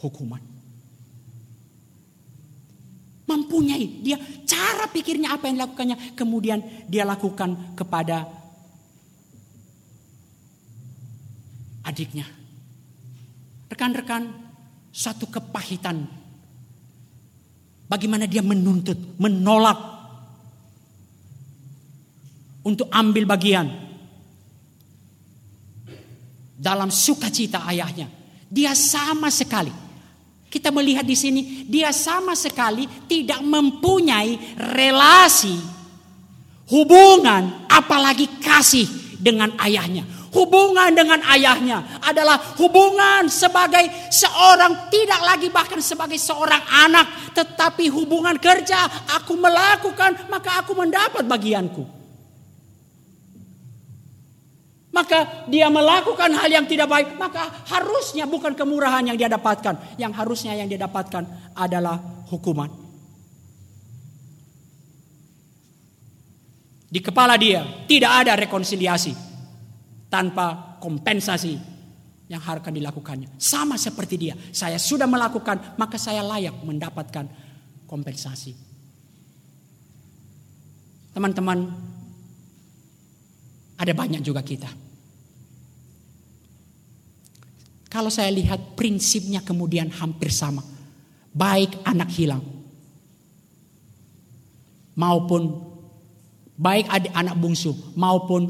hukuman. 0.00 0.55
Mempunyai 3.26 4.06
dia 4.06 4.18
cara 4.46 4.86
pikirnya 4.86 5.34
apa 5.34 5.50
yang 5.50 5.58
dilakukannya, 5.58 6.14
kemudian 6.14 6.62
dia 6.86 7.02
lakukan 7.02 7.74
kepada 7.74 8.22
adiknya. 11.86 12.26
Rekan-rekan, 13.66 14.30
satu 14.94 15.26
kepahitan. 15.26 16.06
Bagaimana 17.86 18.26
dia 18.26 18.42
menuntut, 18.42 18.98
menolak 19.18 19.78
untuk 22.66 22.90
ambil 22.90 23.30
bagian 23.30 23.70
dalam 26.58 26.90
sukacita 26.90 27.62
ayahnya. 27.70 28.10
Dia 28.50 28.74
sama 28.74 29.30
sekali. 29.30 29.85
Kita 30.56 30.72
melihat 30.72 31.04
di 31.04 31.12
sini, 31.12 31.68
dia 31.68 31.92
sama 31.92 32.32
sekali 32.32 32.88
tidak 33.04 33.44
mempunyai 33.44 34.56
relasi, 34.56 35.52
hubungan, 36.72 37.68
apalagi 37.68 38.40
kasih 38.40 38.88
dengan 39.20 39.52
ayahnya. 39.60 40.08
Hubungan 40.32 40.96
dengan 40.96 41.20
ayahnya 41.28 42.00
adalah 42.00 42.56
hubungan 42.56 43.28
sebagai 43.28 43.84
seorang 44.08 44.88
tidak 44.88 45.20
lagi 45.28 45.52
bahkan 45.52 45.84
sebagai 45.84 46.16
seorang 46.16 46.64
anak, 46.88 47.36
tetapi 47.36 47.92
hubungan 47.92 48.40
kerja. 48.40 48.88
Aku 49.20 49.36
melakukan, 49.36 50.24
maka 50.32 50.64
aku 50.64 50.72
mendapat 50.72 51.20
bagianku. 51.28 51.95
Maka 54.96 55.44
dia 55.44 55.68
melakukan 55.68 56.32
hal 56.32 56.48
yang 56.48 56.64
tidak 56.64 56.88
baik, 56.88 57.20
maka 57.20 57.68
harusnya 57.68 58.24
bukan 58.24 58.56
kemurahan 58.56 59.04
yang 59.04 59.20
dia 59.20 59.28
dapatkan. 59.28 60.00
Yang 60.00 60.12
harusnya 60.16 60.56
yang 60.56 60.72
dia 60.72 60.80
dapatkan 60.80 61.52
adalah 61.52 62.00
hukuman. 62.32 62.72
Di 66.88 67.04
kepala 67.04 67.36
dia 67.36 67.60
tidak 67.84 68.24
ada 68.24 68.40
rekonsiliasi 68.40 69.12
tanpa 70.08 70.80
kompensasi 70.80 71.60
yang 72.32 72.40
harus 72.40 72.64
dilakukannya. 72.64 73.36
Sama 73.36 73.76
seperti 73.76 74.16
dia, 74.16 74.32
saya 74.48 74.80
sudah 74.80 75.04
melakukan, 75.04 75.76
maka 75.76 76.00
saya 76.00 76.24
layak 76.24 76.56
mendapatkan 76.64 77.28
kompensasi. 77.84 78.56
Teman-teman, 81.12 81.68
ada 83.76 83.92
banyak 83.92 84.24
juga 84.24 84.40
kita 84.40 84.85
Kalau 87.86 88.10
saya 88.10 88.30
lihat 88.34 88.74
prinsipnya 88.74 89.40
kemudian 89.42 89.90
hampir 89.94 90.34
sama. 90.34 90.62
Baik 91.36 91.84
anak 91.84 92.10
hilang 92.16 92.56
maupun 94.96 95.52
baik 96.56 96.88
adik 96.88 97.12
anak 97.12 97.36
bungsu 97.36 97.76
maupun 97.94 98.48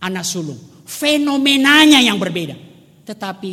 anak 0.00 0.24
sulung. 0.24 0.58
Fenomenanya 0.86 2.00
yang 2.00 2.16
berbeda. 2.16 2.56
Tetapi 3.04 3.52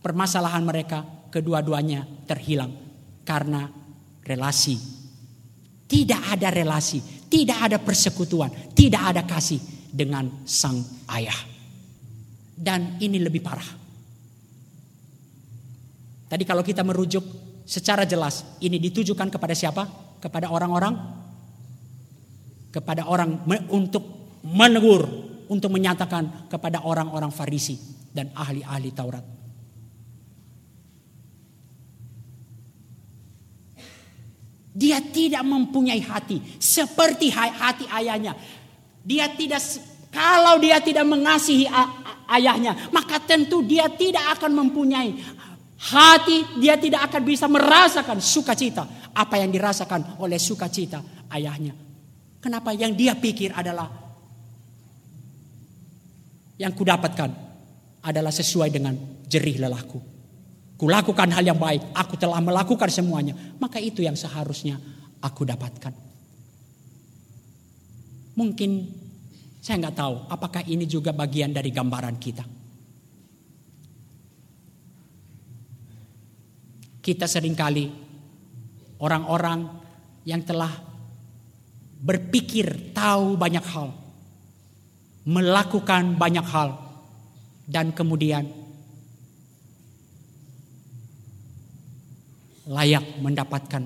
permasalahan 0.00 0.64
mereka 0.64 1.04
kedua-duanya 1.30 2.26
terhilang 2.26 2.72
karena 3.22 3.68
relasi. 4.24 4.96
Tidak 5.86 6.34
ada 6.34 6.50
relasi, 6.50 6.98
tidak 7.30 7.70
ada 7.70 7.78
persekutuan, 7.78 8.50
tidak 8.74 9.14
ada 9.14 9.22
kasih 9.22 9.62
dengan 9.86 10.42
sang 10.42 10.82
ayah. 11.14 11.55
Dan 12.56 12.96
ini 13.04 13.20
lebih 13.20 13.44
parah. 13.44 13.68
Tadi 16.26 16.42
kalau 16.48 16.64
kita 16.64 16.80
merujuk 16.80 17.22
secara 17.68 18.08
jelas, 18.08 18.56
ini 18.64 18.80
ditujukan 18.80 19.28
kepada 19.28 19.52
siapa? 19.52 19.84
Kepada 20.16 20.48
orang-orang 20.48 21.26
kepada 22.76 23.08
orang 23.08 23.40
untuk 23.72 24.04
menegur, 24.44 25.08
untuk 25.48 25.72
menyatakan 25.72 26.44
kepada 26.52 26.84
orang-orang 26.84 27.32
Farisi 27.32 27.80
dan 28.12 28.28
ahli-ahli 28.36 28.90
Taurat. 28.92 29.24
Dia 34.76 35.00
tidak 35.00 35.40
mempunyai 35.40 36.04
hati 36.04 36.60
seperti 36.60 37.32
hati 37.32 37.88
ayahnya. 37.88 38.36
Dia 39.00 39.32
tidak 39.32 39.64
kalau 40.16 40.56
dia 40.56 40.80
tidak 40.80 41.04
mengasihi 41.04 41.68
ayahnya, 42.32 42.88
maka 42.88 43.20
tentu 43.20 43.60
dia 43.60 43.84
tidak 43.92 44.40
akan 44.40 44.64
mempunyai 44.64 45.12
hati, 45.76 46.56
dia 46.56 46.80
tidak 46.80 47.12
akan 47.12 47.20
bisa 47.20 47.44
merasakan 47.44 48.16
sukacita 48.16 49.12
apa 49.12 49.36
yang 49.36 49.52
dirasakan 49.52 50.16
oleh 50.24 50.40
sukacita 50.40 51.28
ayahnya. 51.36 51.76
Kenapa 52.40 52.72
yang 52.72 52.96
dia 52.96 53.12
pikir 53.12 53.52
adalah 53.52 53.92
yang 56.56 56.72
kudapatkan 56.72 57.30
adalah 58.00 58.32
sesuai 58.32 58.72
dengan 58.72 58.96
jerih 59.28 59.60
lelahku. 59.60 60.00
Kulakukan 60.80 61.28
hal 61.28 61.44
yang 61.44 61.60
baik, 61.60 61.92
aku 61.92 62.16
telah 62.16 62.40
melakukan 62.40 62.88
semuanya, 62.88 63.36
maka 63.60 63.76
itu 63.76 64.00
yang 64.00 64.16
seharusnya 64.16 64.80
aku 65.20 65.44
dapatkan. 65.44 65.92
Mungkin 68.36 69.04
saya 69.66 69.82
nggak 69.82 69.98
tahu 69.98 70.14
apakah 70.30 70.62
ini 70.62 70.86
juga 70.86 71.10
bagian 71.10 71.50
dari 71.50 71.74
gambaran 71.74 72.22
kita. 72.22 72.46
Kita 77.02 77.26
sering 77.26 77.58
kali 77.58 77.90
orang-orang 79.02 79.66
yang 80.22 80.46
telah 80.46 80.70
berpikir 81.98 82.94
tahu 82.94 83.34
banyak 83.34 83.66
hal, 83.66 83.90
melakukan 85.26 86.14
banyak 86.14 86.46
hal, 86.46 86.78
dan 87.66 87.90
kemudian 87.90 88.46
layak 92.70 93.02
mendapatkan 93.18 93.82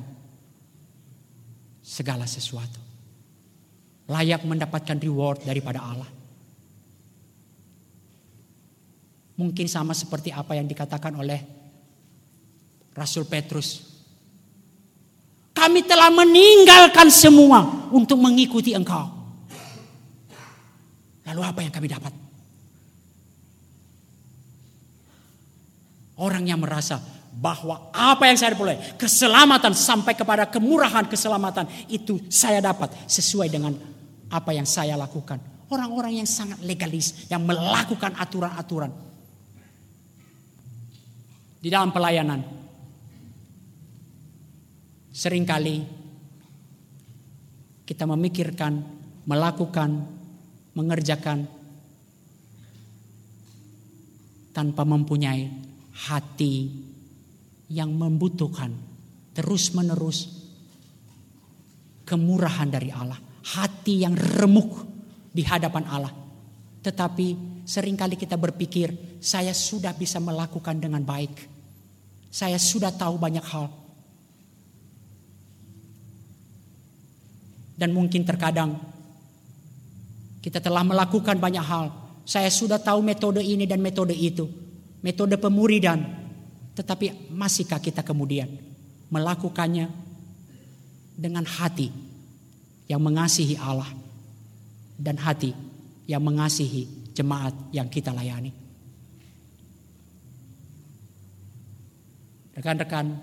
segala 1.81 2.29
sesuatu 2.29 2.90
layak 4.11 4.43
mendapatkan 4.43 4.99
reward 4.99 5.47
daripada 5.47 5.79
Allah. 5.87 6.11
Mungkin 9.39 9.71
sama 9.71 9.95
seperti 9.95 10.35
apa 10.35 10.59
yang 10.59 10.67
dikatakan 10.67 11.15
oleh 11.17 11.41
Rasul 12.93 13.25
Petrus. 13.25 13.89
Kami 15.55 15.87
telah 15.87 16.11
meninggalkan 16.13 17.09
semua 17.09 17.89
untuk 17.95 18.19
mengikuti 18.21 18.75
engkau. 18.75 19.07
Lalu 21.25 21.41
apa 21.47 21.61
yang 21.63 21.73
kami 21.73 21.89
dapat? 21.89 22.13
Orang 26.21 26.45
yang 26.45 26.61
merasa 26.61 27.01
bahwa 27.33 27.89
apa 27.95 28.29
yang 28.29 28.37
saya 28.37 28.53
peroleh, 28.53 28.77
keselamatan 29.01 29.73
sampai 29.73 30.13
kepada 30.13 30.45
kemurahan 30.51 31.09
keselamatan 31.09 31.65
itu 31.89 32.21
saya 32.29 32.61
dapat 32.61 32.93
sesuai 33.09 33.49
dengan 33.49 33.73
apa 34.31 34.51
yang 34.55 34.65
saya 34.67 34.95
lakukan. 34.95 35.43
Orang-orang 35.71 36.23
yang 36.23 36.29
sangat 36.29 36.63
legalis, 36.67 37.31
yang 37.31 37.47
melakukan 37.47 38.15
aturan-aturan. 38.19 38.91
Di 41.61 41.69
dalam 41.69 41.93
pelayanan, 41.93 42.41
sering 45.13 45.45
kali 45.45 45.85
kita 47.87 48.09
memikirkan, 48.09 48.81
melakukan, 49.29 49.91
mengerjakan 50.75 51.47
tanpa 54.51 54.83
mempunyai 54.83 55.47
hati 56.09 56.71
yang 57.71 57.95
membutuhkan 57.95 58.75
terus-menerus 59.37 60.27
kemurahan 62.03 62.67
dari 62.67 62.91
Allah 62.91 63.30
hati 63.45 64.05
yang 64.05 64.15
remuk 64.17 64.85
di 65.31 65.43
hadapan 65.47 65.85
Allah. 65.89 66.13
Tetapi 66.81 67.27
sering 67.65 67.97
kali 67.97 68.17
kita 68.17 68.41
berpikir, 68.41 69.21
saya 69.21 69.53
sudah 69.53 69.93
bisa 69.93 70.17
melakukan 70.21 70.81
dengan 70.81 71.05
baik. 71.05 71.49
Saya 72.31 72.57
sudah 72.57 72.93
tahu 72.95 73.21
banyak 73.21 73.45
hal. 73.45 73.67
Dan 77.77 77.97
mungkin 77.97 78.29
terkadang 78.29 78.77
kita 80.45 80.61
telah 80.61 80.85
melakukan 80.85 81.37
banyak 81.41 81.65
hal. 81.65 81.87
Saya 82.29 82.53
sudah 82.53 82.77
tahu 82.77 83.01
metode 83.01 83.41
ini 83.41 83.65
dan 83.65 83.81
metode 83.81 84.13
itu. 84.13 84.49
Metode 85.01 85.41
pemuridan. 85.41 86.01
Tetapi 86.77 87.33
masihkah 87.33 87.81
kita 87.81 88.05
kemudian 88.05 88.49
melakukannya 89.11 89.91
dengan 91.17 91.45
hati 91.45 92.10
yang 92.91 92.99
mengasihi 92.99 93.55
Allah 93.55 93.87
dan 94.99 95.15
hati 95.15 95.55
yang 96.11 96.27
mengasihi 96.27 97.15
jemaat 97.15 97.55
yang 97.71 97.87
kita 97.87 98.11
layani. 98.11 98.51
Rekan-rekan, 102.51 103.15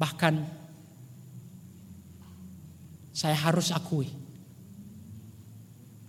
bahkan 0.00 0.48
saya 3.12 3.36
harus 3.36 3.68
akui 3.68 4.08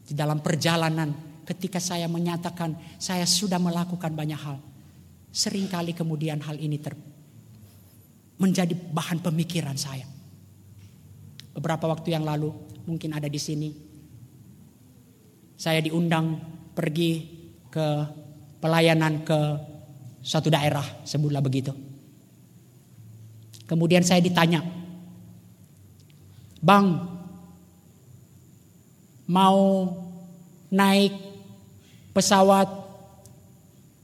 di 0.08 0.16
dalam 0.16 0.40
perjalanan 0.40 1.12
ketika 1.44 1.84
saya 1.84 2.08
menyatakan 2.08 2.74
saya 2.98 3.28
sudah 3.28 3.60
melakukan 3.60 4.16
banyak 4.16 4.40
hal, 4.40 4.64
sering 5.28 5.68
kali 5.68 5.92
kemudian 5.92 6.40
hal 6.40 6.56
ini 6.56 6.80
ter, 6.80 6.96
menjadi 8.40 8.74
bahan 8.74 9.20
pemikiran 9.20 9.76
saya. 9.76 10.08
beberapa 11.50 11.92
waktu 11.92 12.16
yang 12.16 12.24
lalu, 12.24 12.56
mungkin 12.88 13.12
ada 13.12 13.28
di 13.28 13.36
sini. 13.36 13.76
Saya 15.60 15.84
diundang 15.84 16.40
pergi 16.72 17.28
ke 17.68 17.88
pelayanan 18.64 19.28
ke 19.28 19.40
suatu 20.24 20.48
daerah, 20.48 21.04
sebutlah 21.04 21.44
begitu. 21.44 21.76
Kemudian 23.68 24.08
saya 24.08 24.24
ditanya, 24.24 24.64
Bang, 26.64 26.96
mau 29.28 29.60
naik 30.72 31.12
pesawat 32.16 32.68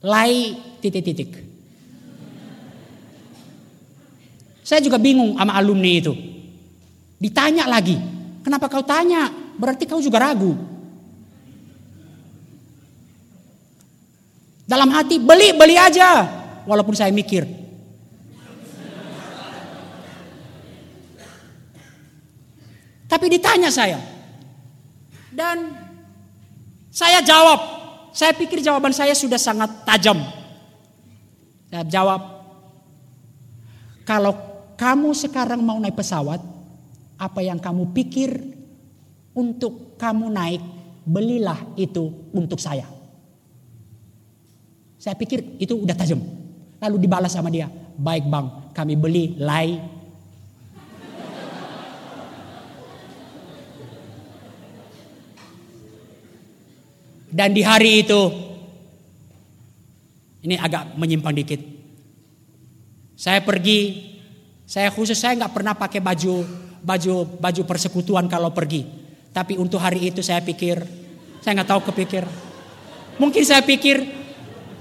lai 0.03 0.59
titik-titik. 0.79 1.44
Saya 4.66 4.82
juga 4.82 4.97
bingung 4.97 5.38
sama 5.38 5.53
alumni 5.53 6.01
itu. 6.01 6.18
Ditanya 7.22 7.70
lagi, 7.70 8.01
kenapa 8.41 8.66
kau 8.66 8.82
tanya? 8.82 9.30
Berarti 9.61 9.86
kau 9.86 10.01
juga 10.01 10.26
ragu. 10.26 10.57
Dalam 14.66 14.89
hati, 14.89 15.22
beli, 15.22 15.53
beli 15.53 15.78
aja. 15.78 16.26
Walaupun 16.66 16.97
saya 16.97 17.13
mikir, 17.13 17.45
Tapi 23.05 23.32
ditanya 23.32 23.72
saya. 23.72 23.95
Dan 25.32 25.72
saya 26.91 27.24
jawab. 27.24 27.59
Saya 28.11 28.36
pikir 28.36 28.59
jawaban 28.59 28.91
saya 28.91 29.16
sudah 29.16 29.39
sangat 29.39 29.88
tajam. 29.88 30.20
Saya 31.72 31.84
jawab. 31.88 32.22
Kalau 34.03 34.36
kamu 34.76 35.15
sekarang 35.15 35.63
mau 35.63 35.80
naik 35.80 35.95
pesawat. 35.95 36.39
Apa 37.15 37.39
yang 37.39 37.59
kamu 37.59 37.95
pikir 37.95 38.36
untuk 39.32 39.95
kamu 39.95 40.32
naik. 40.32 40.63
Belilah 41.05 41.61
itu 41.78 42.11
untuk 42.34 42.57
saya. 42.57 42.89
Saya 44.97 45.13
pikir 45.13 45.61
itu 45.61 45.78
udah 45.78 45.93
tajam. 45.93 46.17
Lalu 46.82 46.95
dibalas 47.05 47.32
sama 47.32 47.53
dia. 47.53 47.69
Baik 47.95 48.26
bang, 48.28 48.73
kami 48.73 48.97
beli 48.99 49.38
lay 49.39 49.80
Dan 57.36 57.51
di 57.51 57.59
hari 57.67 58.07
itu, 58.07 58.21
ini 60.47 60.55
agak 60.55 60.95
menyimpang 60.95 61.36
dikit. 61.36 61.59
Saya 63.19 63.43
pergi, 63.43 64.14
saya 64.66 64.89
khusus 64.89 65.13
saya 65.13 65.38
nggak 65.38 65.53
pernah 65.53 65.78
pakai 65.78 66.01
baju 66.01 66.41
baju 66.82 67.13
baju 67.38 67.61
persekutuan 67.66 68.26
kalau 68.26 68.49
pergi. 68.49 68.86
Tapi 69.30 69.61
untuk 69.61 69.78
hari 69.78 70.09
itu 70.09 70.26
saya 70.26 70.41
pikir, 70.41 70.82
saya 71.41 71.61
nggak 71.61 71.70
tahu 71.70 71.82
kepikir. 71.93 72.26
Mungkin 73.22 73.43
saya 73.45 73.61
pikir 73.61 74.01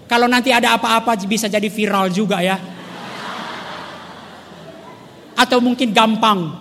kalau 0.09 0.25
nanti 0.25 0.53
ada 0.53 0.77
apa-apa 0.77 1.17
bisa 1.29 1.49
jadi 1.49 1.69
viral 1.69 2.09
juga 2.09 2.41
ya. 2.41 2.57
Atau 5.35 5.59
mungkin 5.61 5.93
gampang 5.93 6.55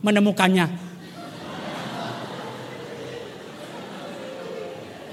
menemukannya. 0.00 0.88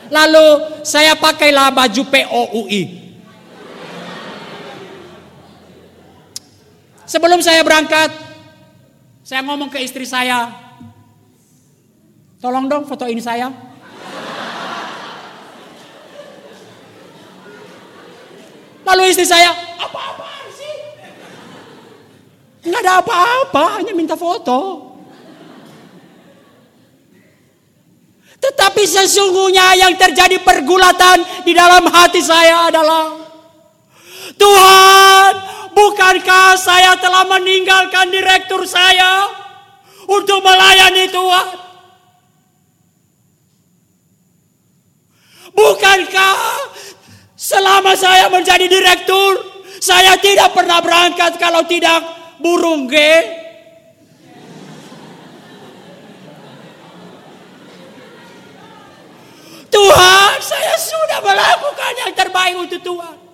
Lalu 0.07 0.45
saya 0.87 1.19
pakailah 1.19 1.73
baju 1.75 2.01
POUI. 2.07 3.06
Sebelum 7.07 7.39
saya 7.39 7.63
berangkat, 7.63 8.11
saya 9.23 9.39
ngomong 9.47 9.71
ke 9.71 9.79
istri 9.79 10.03
saya, 10.03 10.51
tolong 12.43 12.67
dong 12.67 12.83
foto 12.83 13.07
ini 13.07 13.23
saya. 13.23 13.47
Lalu 18.83 19.07
istri 19.07 19.23
saya, 19.23 19.55
apa-apa 19.79 20.51
sih? 20.51 20.75
Nggak 22.67 22.81
ada 22.83 22.93
apa-apa, 22.99 23.63
hanya 23.79 23.95
minta 23.95 24.19
foto. 24.19 24.91
Tetapi 28.35 28.83
sesungguhnya 28.83 29.79
yang 29.79 29.95
terjadi 29.95 30.43
pergulatan 30.43 31.23
di 31.47 31.55
dalam 31.55 31.87
hati 31.87 32.19
saya 32.19 32.67
adalah 32.67 33.15
Tuhan, 34.35 35.56
bukankah 35.77 36.57
saya 36.57 36.97
telah 36.97 37.21
meninggalkan 37.29 38.09
direktur 38.09 38.65
saya 38.65 39.29
untuk 40.09 40.41
melayani 40.41 41.05
Tuhan? 41.13 41.47
Bukankah 45.53 46.37
selama 47.37 47.93
saya 47.97 48.29
menjadi 48.29 48.65
direktur, 48.65 49.41
saya 49.77 50.17
tidak 50.17 50.53
pernah 50.53 50.81
berangkat 50.81 51.37
kalau 51.37 51.65
tidak 51.65 52.01
burung 52.41 52.89
G 52.89 52.97
Tuhan, 59.67 60.33
saya 60.41 60.73
sudah 60.79 61.19
melakukan 61.21 61.93
yang 62.01 62.13
terbaik 62.17 62.55
untuk 62.57 62.81
Tuhan. 62.81 63.26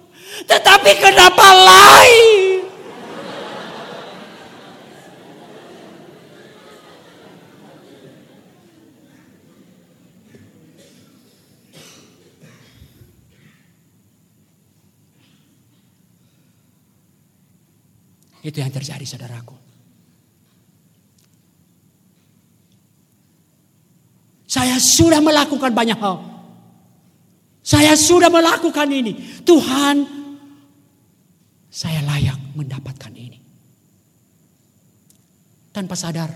Tetapi 0.48 0.92
kenapa 1.00 1.48
lain? 1.52 2.44
Itu 18.44 18.60
yang 18.60 18.76
terjadi 18.76 19.08
saudaraku. 19.08 19.56
Saya 24.44 24.78
sudah 24.78 25.24
melakukan 25.24 25.72
banyak 25.72 25.98
hal. 25.98 26.22
Saya 27.64 27.96
sudah 27.96 28.28
melakukan 28.28 28.86
ini. 28.92 29.42
Tuhan, 29.48 30.23
saya 31.74 32.06
layak 32.06 32.38
mendapatkan 32.54 33.10
ini. 33.18 33.42
Tanpa 35.74 35.98
sadar, 35.98 36.30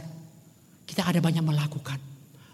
kita 0.89 1.05
ada 1.05 1.21
banyak 1.21 1.45
melakukan. 1.45 2.01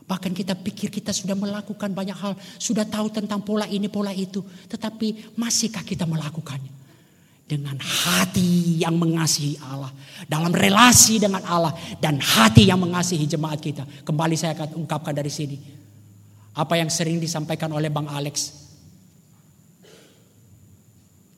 Bahkan 0.04 0.36
kita 0.36 0.52
pikir 0.60 0.92
kita 0.92 1.16
sudah 1.16 1.32
melakukan 1.32 1.96
banyak 1.96 2.18
hal, 2.20 2.36
sudah 2.60 2.84
tahu 2.84 3.08
tentang 3.08 3.40
pola 3.40 3.64
ini, 3.72 3.88
pola 3.88 4.12
itu. 4.12 4.44
Tetapi 4.68 5.40
masihkah 5.40 5.88
kita 5.88 6.04
melakukannya? 6.04 6.84
Dengan 7.48 7.80
hati 7.80 8.84
yang 8.84 9.00
mengasihi 9.00 9.56
Allah. 9.64 9.92
Dalam 10.28 10.52
relasi 10.52 11.24
dengan 11.24 11.40
Allah. 11.48 11.72
Dan 12.04 12.20
hati 12.20 12.68
yang 12.68 12.84
mengasihi 12.84 13.24
jemaat 13.24 13.64
kita. 13.64 13.88
Kembali 14.04 14.36
saya 14.36 14.60
akan 14.60 14.84
ungkapkan 14.84 15.16
dari 15.16 15.32
sini. 15.32 15.56
Apa 16.60 16.76
yang 16.76 16.92
sering 16.92 17.24
disampaikan 17.24 17.72
oleh 17.72 17.88
Bang 17.88 18.12
Alex 18.12 18.64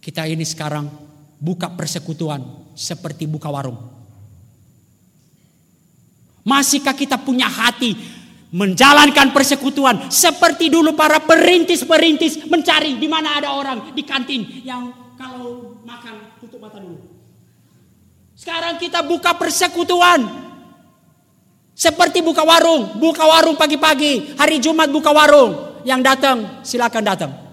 kita 0.05 0.29
ini 0.29 0.45
sekarang 0.45 0.85
buka 1.39 1.71
persekutuan 1.73 2.41
seperti 2.75 3.27
buka 3.27 3.51
warung. 3.51 3.77
Masihkah 6.45 6.93
kita 6.93 7.17
punya 7.17 7.49
hati 7.49 7.97
menjalankan 8.53 9.33
persekutuan 9.33 10.07
seperti 10.13 10.69
dulu 10.69 10.93
para 10.93 11.19
perintis-perintis 11.19 12.45
mencari 12.45 13.01
di 13.01 13.07
mana 13.09 13.41
ada 13.41 13.51
orang 13.57 13.91
di 13.91 14.03
kantin 14.05 14.63
yang 14.63 14.93
kalau 15.17 15.75
makan 15.83 16.39
tutup 16.39 16.61
mata 16.61 16.77
dulu. 16.77 17.01
Sekarang 18.37 18.77
kita 18.77 19.01
buka 19.01 19.33
persekutuan 19.33 20.45
seperti 21.75 22.23
buka 22.23 22.47
warung, 22.47 22.95
buka 23.03 23.27
warung 23.27 23.59
pagi-pagi, 23.59 24.39
hari 24.39 24.63
Jumat 24.63 24.87
buka 24.87 25.11
warung. 25.11 25.83
Yang 25.85 26.01
datang 26.01 26.37
silakan 26.65 27.03
datang. 27.05 27.44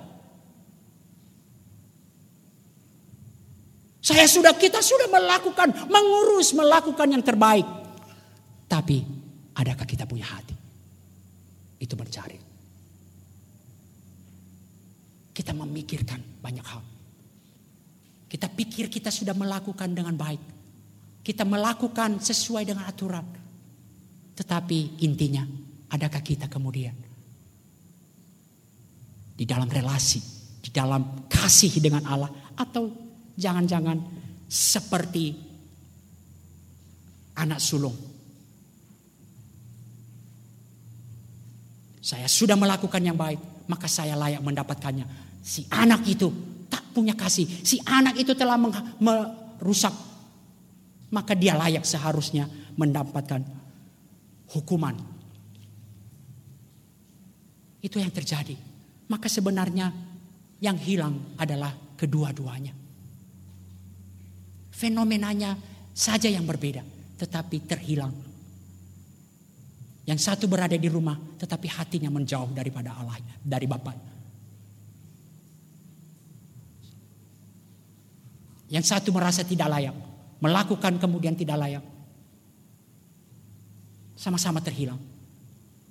Saya 4.03 4.27
sudah, 4.27 4.51
kita 4.59 4.83
sudah 4.83 5.07
melakukan, 5.07 5.87
mengurus, 5.87 6.51
melakukan 6.59 7.07
yang 7.07 7.23
terbaik. 7.23 7.63
Tapi, 8.67 8.99
adakah 9.55 9.87
kita 9.87 10.11
punya 10.11 10.27
hati? 10.27 10.59
Itu 11.79 11.95
mencari. 11.95 12.35
Kita 15.31 15.55
memikirkan 15.55 16.43
banyak 16.43 16.67
hal. 16.67 16.83
Kita 18.27 18.51
pikir 18.51 18.91
kita 18.91 19.15
sudah 19.15 19.39
melakukan 19.39 19.95
dengan 19.95 20.19
baik. 20.19 20.43
Kita 21.23 21.47
melakukan 21.47 22.19
sesuai 22.19 22.67
dengan 22.67 22.91
aturan. 22.91 23.23
Tetapi 24.35 24.99
intinya, 25.07 25.47
adakah 25.95 26.25
kita 26.27 26.51
kemudian 26.51 26.97
di 29.39 29.45
dalam 29.47 29.71
relasi, 29.71 30.19
di 30.59 30.75
dalam 30.75 31.29
kasih 31.31 31.79
dengan 31.79 32.03
Allah, 32.09 32.33
atau 32.59 33.02
Jangan-jangan 33.43 33.99
seperti 34.47 35.35
anak 37.35 37.59
sulung 37.59 38.13
Saya 42.03 42.27
sudah 42.27 42.59
melakukan 42.59 42.99
yang 42.99 43.15
baik, 43.15 43.39
maka 43.71 43.87
saya 43.87 44.19
layak 44.19 44.43
mendapatkannya. 44.43 45.07
Si 45.39 45.63
anak 45.71 46.03
itu 46.11 46.27
tak 46.67 46.91
punya 46.91 47.15
kasih. 47.15 47.47
Si 47.63 47.79
anak 47.87 48.19
itu 48.19 48.35
telah 48.35 48.59
merusak. 48.99 49.95
Maka 51.15 51.39
dia 51.39 51.55
layak 51.55 51.87
seharusnya 51.87 52.51
mendapatkan 52.75 53.47
hukuman. 54.51 54.99
Itu 57.79 58.03
yang 58.03 58.11
terjadi. 58.11 58.59
Maka 59.07 59.31
sebenarnya 59.31 59.95
yang 60.59 60.75
hilang 60.83 61.39
adalah 61.39 61.71
kedua-duanya. 61.95 62.82
Fenomenanya 64.83 65.55
saja 65.95 66.27
yang 66.27 66.43
berbeda, 66.43 66.83
tetapi 67.15 67.63
terhilang. 67.71 68.11
Yang 70.03 70.27
satu 70.27 70.51
berada 70.51 70.75
di 70.75 70.91
rumah, 70.91 71.15
tetapi 71.39 71.71
hatinya 71.71 72.11
menjauh 72.11 72.51
daripada 72.51 72.99
Allah, 72.99 73.15
dari 73.39 73.71
Bapak. 73.71 73.95
Yang 78.75 78.85
satu 78.91 79.15
merasa 79.15 79.47
tidak 79.47 79.71
layak, 79.71 79.95
melakukan 80.43 80.99
kemudian 80.99 81.39
tidak 81.39 81.63
layak. 81.63 81.85
Sama-sama 84.19 84.59
terhilang. 84.59 84.99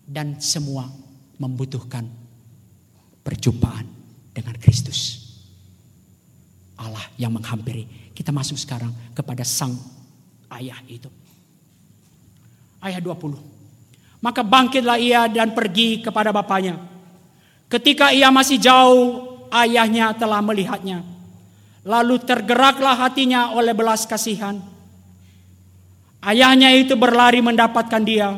Dan 0.03 0.43
semua 0.43 0.91
membutuhkan 1.39 2.03
perjumpaan 3.23 3.87
dengan 4.35 4.59
Kristus. 4.59 5.31
Allah 6.75 7.05
yang 7.15 7.31
menghampiri 7.31 8.10
kita 8.21 8.29
masuk 8.29 8.53
sekarang 8.53 8.93
kepada 9.17 9.41
sang 9.41 9.73
ayah 10.53 10.77
itu. 10.85 11.09
Ayah 12.77 13.01
20. 13.01 14.21
Maka 14.21 14.45
bangkitlah 14.45 15.01
ia 15.01 15.25
dan 15.25 15.57
pergi 15.57 16.05
kepada 16.05 16.29
bapaknya. 16.29 16.77
Ketika 17.65 18.13
ia 18.13 18.29
masih 18.29 18.61
jauh, 18.61 19.41
ayahnya 19.49 20.13
telah 20.13 20.37
melihatnya. 20.45 21.01
Lalu 21.81 22.21
tergeraklah 22.21 22.93
hatinya 22.93 23.57
oleh 23.57 23.73
belas 23.73 24.05
kasihan. 24.05 24.61
Ayahnya 26.21 26.77
itu 26.77 26.93
berlari 26.93 27.41
mendapatkan 27.41 28.05
dia, 28.05 28.37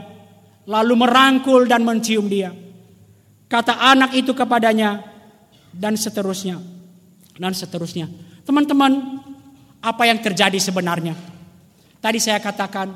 lalu 0.64 0.96
merangkul 0.96 1.68
dan 1.68 1.84
mencium 1.84 2.32
dia. 2.32 2.56
Kata 3.52 3.84
anak 3.84 4.16
itu 4.16 4.32
kepadanya, 4.32 5.04
dan 5.76 6.00
seterusnya, 6.00 6.64
dan 7.36 7.52
seterusnya. 7.52 8.08
Teman-teman, 8.48 9.13
apa 9.84 10.08
yang 10.08 10.24
terjadi 10.24 10.56
sebenarnya. 10.56 11.12
Tadi 12.00 12.20
saya 12.24 12.40
katakan, 12.40 12.88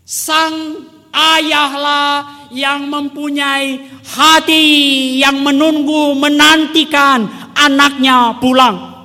sang 0.00 0.80
ayahlah 1.12 2.48
yang 2.48 2.88
mempunyai 2.88 3.84
hati 4.08 4.64
yang 5.20 5.44
menunggu, 5.44 6.16
menantikan 6.16 7.28
anaknya 7.52 8.40
pulang. 8.40 8.96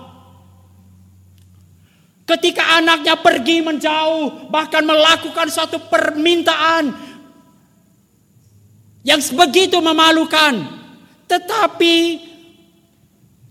Ketika 2.24 2.80
anaknya 2.80 3.20
pergi 3.20 3.60
menjauh, 3.60 4.48
bahkan 4.48 4.88
melakukan 4.88 5.52
suatu 5.52 5.76
permintaan 5.92 6.96
yang 9.04 9.20
begitu 9.36 9.84
memalukan, 9.84 10.64
tetapi 11.28 12.24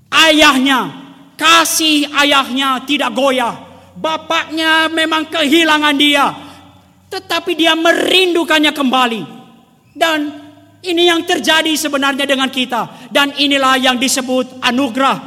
ayahnya 0.09 1.02
Kasih 1.43 2.07
ayahnya 2.23 2.87
tidak 2.87 3.11
goyah. 3.19 3.59
Bapaknya 3.99 4.87
memang 4.87 5.27
kehilangan 5.27 5.99
dia. 5.99 6.31
Tetapi 7.11 7.59
dia 7.59 7.75
merindukannya 7.75 8.71
kembali. 8.71 9.23
Dan 9.91 10.19
ini 10.87 11.11
yang 11.11 11.27
terjadi 11.27 11.75
sebenarnya 11.75 12.31
dengan 12.31 12.47
kita. 12.47 13.11
Dan 13.11 13.35
inilah 13.35 13.75
yang 13.75 13.99
disebut 13.99 14.63
anugerah. 14.63 15.19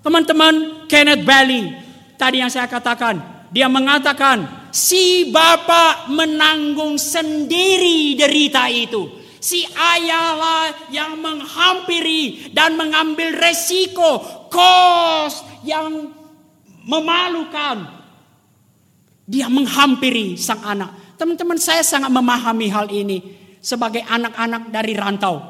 Teman-teman, 0.00 0.88
Kenneth 0.88 1.20
Bailey. 1.20 1.76
Tadi 2.16 2.40
yang 2.40 2.48
saya 2.48 2.64
katakan. 2.64 3.20
Dia 3.52 3.68
mengatakan, 3.68 4.72
si 4.72 5.28
bapak 5.28 6.08
menanggung 6.08 6.96
sendiri 6.96 8.16
derita 8.16 8.72
itu. 8.72 9.21
Si 9.42 9.66
ayahlah 9.66 10.86
yang 10.94 11.18
menghampiri 11.18 12.54
dan 12.54 12.78
mengambil 12.78 13.34
resiko 13.34 14.22
kos 14.46 15.42
yang 15.66 16.14
memalukan. 16.86 17.90
Dia 19.26 19.50
menghampiri 19.50 20.38
sang 20.38 20.62
anak. 20.62 21.18
Teman-teman 21.18 21.58
saya 21.58 21.82
sangat 21.82 22.14
memahami 22.14 22.70
hal 22.70 22.86
ini 22.94 23.18
sebagai 23.58 24.06
anak-anak 24.06 24.70
dari 24.70 24.94
rantau. 24.94 25.42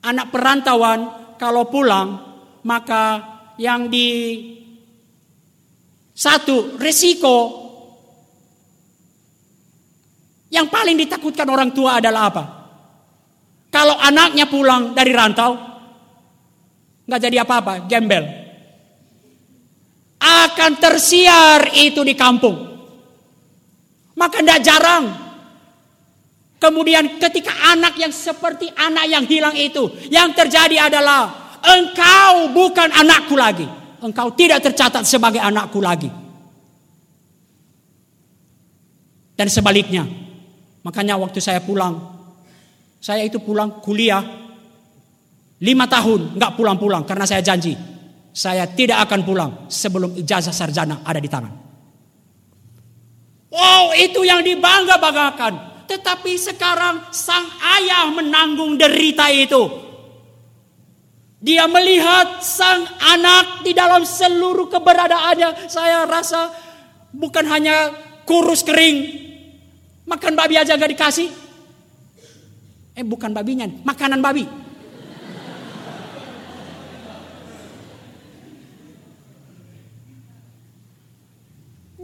Anak 0.00 0.32
perantauan 0.32 1.00
kalau 1.36 1.68
pulang 1.68 2.08
maka 2.64 3.20
yang 3.60 3.92
di 3.92 4.08
satu 6.16 6.80
resiko 6.80 7.65
yang 10.50 10.70
paling 10.70 10.94
ditakutkan 10.94 11.48
orang 11.50 11.74
tua 11.74 11.98
adalah 11.98 12.30
apa? 12.30 12.44
Kalau 13.70 13.98
anaknya 13.98 14.46
pulang 14.46 14.94
dari 14.94 15.10
rantau, 15.10 15.58
nggak 17.04 17.20
jadi 17.20 17.36
apa-apa, 17.42 17.90
gembel. 17.90 18.24
Akan 20.16 20.78
tersiar 20.80 21.76
itu 21.76 22.00
di 22.00 22.14
kampung. 22.16 22.56
Maka 24.16 24.40
tidak 24.40 24.60
jarang. 24.64 25.04
Kemudian 26.56 27.20
ketika 27.20 27.52
anak 27.76 28.00
yang 28.00 28.08
seperti 28.08 28.72
anak 28.72 29.06
yang 29.12 29.28
hilang 29.28 29.52
itu. 29.52 29.92
Yang 30.08 30.40
terjadi 30.40 30.88
adalah 30.88 31.52
engkau 31.60 32.48
bukan 32.56 32.88
anakku 32.96 33.36
lagi. 33.36 33.68
Engkau 34.00 34.32
tidak 34.32 34.64
tercatat 34.64 35.04
sebagai 35.04 35.42
anakku 35.44 35.84
lagi. 35.84 36.08
Dan 39.36 39.52
sebaliknya. 39.52 40.25
Makanya 40.86 41.18
waktu 41.18 41.42
saya 41.42 41.58
pulang. 41.58 41.98
Saya 43.02 43.26
itu 43.26 43.42
pulang 43.42 43.82
kuliah 43.82 44.46
Lima 45.56 45.88
tahun 45.88 46.36
nggak 46.36 46.52
pulang-pulang 46.52 47.08
karena 47.08 47.24
saya 47.24 47.40
janji. 47.40 47.72
Saya 48.36 48.68
tidak 48.68 49.08
akan 49.08 49.20
pulang 49.24 49.50
sebelum 49.72 50.12
ijazah 50.12 50.52
sarjana 50.52 51.00
ada 51.00 51.16
di 51.16 51.30
tangan. 51.32 51.52
Wow, 53.48 53.96
itu 53.96 54.20
yang 54.28 54.44
dibangga-banggakan. 54.44 55.88
Tetapi 55.88 56.32
sekarang 56.36 57.08
sang 57.08 57.48
ayah 57.80 58.12
menanggung 58.12 58.76
derita 58.76 59.32
itu. 59.32 59.88
Dia 61.40 61.64
melihat 61.64 62.44
sang 62.44 62.84
anak 63.00 63.64
di 63.64 63.72
dalam 63.72 64.04
seluruh 64.04 64.68
keberadaannya. 64.68 65.72
Saya 65.72 66.04
rasa 66.04 66.52
bukan 67.16 67.48
hanya 67.48 67.96
kurus 68.28 68.60
kering. 68.60 69.24
Makan 70.06 70.32
babi 70.38 70.54
aja 70.54 70.78
gak 70.78 70.92
dikasih. 70.94 71.28
Eh 72.96 73.04
bukan 73.04 73.34
babinya, 73.34 73.66
makanan 73.84 74.22
babi. 74.22 74.46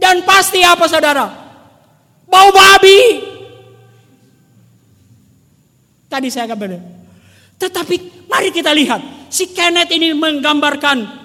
Dan 0.03 0.19
pasti 0.27 0.59
apa 0.59 0.83
saudara? 0.91 1.25
Bau 2.27 2.51
babi. 2.51 3.23
Tadi 6.11 6.27
saya 6.27 6.51
katakan. 6.51 6.83
Tetapi 7.55 8.27
mari 8.27 8.51
kita 8.51 8.75
lihat. 8.75 9.31
Si 9.31 9.55
Kenneth 9.55 9.95
ini 9.95 10.11
menggambarkan. 10.11 11.23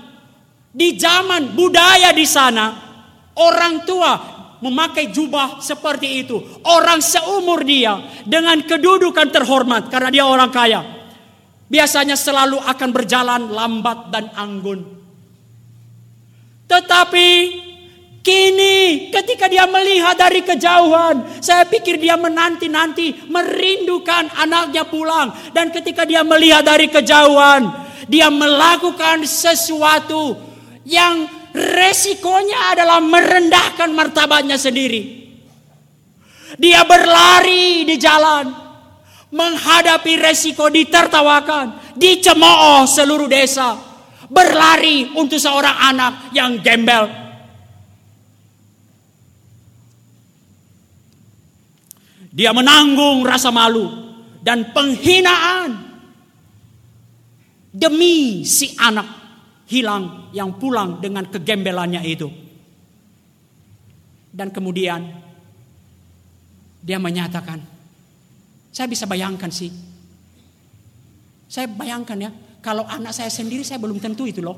Di 0.70 0.94
zaman 0.94 1.58
budaya 1.58 2.14
di 2.14 2.22
sana. 2.22 2.70
Orang 3.34 3.82
tua 3.82 4.37
memakai 4.60 5.10
jubah 5.10 5.62
seperti 5.62 6.26
itu. 6.26 6.38
Orang 6.64 7.02
seumur 7.02 7.62
dia. 7.62 7.98
Dengan 8.24 8.60
kedudukan 8.62 9.28
terhormat. 9.30 9.90
Karena 9.90 10.10
dia 10.12 10.24
orang 10.24 10.50
kaya. 10.50 10.80
Biasanya 11.68 12.16
selalu 12.16 12.58
akan 12.60 12.88
berjalan 12.90 13.42
lambat 13.52 13.98
dan 14.08 14.32
anggun. 14.32 14.80
Tetapi 16.68 17.28
Kini 18.28 19.08
ketika 19.08 19.48
dia 19.48 19.64
melihat 19.64 20.12
dari 20.12 20.44
kejauhan, 20.44 21.40
saya 21.40 21.64
pikir 21.64 21.96
dia 21.96 22.12
menanti-nanti, 22.20 23.24
merindukan 23.24 24.28
anaknya 24.36 24.84
pulang. 24.84 25.32
Dan 25.56 25.72
ketika 25.72 26.04
dia 26.04 26.20
melihat 26.20 26.60
dari 26.60 26.92
kejauhan, 26.92 27.72
dia 28.04 28.28
melakukan 28.28 29.24
sesuatu 29.24 30.36
yang 30.84 31.24
resikonya 31.52 32.76
adalah 32.76 32.98
merendahkan 33.00 33.90
martabatnya 33.92 34.56
sendiri. 34.56 35.28
Dia 36.56 36.82
berlari 36.88 37.84
di 37.84 37.96
jalan, 38.00 38.48
menghadapi 39.32 40.16
resiko 40.16 40.72
ditertawakan, 40.72 41.94
dicemooh 41.96 42.88
seluruh 42.88 43.28
desa, 43.28 43.76
berlari 44.28 45.12
untuk 45.16 45.36
seorang 45.36 45.76
anak 45.92 46.32
yang 46.32 46.56
gembel, 46.64 47.28
Dia 52.38 52.54
menanggung 52.54 53.26
rasa 53.26 53.50
malu. 53.50 54.06
dan 54.38 54.70
penghinaan 54.70 55.74
demi 57.74 58.46
si 58.46 58.72
anak 58.78 59.17
hilang 59.68 60.32
yang 60.32 60.56
pulang 60.56 60.98
dengan 60.98 61.28
kegembelannya 61.28 62.00
itu. 62.08 62.28
Dan 64.32 64.48
kemudian 64.48 65.04
dia 66.80 66.96
menyatakan, 66.96 67.60
saya 68.72 68.88
bisa 68.88 69.04
bayangkan 69.04 69.52
sih. 69.52 69.68
Saya 71.48 71.68
bayangkan 71.68 72.16
ya, 72.16 72.30
kalau 72.64 72.84
anak 72.88 73.12
saya 73.12 73.28
sendiri 73.28 73.64
saya 73.64 73.80
belum 73.80 74.00
tentu 74.00 74.24
itu 74.24 74.40
loh. 74.40 74.56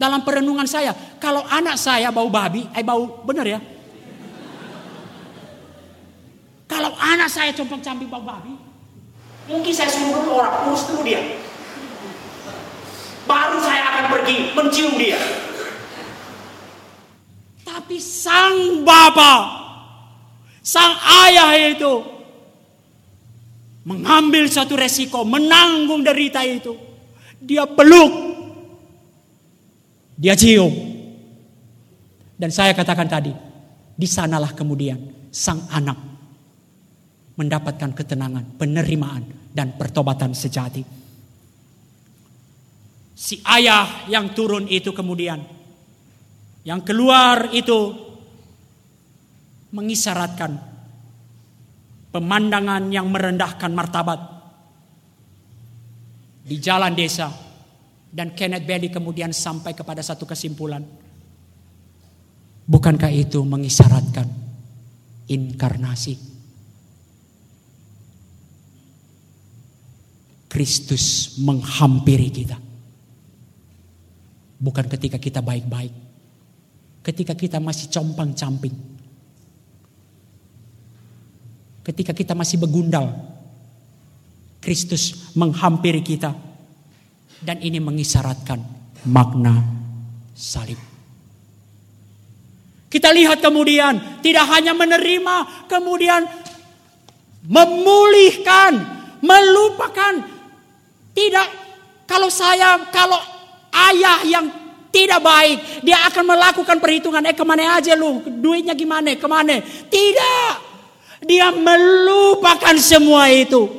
Dalam 0.00 0.24
perenungan 0.24 0.64
saya, 0.64 0.96
kalau 1.20 1.44
anak 1.44 1.76
saya 1.76 2.08
bau 2.08 2.32
babi, 2.32 2.64
eh 2.72 2.82
bau 2.82 3.20
bener 3.22 3.46
ya. 3.46 3.60
Kalau 6.64 6.94
anak 6.96 7.28
saya 7.28 7.52
compang 7.52 7.82
camping 7.84 8.08
bau 8.08 8.24
babi, 8.24 8.56
mungkin 9.50 9.72
saya 9.74 9.92
suruh 9.92 10.24
orang 10.40 10.70
urus 10.70 10.88
dulu 10.88 11.02
dia. 11.04 11.49
Baru 13.28 13.58
saya 13.60 13.82
akan 13.94 14.04
pergi 14.12 14.36
mencium 14.56 14.92
dia. 14.96 15.20
Tapi 17.66 17.96
sang 18.02 18.82
bapak, 18.82 19.42
sang 20.60 20.94
ayah 21.26 21.54
itu 21.70 22.02
mengambil 23.86 24.46
satu 24.46 24.76
resiko, 24.76 25.24
menanggung 25.24 26.04
derita 26.04 26.44
itu. 26.44 26.76
Dia 27.40 27.64
peluk, 27.64 28.12
dia 30.20 30.36
cium. 30.36 30.72
Dan 32.36 32.48
saya 32.52 32.72
katakan 32.72 33.08
tadi, 33.08 33.32
di 33.96 34.08
sanalah 34.08 34.52
kemudian 34.56 35.28
sang 35.28 35.60
anak 35.72 35.96
mendapatkan 37.36 37.96
ketenangan, 37.96 38.60
penerimaan, 38.60 39.24
dan 39.56 39.72
pertobatan 39.76 40.36
sejati. 40.36 40.99
Si 43.20 43.36
ayah 43.44 44.08
yang 44.08 44.32
turun 44.32 44.64
itu 44.64 44.96
kemudian, 44.96 45.44
yang 46.64 46.80
keluar 46.80 47.52
itu 47.52 47.92
mengisyaratkan 49.76 50.56
pemandangan 52.16 52.88
yang 52.88 53.12
merendahkan 53.12 53.76
martabat 53.76 54.20
di 56.48 56.56
jalan 56.64 56.96
desa 56.96 57.28
dan 58.08 58.32
Kenneth 58.32 58.64
Bailey 58.64 58.88
kemudian 58.88 59.36
sampai 59.36 59.76
kepada 59.76 60.00
satu 60.00 60.24
kesimpulan. 60.24 60.80
Bukankah 62.64 63.12
itu 63.12 63.44
mengisyaratkan 63.44 64.32
inkarnasi? 65.28 66.32
Kristus 70.48 71.36
menghampiri 71.36 72.32
kita 72.32 72.69
bukan 74.60 74.86
ketika 74.92 75.16
kita 75.16 75.40
baik-baik. 75.40 75.90
Ketika 77.00 77.32
kita 77.32 77.56
masih 77.58 77.88
compang-camping. 77.88 78.76
Ketika 81.80 82.12
kita 82.12 82.36
masih 82.36 82.60
begundal 82.60 83.08
Kristus 84.60 85.32
menghampiri 85.32 86.04
kita. 86.04 86.36
Dan 87.40 87.56
ini 87.64 87.80
mengisyaratkan 87.80 88.60
makna 89.08 89.64
salib. 90.36 90.76
Kita 92.92 93.08
lihat 93.16 93.40
kemudian 93.40 94.20
tidak 94.20 94.44
hanya 94.52 94.76
menerima 94.76 95.64
kemudian 95.72 96.28
memulihkan 97.48 99.00
melupakan. 99.24 100.20
Tidak, 101.10 101.48
kalau 102.04 102.28
saya, 102.28 102.80
kalau 102.92 103.39
ayah 103.70 104.20
yang 104.26 104.46
tidak 104.90 105.22
baik, 105.22 105.86
dia 105.86 106.02
akan 106.10 106.24
melakukan 106.34 106.76
perhitungan, 106.82 107.22
eh 107.22 107.34
ke 107.34 107.46
mana 107.46 107.78
aja 107.78 107.94
lu, 107.94 108.22
duitnya 108.26 108.74
gimana, 108.74 109.14
ke 109.14 109.28
mana. 109.30 109.62
Tidak, 109.86 110.52
dia 111.24 111.54
melupakan 111.54 112.74
semua 112.76 113.30
itu. 113.30 113.70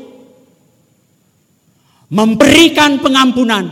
Memberikan 2.11 2.99
pengampunan, 2.99 3.67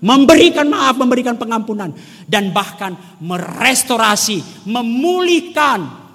memberikan 0.00 0.68
maaf, 0.68 0.96
memberikan 0.96 1.36
pengampunan. 1.36 1.92
Dan 2.24 2.52
bahkan 2.56 2.96
merestorasi, 3.20 4.68
memulihkan. 4.68 6.08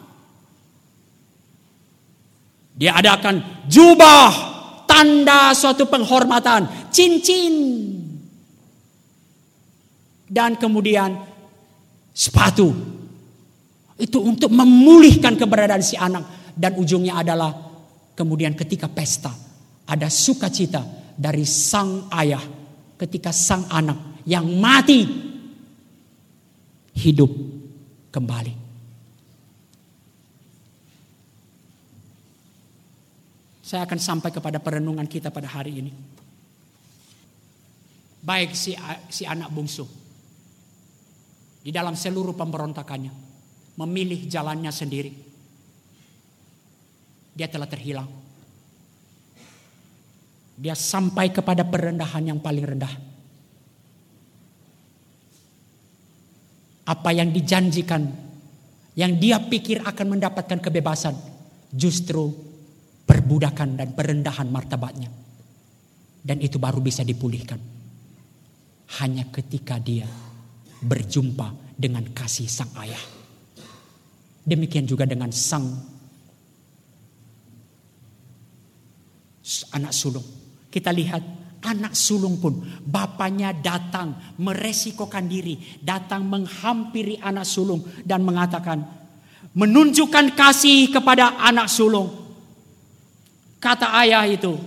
Dia 2.74 2.98
adakan 2.98 3.66
jubah 3.70 4.30
tanda 4.90 5.54
suatu 5.54 5.86
penghormatan, 5.86 6.90
cincin. 6.90 7.54
Dan 10.34 10.58
kemudian 10.58 11.14
sepatu. 12.10 12.74
Itu 14.02 14.26
untuk 14.26 14.50
memulihkan 14.50 15.38
keberadaan 15.38 15.86
si 15.86 15.94
anak. 15.94 16.58
Dan 16.58 16.74
ujungnya 16.82 17.22
adalah 17.22 17.54
kemudian 18.18 18.58
ketika 18.58 18.90
pesta. 18.90 19.30
Ada 19.86 20.10
sukacita 20.10 20.82
dari 21.14 21.46
sang 21.46 22.10
ayah 22.10 22.42
ketika 22.98 23.30
sang 23.30 23.70
anak 23.70 24.26
yang 24.26 24.50
mati 24.58 25.06
hidup 26.98 27.30
kembali. 28.10 28.64
Saya 33.62 33.90
akan 33.90 33.98
sampai 33.98 34.30
kepada 34.30 34.62
perenungan 34.62 35.10
kita 35.10 35.34
pada 35.34 35.50
hari 35.50 35.82
ini. 35.82 35.92
Baik 38.22 38.54
si, 38.54 38.78
si 39.10 39.26
anak 39.26 39.50
bungsu. 39.50 40.03
Di 41.64 41.72
dalam 41.72 41.96
seluruh 41.96 42.36
pemberontakannya. 42.36 43.32
Memilih 43.80 44.28
jalannya 44.28 44.70
sendiri. 44.70 45.12
Dia 47.34 47.48
telah 47.48 47.66
terhilang. 47.66 48.06
Dia 50.54 50.78
sampai 50.78 51.34
kepada 51.34 51.66
perendahan 51.66 52.30
yang 52.30 52.40
paling 52.44 52.66
rendah. 52.68 52.94
Apa 56.84 57.10
yang 57.16 57.32
dijanjikan, 57.32 58.06
yang 58.94 59.18
dia 59.18 59.40
pikir 59.40 59.82
akan 59.82 60.20
mendapatkan 60.20 60.60
kebebasan, 60.60 61.16
justru 61.72 62.30
perbudakan 63.08 63.80
dan 63.80 63.96
perendahan 63.96 64.52
martabatnya. 64.52 65.10
Dan 66.22 66.38
itu 66.44 66.60
baru 66.60 66.84
bisa 66.84 67.02
dipulihkan. 67.02 67.58
Hanya 69.00 69.26
ketika 69.34 69.82
dia 69.82 70.06
berjumpa 70.84 71.76
dengan 71.80 72.04
kasih 72.12 72.48
sang 72.48 72.72
ayah. 72.84 73.00
Demikian 74.44 74.84
juga 74.84 75.08
dengan 75.08 75.32
sang 75.32 75.64
anak 79.74 79.96
sulung. 79.96 80.28
Kita 80.68 80.92
lihat 80.92 81.24
anak 81.64 81.96
sulung 81.96 82.44
pun 82.44 82.60
bapaknya 82.84 83.56
datang 83.56 84.36
meresikokan 84.38 85.32
diri, 85.32 85.80
datang 85.80 86.28
menghampiri 86.28 87.24
anak 87.24 87.48
sulung 87.48 87.82
dan 88.04 88.22
mengatakan 88.28 88.84
menunjukkan 89.56 90.36
kasih 90.36 90.92
kepada 90.92 91.40
anak 91.40 91.72
sulung 91.72 92.24
Kata 93.64 93.96
ayah 94.04 94.28
itu, 94.28 94.60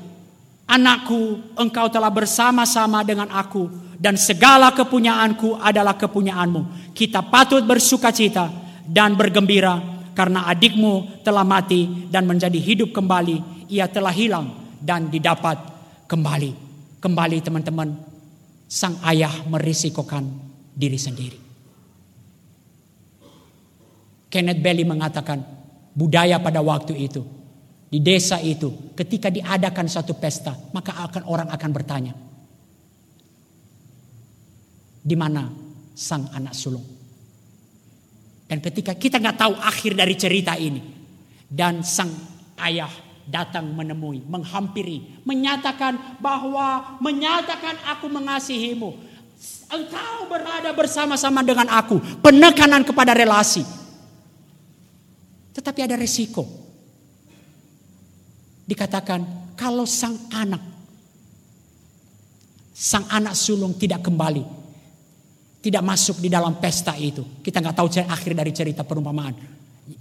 anakku 0.67 1.55
engkau 1.55 1.87
telah 1.89 2.11
bersama-sama 2.11 3.07
dengan 3.07 3.31
aku 3.31 3.71
dan 3.97 4.19
segala 4.19 4.75
kepunyaanku 4.75 5.57
adalah 5.57 5.97
kepunyaanmu. 5.97 6.93
Kita 6.93 7.25
patut 7.25 7.65
bersuka 7.65 8.13
cita 8.13 8.51
dan 8.85 9.17
bergembira 9.17 9.81
karena 10.13 10.45
adikmu 10.51 11.23
telah 11.23 11.47
mati 11.47 12.11
dan 12.11 12.27
menjadi 12.29 12.59
hidup 12.59 12.93
kembali. 12.93 13.71
Ia 13.73 13.91
telah 13.91 14.13
hilang 14.13 14.79
dan 14.79 15.11
didapat 15.11 15.59
kembali. 16.07 16.67
Kembali 17.03 17.37
teman-teman, 17.43 17.95
sang 18.67 18.99
ayah 19.07 19.33
merisikokan 19.47 20.27
diri 20.75 20.99
sendiri. 20.99 21.39
Kenneth 24.27 24.61
Bailey 24.61 24.85
mengatakan 24.85 25.41
budaya 25.95 26.37
pada 26.43 26.61
waktu 26.61 26.99
itu 26.99 27.36
di 27.97 28.05
desa 28.05 28.37
itu 28.45 28.93
ketika 28.93 29.33
diadakan 29.33 29.89
suatu 29.89 30.21
pesta 30.21 30.53
maka 30.77 31.01
akan 31.01 31.25
orang 31.33 31.49
akan 31.49 31.71
bertanya 31.73 32.13
di 35.01 35.17
mana 35.17 35.49
sang 35.97 36.29
anak 36.37 36.53
sulung? 36.53 36.85
Dan 38.45 38.61
ketika 38.61 38.93
kita 38.93 39.17
nggak 39.17 39.41
tahu 39.41 39.57
akhir 39.57 39.97
dari 39.97 40.13
cerita 40.13 40.61
ini 40.61 40.85
dan 41.49 41.81
sang 41.81 42.13
ayah 42.61 42.93
datang 43.25 43.73
menemui 43.73 44.29
menghampiri 44.29 45.25
menyatakan 45.25 46.21
bahwa 46.21 47.01
menyatakan 47.01 47.81
aku 47.97 48.13
mengasihimu. 48.13 49.09
Engkau 49.73 50.29
berada 50.29 50.69
bersama-sama 50.77 51.41
dengan 51.41 51.73
aku. 51.73 51.97
Penekanan 52.21 52.85
kepada 52.85 53.17
relasi. 53.17 53.65
Tetapi 55.57 55.81
ada 55.81 55.97
resiko 55.97 56.66
dikatakan 58.67 59.55
kalau 59.55 59.87
sang 59.87 60.19
anak 60.35 60.61
sang 62.77 63.07
anak 63.09 63.33
sulung 63.33 63.79
tidak 63.79 64.05
kembali 64.05 64.67
tidak 65.67 65.83
masuk 65.83 66.23
di 66.23 66.31
dalam 66.31 66.63
pesta 66.63 66.95
itu 66.95 67.43
kita 67.43 67.59
nggak 67.59 67.75
tahu 67.75 67.91
akhir 68.07 68.39
dari 68.39 68.55
cerita 68.55 68.87
perumpamaan. 68.87 69.35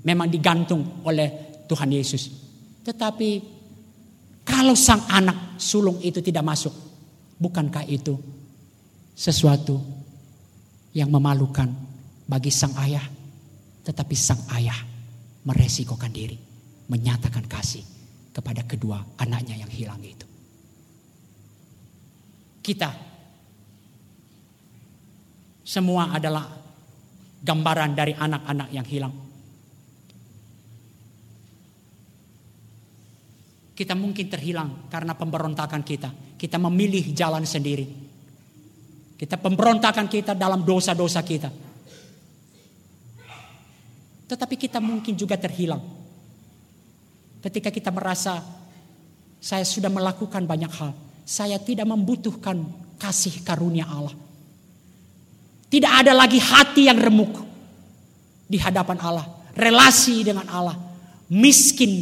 Memang 0.05 0.29
digantung 0.29 1.01
oleh 1.01 1.57
Tuhan 1.65 1.89
Yesus. 1.89 2.29
Tetapi 2.85 3.29
kalau 4.45 4.77
sang 4.77 5.09
anak 5.09 5.57
sulung 5.57 5.97
itu 6.05 6.21
tidak 6.21 6.45
masuk 6.45 6.69
bukankah 7.41 7.81
itu 7.89 8.13
sesuatu 9.17 9.81
yang 10.93 11.09
memalukan 11.09 11.73
bagi 12.29 12.53
sang 12.53 12.77
ayah? 12.85 13.05
Tetapi 13.81 14.13
sang 14.13 14.45
ayah 14.53 14.77
meresikokan 15.49 16.13
diri 16.13 16.37
menyatakan 16.93 17.49
kasih 17.49 17.94
kepada 18.35 18.67
kedua 18.67 18.99
anaknya 19.15 19.55
yang 19.63 19.71
hilang 19.71 20.03
itu. 20.03 20.27
Kita 22.59 22.91
semua 25.63 26.11
adalah 26.11 26.43
gambaran 27.39 27.91
dari 27.95 28.11
anak-anak 28.11 28.69
yang 28.75 28.83
hilang. 28.83 29.15
Kita 33.75 33.95
mungkin 33.95 34.27
terhilang 34.27 34.91
karena 34.91 35.15
pemberontakan 35.15 35.83
kita. 35.83 36.11
Kita 36.35 36.59
memilih 36.59 37.15
jalan 37.15 37.47
sendiri. 37.47 37.87
Kita 39.15 39.39
pemberontakan 39.39 40.11
kita 40.11 40.35
dalam 40.35 40.63
dosa-dosa 40.67 41.23
kita. 41.23 41.51
Tetapi 44.25 44.55
kita 44.59 44.83
mungkin 44.83 45.13
juga 45.15 45.37
terhilang 45.39 46.04
Ketika 47.45 47.69
kita 47.69 47.93
merasa 47.93 48.41
saya 49.37 49.61
sudah 49.61 49.93
melakukan 49.93 50.49
banyak 50.49 50.71
hal, 50.81 50.97
saya 51.21 51.61
tidak 51.61 51.85
membutuhkan 51.85 52.65
kasih 52.97 53.45
karunia 53.45 53.85
Allah. 53.85 54.17
Tidak 55.69 55.91
ada 55.93 56.17
lagi 56.17 56.41
hati 56.41 56.89
yang 56.89 56.97
remuk 56.97 57.45
di 58.49 58.57
hadapan 58.57 58.97
Allah, 58.97 59.25
relasi 59.53 60.25
dengan 60.25 60.49
Allah, 60.49 60.73
miskin 61.29 61.93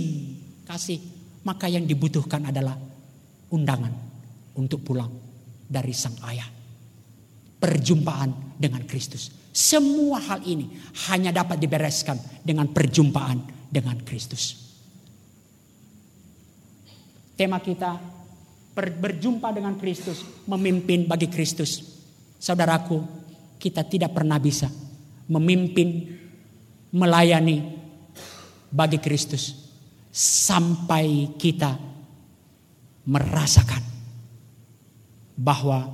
kasih, 0.63 1.03
maka 1.43 1.67
yang 1.67 1.83
dibutuhkan 1.83 2.47
adalah 2.47 2.79
undangan 3.51 3.91
untuk 4.55 4.79
pulang 4.79 5.11
dari 5.67 5.91
sang 5.91 6.15
ayah. 6.31 6.47
Perjumpaan 7.59 8.55
dengan 8.55 8.87
Kristus. 8.87 9.27
Semua 9.51 10.23
hal 10.23 10.39
ini 10.47 10.71
hanya 11.11 11.35
dapat 11.35 11.59
dibereskan 11.59 12.15
dengan 12.47 12.71
perjumpaan 12.71 13.67
dengan 13.67 13.99
Kristus. 14.07 14.63
Tema 17.33 17.57
kita 17.57 17.97
berjumpa 18.77 19.53
dengan 19.53 19.77
Kristus, 19.77 20.21
memimpin 20.45 21.05
bagi 21.05 21.29
Kristus. 21.29 21.81
Saudaraku, 22.37 23.01
kita 23.57 23.85
tidak 23.85 24.13
pernah 24.13 24.37
bisa 24.37 24.69
memimpin, 25.29 26.13
melayani 26.93 27.63
bagi 28.69 28.97
Kristus 29.01 29.53
sampai 30.13 31.33
kita 31.37 31.73
merasakan 33.09 33.81
bahwa 35.33 35.89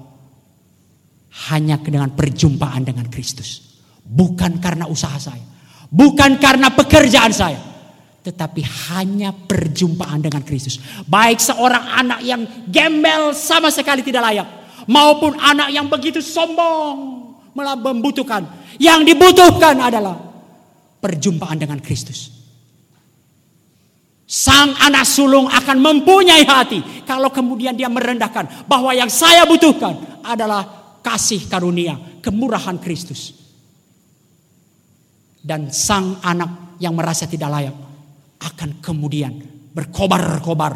hanya 1.52 1.80
dengan 1.80 2.12
perjumpaan 2.12 2.84
dengan 2.84 3.08
Kristus, 3.08 3.80
bukan 4.04 4.60
karena 4.60 4.92
usaha 4.92 5.16
saya, 5.16 5.44
bukan 5.88 6.36
karena 6.36 6.68
pekerjaan 6.76 7.32
saya, 7.32 7.69
tetapi 8.20 8.62
hanya 8.92 9.32
perjumpaan 9.32 10.20
dengan 10.20 10.44
Kristus. 10.44 10.80
Baik 11.08 11.40
seorang 11.40 11.86
anak 12.04 12.20
yang 12.22 12.44
gembel 12.68 13.32
sama 13.32 13.72
sekali 13.72 14.04
tidak 14.04 14.28
layak, 14.28 14.48
maupun 14.92 15.40
anak 15.40 15.72
yang 15.72 15.88
begitu 15.88 16.20
sombong 16.20 17.30
membutuhkan. 17.56 18.46
Yang 18.80 19.16
dibutuhkan 19.16 19.76
adalah 19.80 20.16
perjumpaan 21.00 21.60
dengan 21.60 21.80
Kristus. 21.80 22.32
Sang 24.30 24.78
anak 24.78 25.10
sulung 25.10 25.50
akan 25.50 25.78
mempunyai 25.82 26.46
hati 26.46 26.86
kalau 27.10 27.34
kemudian 27.34 27.74
dia 27.74 27.90
merendahkan 27.90 28.70
bahwa 28.70 28.94
yang 28.94 29.10
saya 29.10 29.42
butuhkan 29.50 30.22
adalah 30.22 30.94
kasih 31.02 31.50
karunia, 31.50 31.98
kemurahan 32.22 32.78
Kristus. 32.78 33.34
Dan 35.42 35.74
sang 35.74 36.22
anak 36.22 36.78
yang 36.78 36.94
merasa 36.94 37.26
tidak 37.26 37.50
layak 37.50 37.89
akan 38.40 38.80
kemudian 38.80 39.36
berkobar-kobar 39.76 40.74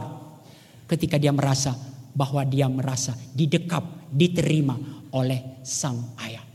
ketika 0.87 1.17
dia 1.17 1.31
merasa 1.31 1.73
bahwa 2.13 2.45
dia 2.45 2.69
merasa 2.69 3.17
didekap, 3.33 3.81
diterima 4.13 4.77
oleh 5.15 5.63
sang 5.65 6.13
ayah. 6.21 6.45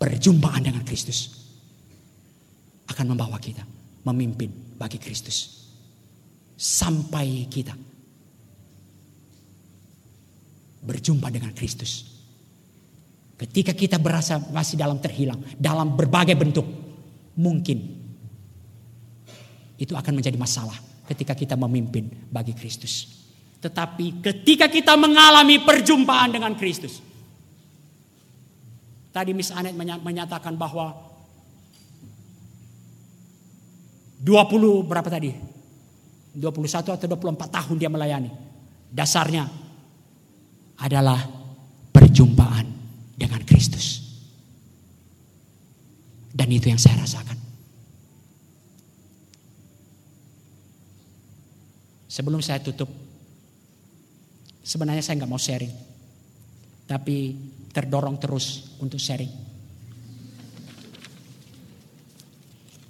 Perjumpaan 0.00 0.64
dengan 0.64 0.84
Kristus 0.86 1.28
akan 2.88 3.12
membawa 3.12 3.36
kita 3.36 3.66
memimpin 4.06 4.48
bagi 4.80 4.96
Kristus. 4.96 5.60
Sampai 6.60 7.48
kita 7.48 7.72
berjumpa 10.84 11.28
dengan 11.28 11.52
Kristus. 11.52 12.08
Ketika 13.36 13.72
kita 13.72 13.96
berasa 13.96 14.36
masih 14.52 14.76
dalam 14.76 15.00
terhilang, 15.00 15.40
dalam 15.56 15.96
berbagai 15.96 16.36
bentuk, 16.36 16.68
mungkin 17.40 17.99
itu 19.80 19.96
akan 19.96 20.12
menjadi 20.20 20.36
masalah 20.36 20.76
ketika 21.08 21.32
kita 21.32 21.56
memimpin 21.56 22.12
bagi 22.28 22.52
Kristus. 22.52 23.08
Tetapi 23.64 24.20
ketika 24.20 24.68
kita 24.68 24.92
mengalami 25.00 25.64
perjumpaan 25.64 26.36
dengan 26.36 26.52
Kristus. 26.54 27.00
Tadi 29.10 29.34
Miss 29.34 29.50
Anet 29.50 29.74
menyatakan 29.74 30.54
bahwa 30.54 30.94
20 34.22 34.86
berapa 34.86 35.08
tadi? 35.08 35.34
21 36.36 36.94
atau 36.94 37.06
24 37.10 37.50
tahun 37.50 37.74
dia 37.74 37.90
melayani. 37.90 38.30
Dasarnya 38.92 39.50
adalah 40.78 41.18
perjumpaan 41.90 42.68
dengan 43.18 43.42
Kristus. 43.42 43.98
Dan 46.30 46.54
itu 46.54 46.70
yang 46.70 46.78
saya 46.78 47.02
rasakan. 47.02 47.49
Sebelum 52.10 52.42
saya 52.42 52.58
tutup, 52.58 52.90
sebenarnya 54.66 54.98
saya 54.98 55.22
nggak 55.22 55.30
mau 55.30 55.38
sharing, 55.38 55.70
tapi 56.90 57.38
terdorong 57.70 58.18
terus 58.18 58.74
untuk 58.82 58.98
sharing. 58.98 59.30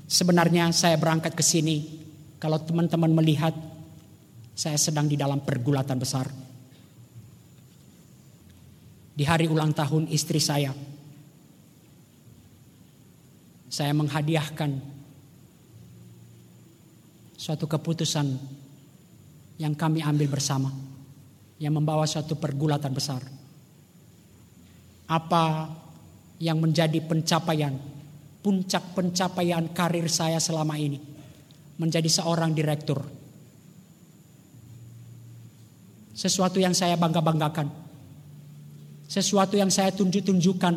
Sebenarnya 0.08 0.72
saya 0.72 0.96
berangkat 0.96 1.36
ke 1.36 1.44
sini, 1.44 2.00
kalau 2.40 2.64
teman-teman 2.64 3.12
melihat 3.12 3.52
saya 4.56 4.80
sedang 4.80 5.04
di 5.04 5.20
dalam 5.20 5.44
pergulatan 5.44 6.00
besar. 6.00 6.32
Di 9.12 9.28
hari 9.28 9.52
ulang 9.52 9.76
tahun 9.76 10.08
istri 10.08 10.40
saya, 10.40 10.72
saya 13.68 13.92
menghadiahkan 13.92 14.80
suatu 17.36 17.68
keputusan 17.68 18.59
yang 19.60 19.76
kami 19.76 20.00
ambil 20.00 20.32
bersama 20.32 20.72
yang 21.60 21.76
membawa 21.76 22.08
suatu 22.08 22.40
pergulatan 22.40 22.96
besar. 22.96 23.20
Apa 25.04 25.68
yang 26.40 26.56
menjadi 26.56 26.96
pencapaian, 27.04 27.76
puncak 28.40 28.96
pencapaian 28.96 29.68
karir 29.76 30.08
saya 30.08 30.40
selama 30.40 30.80
ini 30.80 30.96
menjadi 31.76 32.08
seorang 32.08 32.56
direktur. 32.56 33.04
Sesuatu 36.16 36.56
yang 36.56 36.72
saya 36.72 36.96
bangga-banggakan. 36.96 37.68
Sesuatu 39.04 39.60
yang 39.60 39.68
saya 39.68 39.92
tunjuk-tunjukkan. 39.92 40.74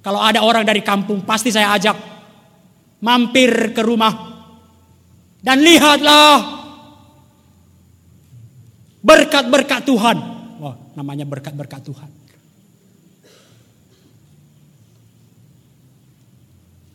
Kalau 0.00 0.20
ada 0.24 0.40
orang 0.40 0.64
dari 0.64 0.80
kampung 0.80 1.20
pasti 1.28 1.52
saya 1.52 1.76
ajak 1.76 1.96
mampir 3.04 3.76
ke 3.76 3.82
rumah. 3.84 4.12
Dan 5.40 5.60
lihatlah 5.60 6.65
Berkat-berkat 9.06 9.86
Tuhan. 9.86 10.18
Wah, 10.58 10.74
namanya 10.98 11.22
berkat-berkat 11.22 11.86
Tuhan. 11.86 12.10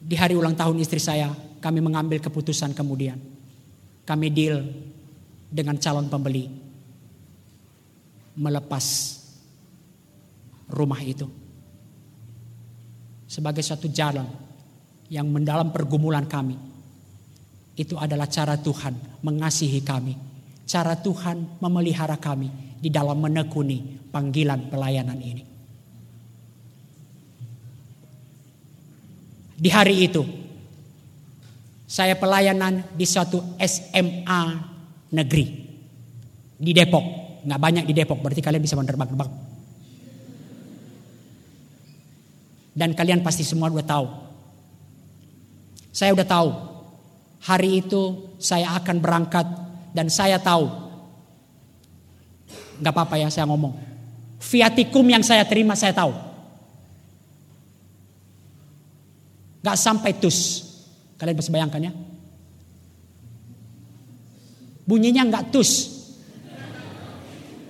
Di 0.01 0.19
hari 0.19 0.35
ulang 0.35 0.59
tahun 0.59 0.75
istri 0.83 0.99
saya, 0.99 1.31
kami 1.63 1.79
mengambil 1.79 2.19
keputusan 2.19 2.75
kemudian. 2.75 3.15
Kami 4.03 4.27
deal 4.27 4.59
dengan 5.47 5.79
calon 5.79 6.11
pembeli. 6.11 6.51
Melepas 8.35 8.85
rumah 10.67 10.99
itu. 10.99 11.31
Sebagai 13.23 13.63
suatu 13.63 13.87
jalan 13.87 14.27
yang 15.07 15.31
mendalam 15.31 15.71
pergumulan 15.71 16.27
kami. 16.27 16.59
Itu 17.79 17.95
adalah 17.95 18.27
cara 18.27 18.59
Tuhan 18.59 19.23
mengasihi 19.23 19.79
kami. 19.79 20.30
Cara 20.71 20.95
Tuhan 20.95 21.59
memelihara 21.59 22.15
kami 22.15 22.79
di 22.79 22.87
dalam 22.87 23.19
menekuni 23.19 24.07
panggilan 24.07 24.71
pelayanan 24.71 25.19
ini. 25.19 25.43
Di 29.59 29.67
hari 29.67 30.07
itu, 30.07 30.23
saya 31.83 32.15
pelayanan 32.15 32.87
di 32.95 33.03
suatu 33.03 33.59
SMA 33.59 34.43
negeri 35.11 35.45
di 36.55 36.71
Depok. 36.71 37.03
Nggak 37.43 37.59
banyak 37.59 37.83
di 37.83 37.91
Depok, 37.91 38.23
berarti 38.23 38.39
kalian 38.39 38.63
bisa 38.63 38.79
menerbang-terbang. 38.79 39.31
Dan 42.71 42.95
kalian 42.95 43.19
pasti 43.19 43.43
semua 43.43 43.67
udah 43.67 43.83
tahu. 43.83 44.07
Saya 45.91 46.15
udah 46.15 46.23
tahu. 46.23 46.49
Hari 47.43 47.83
itu 47.83 48.31
saya 48.39 48.71
akan 48.79 48.97
berangkat 49.03 49.70
dan 49.91 50.07
saya 50.07 50.39
tahu. 50.39 50.67
Nggak 52.81 52.93
apa-apa 52.95 53.15
ya 53.19 53.27
saya 53.29 53.45
ngomong. 53.47 53.77
Viatikum 54.41 55.05
yang 55.05 55.21
saya 55.21 55.45
terima 55.45 55.77
saya 55.77 55.93
tahu. 55.93 56.11
Gak 59.61 59.77
sampai 59.77 60.17
tus. 60.17 60.65
Kalian 61.21 61.37
bisa 61.37 61.53
bayangkan 61.53 61.91
ya. 61.91 61.93
Bunyinya 64.81 65.21
nggak 65.29 65.53
tus. 65.53 66.01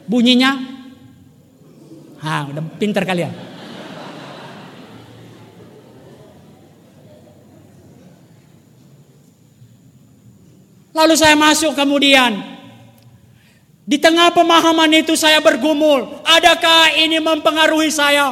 Bunyinya, 0.08 0.52
ah 2.24 2.48
udah 2.48 2.64
pinter 2.80 3.04
kalian. 3.04 3.51
Lalu 10.92 11.16
saya 11.16 11.36
masuk 11.40 11.76
kemudian. 11.76 12.38
Di 13.88 13.98
tengah 13.98 14.32
pemahaman 14.32 14.92
itu 14.94 15.18
saya 15.20 15.40
bergumul. 15.44 16.22
Adakah 16.24 16.96
ini 17.00 17.20
mempengaruhi 17.20 17.92
saya? 17.92 18.32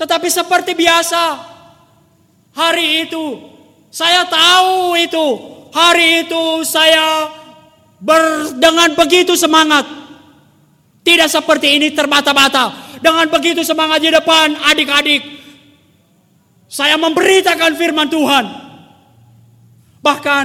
Tetapi 0.00 0.28
seperti 0.32 0.72
biasa, 0.72 1.50
Hari 2.54 3.06
itu 3.06 3.38
saya 3.90 4.26
tahu 4.26 4.98
itu. 4.98 5.26
Hari 5.70 6.26
itu 6.26 6.66
saya 6.66 7.30
ber, 8.02 8.54
dengan 8.58 8.90
begitu 8.98 9.38
semangat. 9.38 9.86
Tidak 11.06 11.30
seperti 11.30 11.78
ini 11.78 11.94
terbata-bata. 11.94 12.98
Dengan 12.98 13.30
begitu 13.30 13.62
semangat 13.62 14.02
di 14.02 14.10
depan 14.10 14.58
adik-adik. 14.66 15.22
Saya 16.66 16.98
memberitakan 16.98 17.78
firman 17.78 18.10
Tuhan. 18.10 18.44
Bahkan 20.02 20.44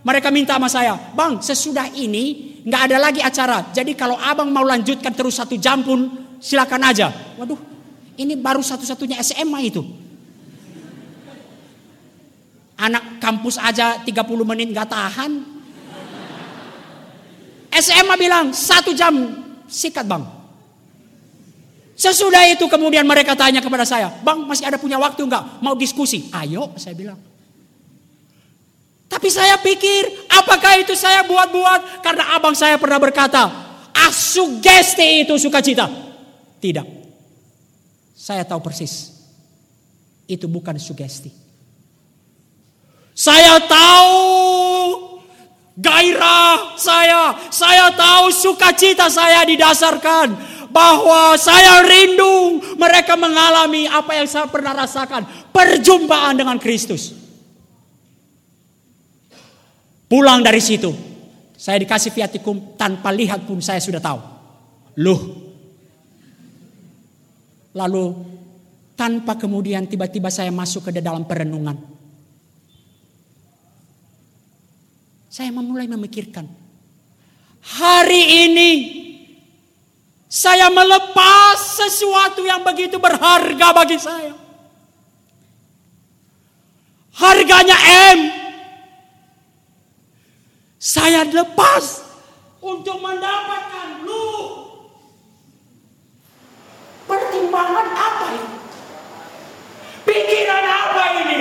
mereka 0.00 0.32
minta 0.32 0.56
sama 0.56 0.68
saya, 0.72 0.96
Bang 1.12 1.44
sesudah 1.44 1.92
ini 1.92 2.56
nggak 2.64 2.82
ada 2.88 2.96
lagi 2.96 3.20
acara. 3.20 3.68
Jadi 3.72 3.92
kalau 3.92 4.16
abang 4.16 4.48
mau 4.48 4.64
lanjutkan 4.64 5.12
terus 5.12 5.36
satu 5.36 5.60
jam 5.60 5.84
pun 5.84 6.08
silakan 6.40 6.88
aja. 6.88 7.12
Waduh, 7.36 7.60
ini 8.16 8.32
baru 8.36 8.64
satu-satunya 8.64 9.20
SMA 9.20 9.60
itu. 9.68 9.84
Anak 12.80 13.20
kampus 13.20 13.60
aja 13.60 14.00
30 14.00 14.08
menit 14.48 14.72
gak 14.72 14.88
tahan. 14.88 15.60
SMA 17.76 18.14
bilang 18.16 18.56
satu 18.56 18.96
jam 18.96 19.12
sikat 19.68 20.08
bang. 20.08 20.24
Sesudah 21.92 22.48
itu 22.48 22.64
kemudian 22.72 23.04
mereka 23.04 23.36
tanya 23.36 23.60
kepada 23.60 23.84
saya, 23.84 24.08
bang 24.24 24.48
masih 24.48 24.64
ada 24.64 24.80
punya 24.80 24.96
waktu 24.96 25.20
nggak? 25.20 25.60
Mau 25.60 25.76
diskusi? 25.76 26.32
Ayo, 26.32 26.72
saya 26.80 26.96
bilang. 26.96 27.29
Tapi 29.10 29.26
saya 29.26 29.58
pikir, 29.58 30.30
apakah 30.30 30.78
itu 30.78 30.94
saya 30.94 31.26
buat-buat? 31.26 31.98
Karena 31.98 32.38
abang 32.38 32.54
saya 32.54 32.78
pernah 32.78 33.02
berkata, 33.02 33.50
asugesti 33.90 35.26
itu 35.26 35.34
sukacita. 35.34 35.90
Tidak. 36.62 36.86
Saya 38.14 38.46
tahu 38.46 38.62
persis. 38.62 39.10
Itu 40.30 40.46
bukan 40.46 40.78
sugesti. 40.78 41.34
Saya 43.10 43.58
tahu 43.66 44.16
gairah 45.74 46.78
saya, 46.78 47.50
saya 47.50 47.90
tahu 47.90 48.30
sukacita 48.30 49.10
saya 49.10 49.42
didasarkan 49.42 50.38
bahwa 50.70 51.34
saya 51.34 51.82
rindu 51.82 52.62
mereka 52.78 53.18
mengalami 53.18 53.90
apa 53.90 54.22
yang 54.22 54.30
saya 54.30 54.46
pernah 54.46 54.72
rasakan, 54.72 55.26
perjumpaan 55.50 56.38
dengan 56.38 56.56
Kristus. 56.62 57.19
Pulang 60.10 60.42
dari 60.42 60.58
situ, 60.58 60.90
saya 61.54 61.78
dikasih 61.78 62.10
viatikum 62.10 62.74
tanpa 62.74 63.14
lihat 63.14 63.46
pun 63.46 63.62
saya 63.62 63.78
sudah 63.78 64.02
tahu. 64.02 64.18
Loh. 64.98 65.20
Lalu 67.78 68.04
tanpa 68.98 69.38
kemudian 69.38 69.86
tiba-tiba 69.86 70.26
saya 70.34 70.50
masuk 70.50 70.90
ke 70.90 70.98
dalam 70.98 71.22
perenungan. 71.30 71.78
Saya 75.30 75.54
memulai 75.54 75.86
memikirkan. 75.86 76.42
Hari 77.62 78.50
ini 78.50 78.70
saya 80.26 80.74
melepas 80.74 81.54
sesuatu 81.54 82.42
yang 82.42 82.66
begitu 82.66 82.98
berharga 82.98 83.68
bagi 83.70 83.94
saya. 84.02 84.34
Harganya 87.14 87.78
M. 88.18 88.39
Saya 90.80 91.28
lepas 91.28 92.08
untuk 92.64 93.04
mendapatkan 93.04 94.00
lu. 94.00 94.32
Pertimbangan 97.04 97.92
apa 97.92 98.26
ini? 98.32 98.48
Pikiran 100.08 100.64
apa 100.64 101.04
ini? 101.20 101.40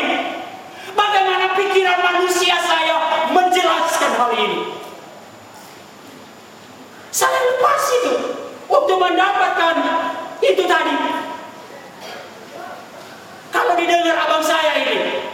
Bagaimana 0.91 1.55
pikiran 1.55 2.03
manusia 2.03 2.59
saya 2.59 2.99
menjelaskan 3.31 4.11
hal 4.19 4.31
ini? 4.35 4.75
Saya 7.15 7.39
lepas 7.39 7.83
itu 7.95 8.13
untuk 8.67 8.97
mendapatkan 8.99 9.75
itu 10.43 10.67
tadi. 10.67 10.95
Kalau 13.55 13.73
didengar 13.79 14.19
abang 14.19 14.43
saya 14.43 14.83
ini, 14.83 15.31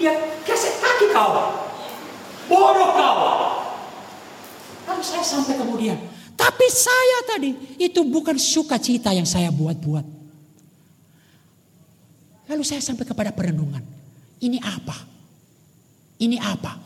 dia 0.00 0.16
keset 0.48 0.80
kaki 0.80 1.12
kau, 1.12 1.65
bodoh 2.46 2.90
kau. 2.94 3.18
Lalu 4.86 5.02
saya 5.02 5.24
sampai 5.26 5.58
kemudian, 5.58 5.98
tapi 6.38 6.66
saya 6.70 7.18
tadi 7.26 7.50
itu 7.76 8.00
bukan 8.06 8.38
sukacita 8.38 9.10
yang 9.10 9.26
saya 9.26 9.50
buat-buat. 9.50 10.06
Lalu 12.46 12.62
saya 12.62 12.78
sampai 12.78 13.02
kepada 13.02 13.34
perenungan. 13.34 13.82
Ini 14.38 14.62
apa? 14.62 14.94
Ini 16.22 16.38
apa? 16.38 16.78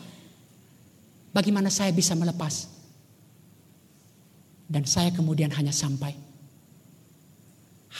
Bagaimana 1.30 1.68
saya 1.68 1.92
bisa 1.92 2.16
melepas? 2.16 2.66
Dan 4.64 4.88
saya 4.88 5.12
kemudian 5.12 5.52
hanya 5.52 5.74
sampai. 5.74 6.16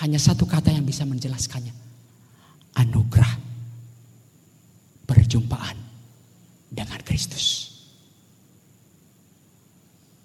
Hanya 0.01 0.17
satu 0.17 0.49
kata 0.49 0.73
yang 0.73 0.87
bisa 0.87 1.05
menjelaskannya. 1.05 1.75
Anugerah. 2.79 3.37
Perjumpaan 5.05 5.90
dengan 6.71 7.03
Kristus. 7.03 7.75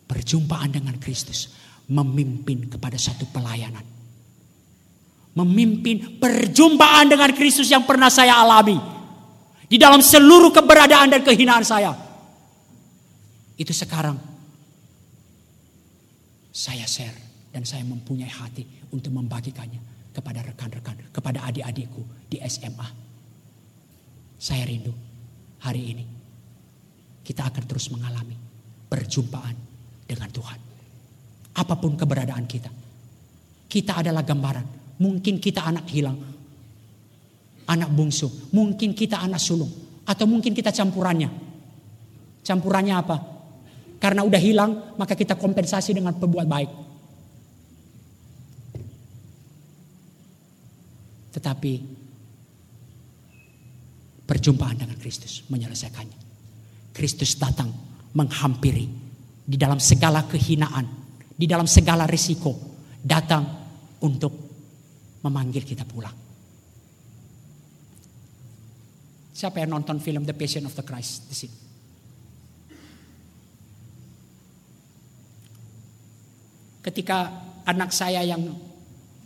Perjumpaan 0.06 0.70
dengan 0.70 0.96
Kristus. 1.02 1.52
Memimpin 1.90 2.70
kepada 2.70 2.98
satu 2.98 3.26
pelayanan 3.30 3.96
memimpin 5.36 6.16
perjumpaan 6.18 7.12
dengan 7.12 7.30
Kristus 7.36 7.68
yang 7.68 7.84
pernah 7.84 8.08
saya 8.08 8.40
alami. 8.40 8.80
Di 9.68 9.76
dalam 9.76 10.00
seluruh 10.00 10.56
keberadaan 10.56 11.12
dan 11.12 11.22
kehinaan 11.22 11.68
saya. 11.68 11.92
Itu 13.60 13.76
sekarang 13.76 14.16
saya 16.56 16.88
share 16.88 17.16
dan 17.52 17.68
saya 17.68 17.84
mempunyai 17.84 18.32
hati 18.32 18.64
untuk 18.92 19.12
membagikannya 19.12 20.12
kepada 20.16 20.44
rekan-rekan, 20.44 21.12
kepada 21.12 21.44
adik-adikku 21.52 22.04
di 22.32 22.40
SMA. 22.48 22.88
Saya 24.40 24.64
rindu 24.68 24.92
hari 25.64 25.84
ini 25.96 26.06
kita 27.26 27.49
akan 27.49 27.64
terus 27.65 27.89
mengalami 27.89 28.38
perjumpaan 28.85 29.57
dengan 30.06 30.30
Tuhan. 30.30 30.60
Apa 31.57 31.73
pun 31.81 31.97
keberadaan 31.97 32.45
kita. 32.45 32.69
Kita 33.65 34.06
adalah 34.06 34.22
gambaran 34.22 34.85
Mungkin 34.95 35.43
kita 35.43 35.68
anak 35.68 35.85
hilang. 35.91 36.15
Anak 37.68 37.89
bungsu. 37.91 38.31
Mungkin 38.56 38.95
kita 38.95 39.19
anak 39.19 39.41
sulung. 39.41 39.72
Atau 40.07 40.30
mungkin 40.30 40.56
kita 40.56 40.72
campurannya. 40.72 41.30
Campurannya 42.45 42.95
apa? 42.95 43.18
Karena 43.99 44.22
udah 44.22 44.38
hilang, 44.38 44.72
maka 45.02 45.18
kita 45.18 45.34
kompensasi 45.34 45.97
dengan 45.97 46.14
perbuat 46.14 46.45
baik. 46.45 46.72
Tetapi 51.35 51.73
perjumpaan 54.30 54.77
dengan 54.77 54.95
Kristus 54.95 55.43
menyelesaikannya. 55.49 56.24
Kristus 56.96 57.36
datang 57.36 57.68
menghampiri 58.16 58.88
di 59.44 59.60
dalam 59.60 59.84
segala 59.84 60.24
kehinaan, 60.24 60.88
di 61.36 61.44
dalam 61.44 61.68
segala 61.68 62.08
risiko, 62.08 62.56
datang 63.04 63.44
untuk 64.00 64.32
memanggil 65.20 65.68
kita 65.68 65.84
pulang. 65.84 66.16
Siapa 69.36 69.60
yang 69.60 69.76
nonton 69.76 70.00
film 70.00 70.24
The 70.24 70.32
Passion 70.32 70.64
of 70.64 70.72
the 70.72 70.86
Christ 70.88 71.28
di 71.28 71.36
sini? 71.36 71.58
Ketika 76.80 77.18
anak 77.68 77.92
saya 77.92 78.24
yang 78.24 78.48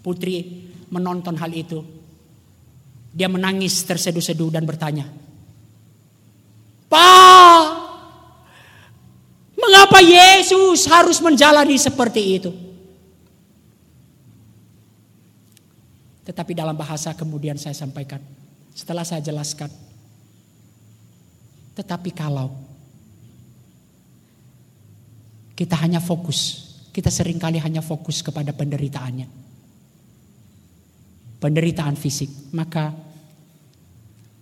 putri 0.02 0.66
menonton 0.90 1.38
hal 1.38 1.54
itu, 1.54 1.86
dia 3.14 3.30
menangis 3.30 3.86
terseduh-seduh 3.86 4.50
dan 4.50 4.66
bertanya, 4.66 5.06
Pak, 6.90 7.19
mengapa 10.00 10.40
Yesus 10.40 10.88
harus 10.88 11.20
menjalani 11.20 11.76
seperti 11.76 12.22
itu? 12.40 12.52
Tetapi 16.24 16.52
dalam 16.54 16.78
bahasa 16.78 17.12
kemudian 17.18 17.58
saya 17.58 17.74
sampaikan, 17.74 18.22
setelah 18.72 19.04
saya 19.04 19.20
jelaskan, 19.20 19.68
tetapi 21.74 22.14
kalau 22.14 22.54
kita 25.58 25.76
hanya 25.76 26.00
fokus 26.00 26.70
kita 26.94 27.12
sering 27.12 27.38
kali 27.38 27.60
hanya 27.60 27.82
fokus 27.84 28.22
kepada 28.22 28.54
penderitaannya. 28.54 29.28
Penderitaan 31.40 31.96
fisik, 31.96 32.52
maka 32.52 32.92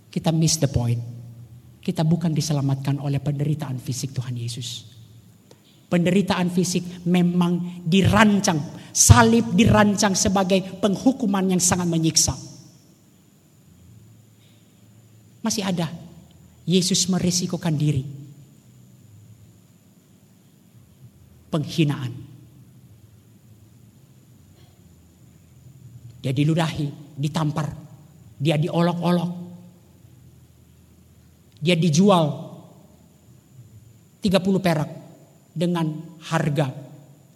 kita 0.09 0.34
miss 0.34 0.57
the 0.57 0.65
point. 0.65 0.97
Kita 1.77 2.01
bukan 2.01 2.34
diselamatkan 2.34 2.97
oleh 2.97 3.21
penderitaan 3.21 3.77
fisik 3.77 4.17
Tuhan 4.17 4.34
Yesus. 4.34 4.97
Penderitaan 5.88 6.51
fisik 6.51 7.07
memang 7.07 7.84
dirancang, 7.88 8.59
salib 8.91 9.55
dirancang 9.55 10.19
sebagai 10.19 10.84
penghukuman 10.84 11.55
yang 11.55 11.64
sangat 11.64 11.88
menyiksa. 11.88 12.35
Masih 15.39 15.64
ada 15.64 15.88
Yesus 16.68 17.07
merisikokan 17.07 17.80
diri. 17.80 18.03
Penghinaan, 21.47 22.27
Dia 26.27 26.35
diludahi, 26.35 27.15
ditampar, 27.15 27.72
dia 28.35 28.59
diolok-olok. 28.59 29.31
Dia 31.64 31.80
dijual 31.80 32.27
30 34.19 34.59
perak 34.59 34.89
dengan 35.57 35.89
harga 36.29 36.69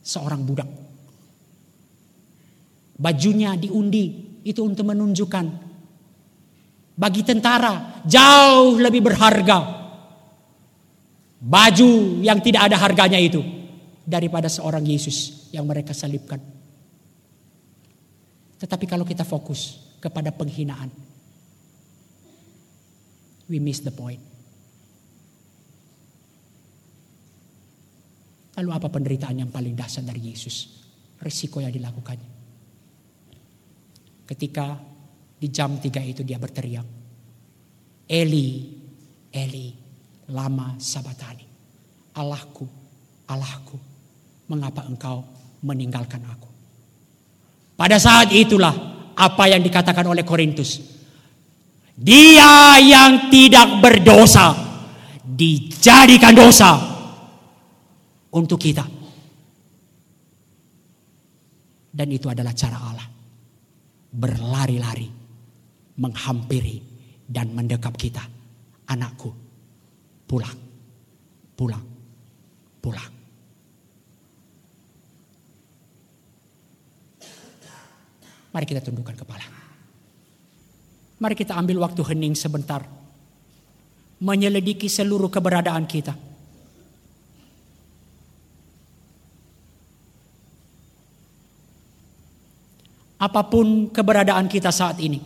seorang 0.05 0.45
budak. 0.45 0.69
Bajunya 3.01 3.57
diundi 3.57 4.37
itu 4.45 4.61
untuk 4.61 4.85
menunjukkan 4.85 5.45
bagi 6.93 7.25
tentara 7.25 8.05
jauh 8.05 8.77
lebih 8.77 9.01
berharga 9.01 9.81
baju 11.41 12.21
yang 12.21 12.37
tidak 12.45 12.69
ada 12.69 12.77
harganya 12.77 13.17
itu 13.17 13.41
daripada 14.05 14.45
seorang 14.45 14.85
Yesus 14.85 15.49
yang 15.49 15.65
mereka 15.65 15.97
salibkan. 15.97 16.37
Tetapi 18.61 18.85
kalau 18.85 19.01
kita 19.01 19.25
fokus 19.25 19.81
kepada 19.97 20.29
penghinaan, 20.29 20.93
we 23.49 23.57
miss 23.57 23.81
the 23.81 23.89
point. 23.89 24.30
Lalu 28.59 28.69
apa 28.75 28.87
penderitaan 28.91 29.39
yang 29.39 29.51
paling 29.51 29.71
dahsyat 29.77 30.03
dari 30.03 30.33
Yesus? 30.33 30.83
Risiko 31.23 31.63
yang 31.63 31.71
dilakukannya. 31.71 32.31
Ketika 34.27 34.75
di 35.39 35.47
jam 35.47 35.79
tiga 35.79 36.03
itu 36.03 36.23
dia 36.27 36.35
berteriak, 36.35 36.87
Eli, 38.11 38.49
Eli, 39.31 39.67
lama 40.35 40.75
sabatani. 40.75 41.47
Allahku, 42.11 42.67
Allahku, 43.31 43.79
mengapa 44.51 44.83
engkau 44.83 45.23
meninggalkan 45.63 46.19
aku? 46.27 46.49
Pada 47.79 47.95
saat 47.95 48.35
itulah 48.35 48.75
apa 49.15 49.43
yang 49.47 49.63
dikatakan 49.63 50.03
oleh 50.03 50.27
Korintus. 50.27 50.83
Dia 51.95 52.75
yang 52.83 53.31
tidak 53.31 53.79
berdosa 53.79 54.57
dijadikan 55.23 56.35
dosa 56.35 56.90
untuk 58.31 58.59
kita. 58.59 58.87
Dan 61.91 62.07
itu 62.07 62.31
adalah 62.31 62.55
cara 62.55 62.77
Allah. 62.79 63.07
Berlari-lari, 64.11 65.07
menghampiri 65.99 66.77
dan 67.27 67.51
mendekap 67.51 67.95
kita. 67.99 68.23
Anakku, 68.87 69.31
pulang, 70.27 70.57
pulang, 71.55 71.83
pulang. 72.79 73.11
Mari 78.51 78.65
kita 78.67 78.83
tundukkan 78.83 79.15
kepala. 79.15 79.47
Mari 81.23 81.35
kita 81.39 81.55
ambil 81.55 81.87
waktu 81.87 82.03
hening 82.03 82.35
sebentar. 82.35 82.83
Menyelidiki 84.19 84.91
seluruh 84.91 85.31
keberadaan 85.31 85.87
kita. 85.87 86.30
Apa 93.21 93.45
pun 93.45 93.93
keberadaan 93.93 94.49
kita 94.49 94.73
saat 94.73 94.97
ini. 94.97 95.21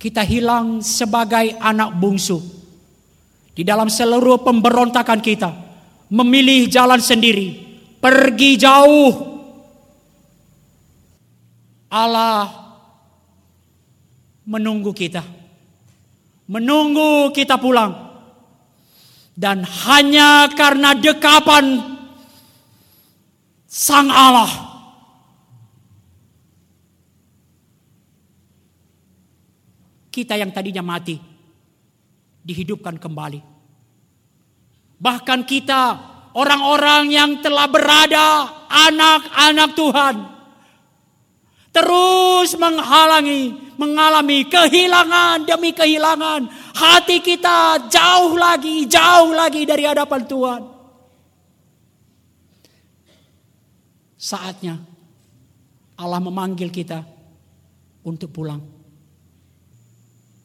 Kita 0.00 0.24
hilang 0.24 0.80
sebagai 0.80 1.60
anak 1.60 1.92
bungsu. 2.00 2.40
Di 3.52 3.60
dalam 3.60 3.92
seluruh 3.92 4.40
pemberontakan 4.40 5.20
kita. 5.20 5.50
Memilih 6.08 6.72
jalan 6.72 7.04
sendiri. 7.04 7.60
Pergi 8.00 8.56
jauh 8.56 9.32
Allah 11.92 12.48
menunggu 14.48 14.96
kita. 14.96 15.20
Menunggu 16.48 17.28
kita 17.36 17.60
pulang. 17.60 17.92
Dan 19.36 19.68
hanya 19.84 20.48
karena 20.56 20.96
dekapan 20.96 21.91
Sang 23.72 24.12
Allah 24.12 24.52
kita 30.12 30.36
yang 30.36 30.52
tadinya 30.52 30.84
mati 30.84 31.16
dihidupkan 32.44 33.00
kembali. 33.00 33.40
Bahkan 35.00 35.40
kita 35.48 35.82
orang-orang 36.36 37.16
yang 37.16 37.40
telah 37.40 37.64
berada 37.64 38.28
anak-anak 38.68 39.70
Tuhan 39.72 40.16
Terus 41.72 42.52
menghalangi, 42.60 43.72
mengalami 43.80 44.44
kehilangan 44.44 45.48
demi 45.48 45.72
kehilangan. 45.72 46.44
Hati 46.76 47.24
kita 47.24 47.88
jauh 47.88 48.36
lagi, 48.36 48.84
jauh 48.84 49.32
lagi 49.32 49.64
dari 49.64 49.88
hadapan 49.88 50.20
Tuhan. 50.28 50.71
Saatnya 54.22 54.78
Allah 55.98 56.22
memanggil 56.22 56.70
kita 56.70 57.02
untuk 58.06 58.30
pulang. 58.30 58.62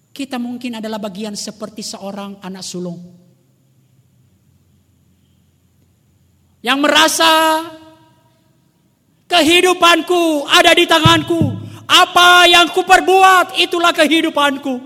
Kita 0.09 0.41
mungkin 0.41 0.81
adalah 0.81 0.97
bagian 0.97 1.37
seperti 1.37 1.85
seorang 1.85 2.41
anak 2.41 2.65
sulung. 2.65 2.97
Yang 6.65 6.79
merasa 6.81 7.29
Kehidupanku 9.27 10.47
ada 10.47 10.71
di 10.71 10.87
tanganku. 10.87 11.59
Apa 11.87 12.47
yang 12.47 12.71
kuperbuat 12.71 13.59
itulah 13.59 13.91
kehidupanku. 13.91 14.79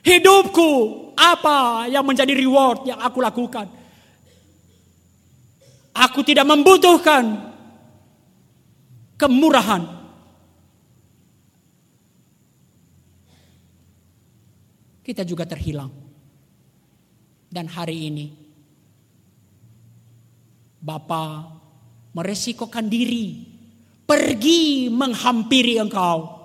Hidupku 0.00 0.70
apa 1.16 1.88
yang 1.88 2.04
menjadi 2.04 2.32
reward 2.32 2.88
yang 2.88 3.00
aku 3.00 3.20
lakukan. 3.20 3.68
Aku 5.96 6.20
tidak 6.24 6.44
membutuhkan 6.48 7.55
kemurahan. 9.16 9.82
Kita 15.02 15.22
juga 15.24 15.48
terhilang. 15.48 15.92
Dan 17.46 17.70
hari 17.72 18.10
ini 18.10 18.26
Bapak 20.82 21.56
meresikokan 22.12 22.86
diri 22.86 23.42
pergi 24.06 24.92
menghampiri 24.92 25.82
engkau. 25.82 26.36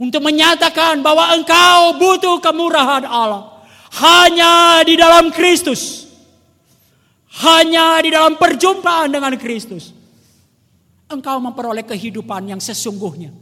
Untuk 0.00 0.24
menyatakan 0.24 1.04
bahwa 1.04 1.36
engkau 1.36 2.00
butuh 2.00 2.40
kemurahan 2.40 3.04
Allah. 3.04 3.60
Hanya 4.00 4.80
di 4.86 4.96
dalam 4.96 5.28
Kristus. 5.28 6.08
Hanya 7.44 8.00
di 8.00 8.10
dalam 8.10 8.40
perjumpaan 8.40 9.12
dengan 9.12 9.36
Kristus. 9.36 9.99
Engkau 11.10 11.42
memperoleh 11.42 11.82
kehidupan 11.82 12.54
yang 12.54 12.62
sesungguhnya. 12.62 13.34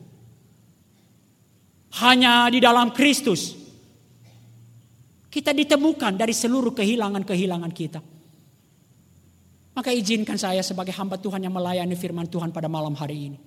Hanya 2.00 2.48
di 2.48 2.58
dalam 2.64 2.90
Kristus. 2.96 3.52
Kita 5.28 5.52
ditemukan 5.52 6.16
dari 6.16 6.32
seluruh 6.32 6.72
kehilangan-kehilangan 6.72 7.72
kita. 7.76 8.00
Maka 9.76 9.92
izinkan 9.92 10.40
saya 10.40 10.64
sebagai 10.64 10.96
hamba 10.96 11.20
Tuhan 11.20 11.44
yang 11.44 11.54
melayani 11.54 11.94
firman 11.94 12.26
Tuhan 12.26 12.50
pada 12.50 12.66
malam 12.66 12.96
hari 12.96 13.30
ini. 13.30 13.38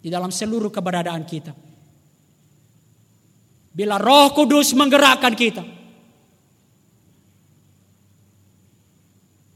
Di 0.00 0.08
dalam 0.08 0.32
seluruh 0.32 0.72
keberadaan 0.72 1.28
kita 1.28 1.52
Bila 3.70 4.02
Roh 4.02 4.34
Kudus 4.34 4.74
menggerakkan 4.74 5.34
kita. 5.38 5.62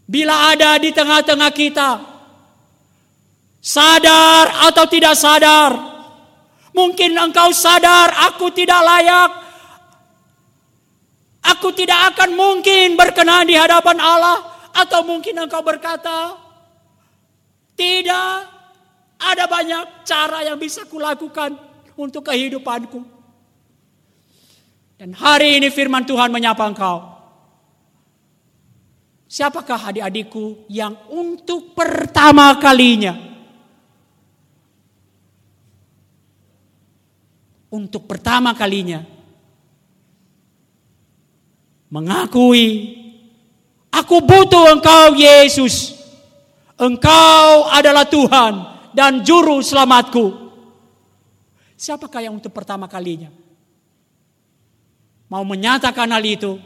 Bila 0.06 0.54
ada 0.54 0.78
di 0.78 0.94
tengah-tengah 0.94 1.50
kita, 1.50 1.88
sadar 3.64 4.68
atau 4.68 4.84
tidak 4.84 5.16
sadar, 5.16 5.72
mungkin 6.76 7.16
engkau 7.16 7.48
sadar 7.56 8.12
aku 8.28 8.52
tidak 8.52 8.76
layak, 8.84 9.32
aku 11.40 11.72
tidak 11.72 12.12
akan 12.12 12.36
mungkin 12.36 12.92
berkenan 12.92 13.48
di 13.48 13.56
hadapan 13.56 13.96
Allah, 14.04 14.68
atau 14.76 15.00
mungkin 15.08 15.40
engkau 15.40 15.64
berkata, 15.64 16.36
tidak 17.72 18.52
ada 19.16 19.48
banyak 19.48 20.04
cara 20.04 20.44
yang 20.44 20.60
bisa 20.60 20.84
kulakukan 20.84 21.56
untuk 21.96 22.28
kehidupanku. 22.28 23.00
Dan 25.00 25.16
hari 25.16 25.56
ini 25.56 25.72
firman 25.72 26.04
Tuhan 26.04 26.28
menyapa 26.28 26.68
engkau. 26.68 27.16
Siapakah 29.26 29.90
adik-adikku 29.90 30.70
yang 30.70 30.94
untuk 31.10 31.74
pertama 31.74 32.54
kalinya 32.62 33.33
untuk 37.74 38.06
pertama 38.06 38.54
kalinya 38.54 39.02
mengakui 41.90 42.94
aku 43.90 44.22
butuh 44.22 44.78
engkau 44.78 45.18
Yesus. 45.18 45.98
Engkau 46.74 47.70
adalah 47.70 48.02
Tuhan 48.06 48.52
dan 48.94 49.22
juru 49.22 49.62
selamatku. 49.62 50.42
Siapakah 51.74 52.26
yang 52.26 52.34
untuk 52.38 52.50
pertama 52.50 52.86
kalinya 52.90 53.30
mau 55.30 55.42
menyatakan 55.42 56.10
hal 56.10 56.22
itu, 56.22 56.58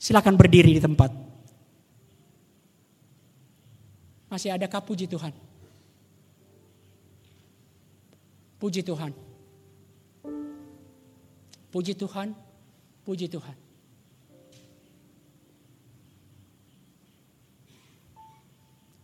silakan 0.00 0.36
berdiri 0.36 0.76
di 0.76 0.80
tempat. 0.80 1.12
Masih 4.28 4.52
adakah 4.52 4.84
puji 4.84 5.08
Tuhan? 5.08 5.32
Puji 8.60 8.84
Tuhan. 8.84 9.27
Puji 11.68 11.92
Tuhan. 11.94 12.32
Puji 13.04 13.28
Tuhan. 13.28 13.56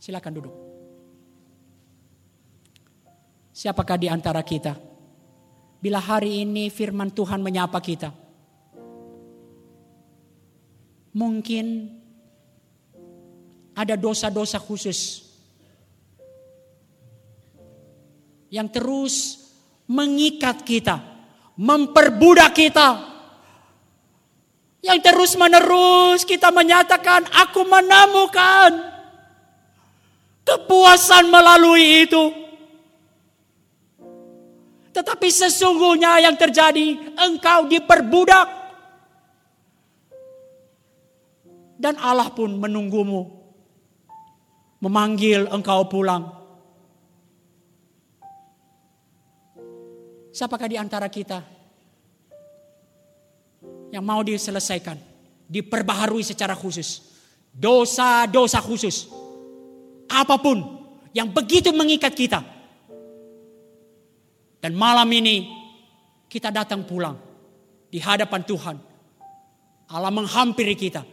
Silakan 0.01 0.32
duduk. 0.36 0.55
Siapakah 3.55 3.97
di 3.97 4.09
antara 4.12 4.45
kita? 4.45 4.77
Bila 5.81 6.01
hari 6.01 6.45
ini 6.45 6.69
firman 6.69 7.12
Tuhan 7.12 7.41
menyapa 7.41 7.81
kita, 7.81 8.12
mungkin 11.12 11.89
ada 13.73 13.95
dosa-dosa 13.97 14.61
khusus 14.61 15.24
yang 18.51 18.69
terus 18.69 19.45
mengikat 19.89 20.65
kita, 20.65 21.01
memperbudak 21.59 22.53
kita. 22.55 23.15
Yang 24.85 24.99
terus 25.01 25.33
menerus 25.41 26.29
kita 26.29 26.53
menyatakan 26.53 27.25
aku 27.33 27.65
menemukan 27.65 28.71
kepuasan 30.45 31.33
melalui 31.33 32.05
itu. 32.05 32.25
Tetapi 34.93 35.27
sesungguhnya 35.27 36.23
yang 36.23 36.37
terjadi 36.39 37.17
engkau 37.19 37.67
diperbudak 37.67 38.65
Dan 41.85 41.99
Allah 42.01 42.31
pun 42.33 42.49
menunggumu. 42.57 43.29
Memanggil 44.81 45.49
engkau 45.53 45.85
pulang. 45.85 46.44
Siapakah 50.35 50.66
di 50.66 50.74
antara 50.74 51.06
kita 51.06 51.39
yang 53.94 54.02
mau 54.02 54.19
diselesaikan, 54.27 54.98
diperbaharui 55.47 56.27
secara 56.27 56.59
khusus, 56.59 57.06
dosa-dosa 57.55 58.59
khusus, 58.59 59.06
apa 60.11 60.35
pun 60.43 60.59
yang 61.15 61.31
begitu 61.31 61.70
mengikat 61.70 62.11
kita, 62.19 62.43
dan 64.59 64.74
malam 64.74 65.06
ini 65.15 65.47
kita 66.27 66.51
datang 66.51 66.82
pulang 66.82 67.15
di 67.86 68.02
hadapan 68.02 68.43
Tuhan. 68.43 68.77
Allah 69.86 70.11
menghampiri 70.11 70.74
kita. 70.74 71.06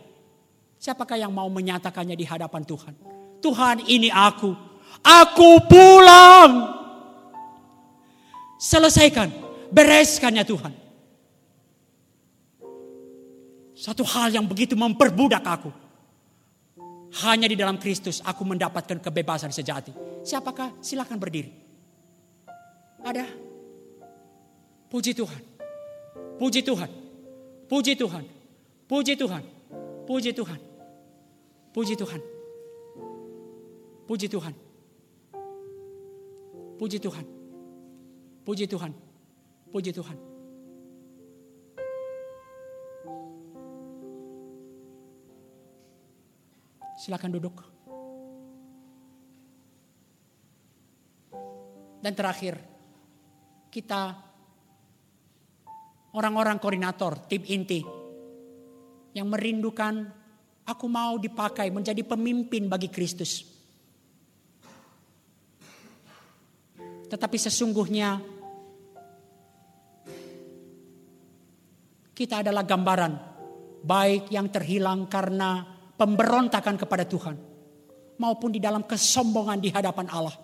Siapakah 0.82 1.22
yang 1.22 1.30
mau 1.30 1.46
menyatakannya 1.46 2.18
di 2.18 2.26
hadapan 2.26 2.66
Tuhan? 2.66 2.94
Tuhan 3.38 3.86
ini 3.86 4.10
aku. 4.10 4.50
Aku 5.06 5.62
pulang. 5.70 6.81
Selesaikan. 8.62 9.34
Bereskannya 9.74 10.46
Tuhan. 10.46 10.74
Satu 13.74 14.06
hal 14.06 14.30
yang 14.30 14.46
begitu 14.46 14.78
memperbudak 14.78 15.42
aku. 15.42 15.74
Hanya 17.26 17.50
di 17.50 17.58
dalam 17.58 17.82
Kristus 17.82 18.22
aku 18.22 18.46
mendapatkan 18.46 19.02
kebebasan 19.02 19.50
sejati. 19.50 19.90
Siapakah? 20.22 20.78
Silakan 20.78 21.18
berdiri. 21.18 21.50
Ada? 23.02 23.26
Puji 24.94 25.18
Tuhan. 25.18 25.42
Puji 26.38 26.62
Tuhan. 26.62 26.90
Puji 27.66 27.98
Tuhan. 27.98 28.24
Puji 28.86 29.14
Tuhan. 29.18 29.44
Puji 30.06 30.32
Tuhan. 30.38 30.60
Puji 31.74 31.94
Tuhan. 31.98 32.22
Puji 34.06 34.28
Tuhan. 34.30 34.54
Puji 36.78 36.98
Tuhan. 37.02 37.41
Puji 38.42 38.66
Tuhan. 38.66 38.92
Puji 39.70 39.92
Tuhan. 39.94 40.18
Silakan 47.02 47.32
duduk. 47.34 47.56
Dan 52.02 52.14
terakhir, 52.18 52.58
kita 53.70 54.18
orang-orang 56.18 56.58
koordinator, 56.58 57.30
tim 57.30 57.46
inti 57.46 57.82
yang 59.14 59.30
merindukan 59.30 60.22
Aku 60.72 60.86
mau 60.86 61.18
dipakai 61.18 61.74
menjadi 61.74 62.06
pemimpin 62.06 62.70
bagi 62.70 62.88
Kristus. 62.88 63.44
Tetapi 67.12 67.38
sesungguhnya 67.38 68.24
kita 72.16 72.40
adalah 72.40 72.64
gambaran 72.64 73.14
baik 73.84 74.32
yang 74.32 74.48
terhilang 74.48 75.12
karena 75.12 75.68
pemberontakan 76.00 76.80
kepada 76.80 77.04
Tuhan 77.04 77.36
maupun 78.16 78.56
di 78.56 78.64
dalam 78.64 78.88
kesombongan 78.88 79.60
di 79.60 79.68
hadapan 79.68 80.08
Allah. 80.08 80.38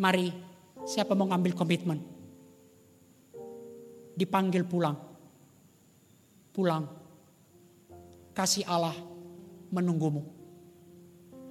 Mari, 0.00 0.26
siapa 0.88 1.12
mau 1.12 1.28
ngambil 1.28 1.52
komitmen? 1.52 2.00
Dipanggil 4.16 4.64
pulang 4.64 5.14
pulang. 6.54 6.86
Kasih 8.30 8.62
Allah 8.70 8.94
menunggumu. 9.74 10.33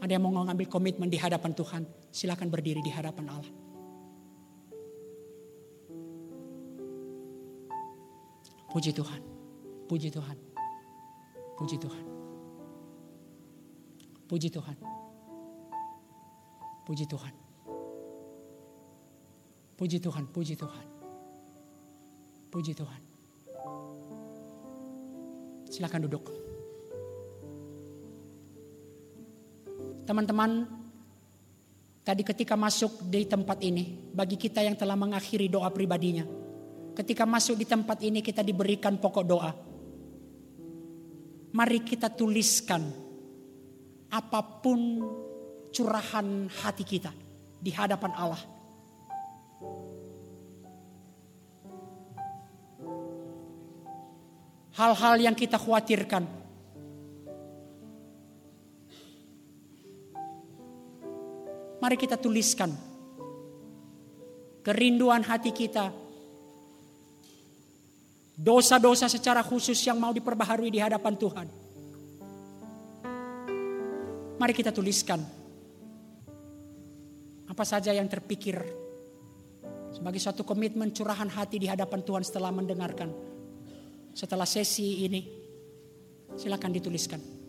Ada 0.03 0.19
yang 0.19 0.27
mau 0.27 0.35
mengambil 0.35 0.67
komitmen 0.67 1.07
di 1.07 1.15
hadapan 1.15 1.55
Tuhan, 1.55 1.87
silakan 2.11 2.51
berdiri 2.51 2.83
di 2.83 2.91
hadapan 2.91 3.23
Allah. 3.31 3.53
Puji 8.67 8.91
Tuhan, 8.91 9.21
puji 9.87 10.11
Tuhan, 10.11 10.37
puji 11.55 11.77
Tuhan, 11.79 12.05
puji 14.27 14.49
Tuhan, 14.51 14.77
puji 16.83 17.05
Tuhan, 17.07 17.33
Puji 19.83 19.99
Tuhan, 19.99 20.23
puji 20.29 20.55
Tuhan. 20.55 20.87
Puji 22.53 22.71
Tuhan. 22.77 23.01
Silakan 25.65 26.05
duduk. 26.05 26.42
Teman-teman, 30.03 30.67
tadi 32.03 32.27
ketika 32.27 32.59
masuk 32.59 33.07
di 33.07 33.23
tempat 33.23 33.55
ini, 33.63 34.11
bagi 34.11 34.35
kita 34.35 34.59
yang 34.59 34.75
telah 34.75 34.99
mengakhiri 34.99 35.47
doa 35.47 35.71
pribadinya, 35.71 36.27
ketika 36.91 37.23
masuk 37.23 37.55
di 37.55 37.63
tempat 37.63 38.03
ini 38.03 38.19
kita 38.19 38.43
diberikan 38.43 38.99
pokok 38.99 39.25
doa. 39.25 39.51
Mari 41.53 41.85
kita 41.85 42.09
tuliskan 42.09 42.81
apa 44.09 44.41
pun 44.41 45.05
curahan 45.69 46.49
hati 46.49 46.83
kita 46.83 47.13
di 47.61 47.71
hadapan 47.71 48.11
Allah. 48.17 48.43
Hal-hal 54.73 55.21
yang 55.21 55.37
kita 55.37 55.61
khawatirkan. 55.61 56.42
Mari 61.83 61.99
kita 61.99 62.15
tuliskan 62.15 62.71
kerinduan 64.63 65.19
hati 65.19 65.51
kita. 65.51 65.91
Dosa-dosa 68.39 69.11
secara 69.11 69.43
khusus 69.43 69.75
yang 69.83 69.99
mau 69.99 70.15
diperbaharui 70.15 70.71
di 70.71 70.79
hadapan 70.79 71.13
Tuhan. 71.19 71.47
Mari 74.39 74.53
kita 74.55 74.71
tuliskan 74.71 75.19
apa 77.51 77.63
saja 77.67 77.91
yang 77.91 78.07
terpikir 78.07 78.63
sebagai 79.91 80.23
suatu 80.23 80.47
komitmen 80.47 80.95
curahan 80.95 81.27
hati 81.27 81.59
di 81.59 81.67
hadapan 81.67 81.99
Tuhan 81.99 82.23
setelah 82.23 82.55
mendengarkan. 82.55 83.11
Setelah 84.15 84.47
sesi 84.47 85.03
ini, 85.03 85.21
silakan 86.39 86.71
dituliskan. 86.71 87.42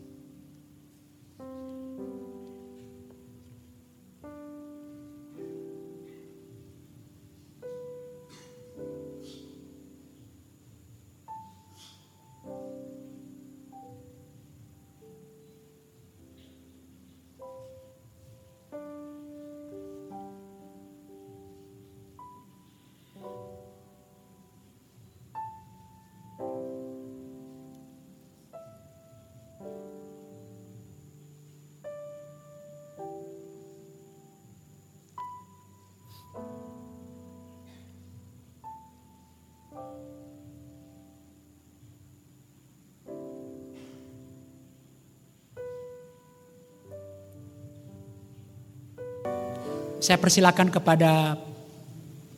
Saya 50.05 50.21
persilakan 50.21 50.69
kepada 50.69 51.33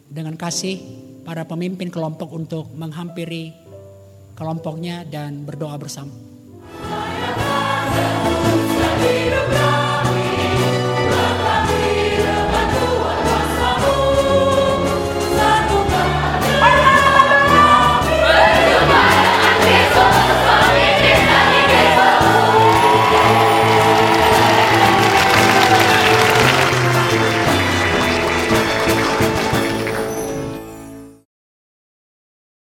dengan 0.07 0.39
kasih 0.39 0.79
para 1.27 1.43
pemimpin 1.43 1.91
kelompok 1.91 2.31
untuk 2.31 2.71
menghampiri 2.71 3.51
kelompoknya 4.39 5.03
dan 5.03 5.43
berdoa 5.43 5.75
bersama. 5.75 6.15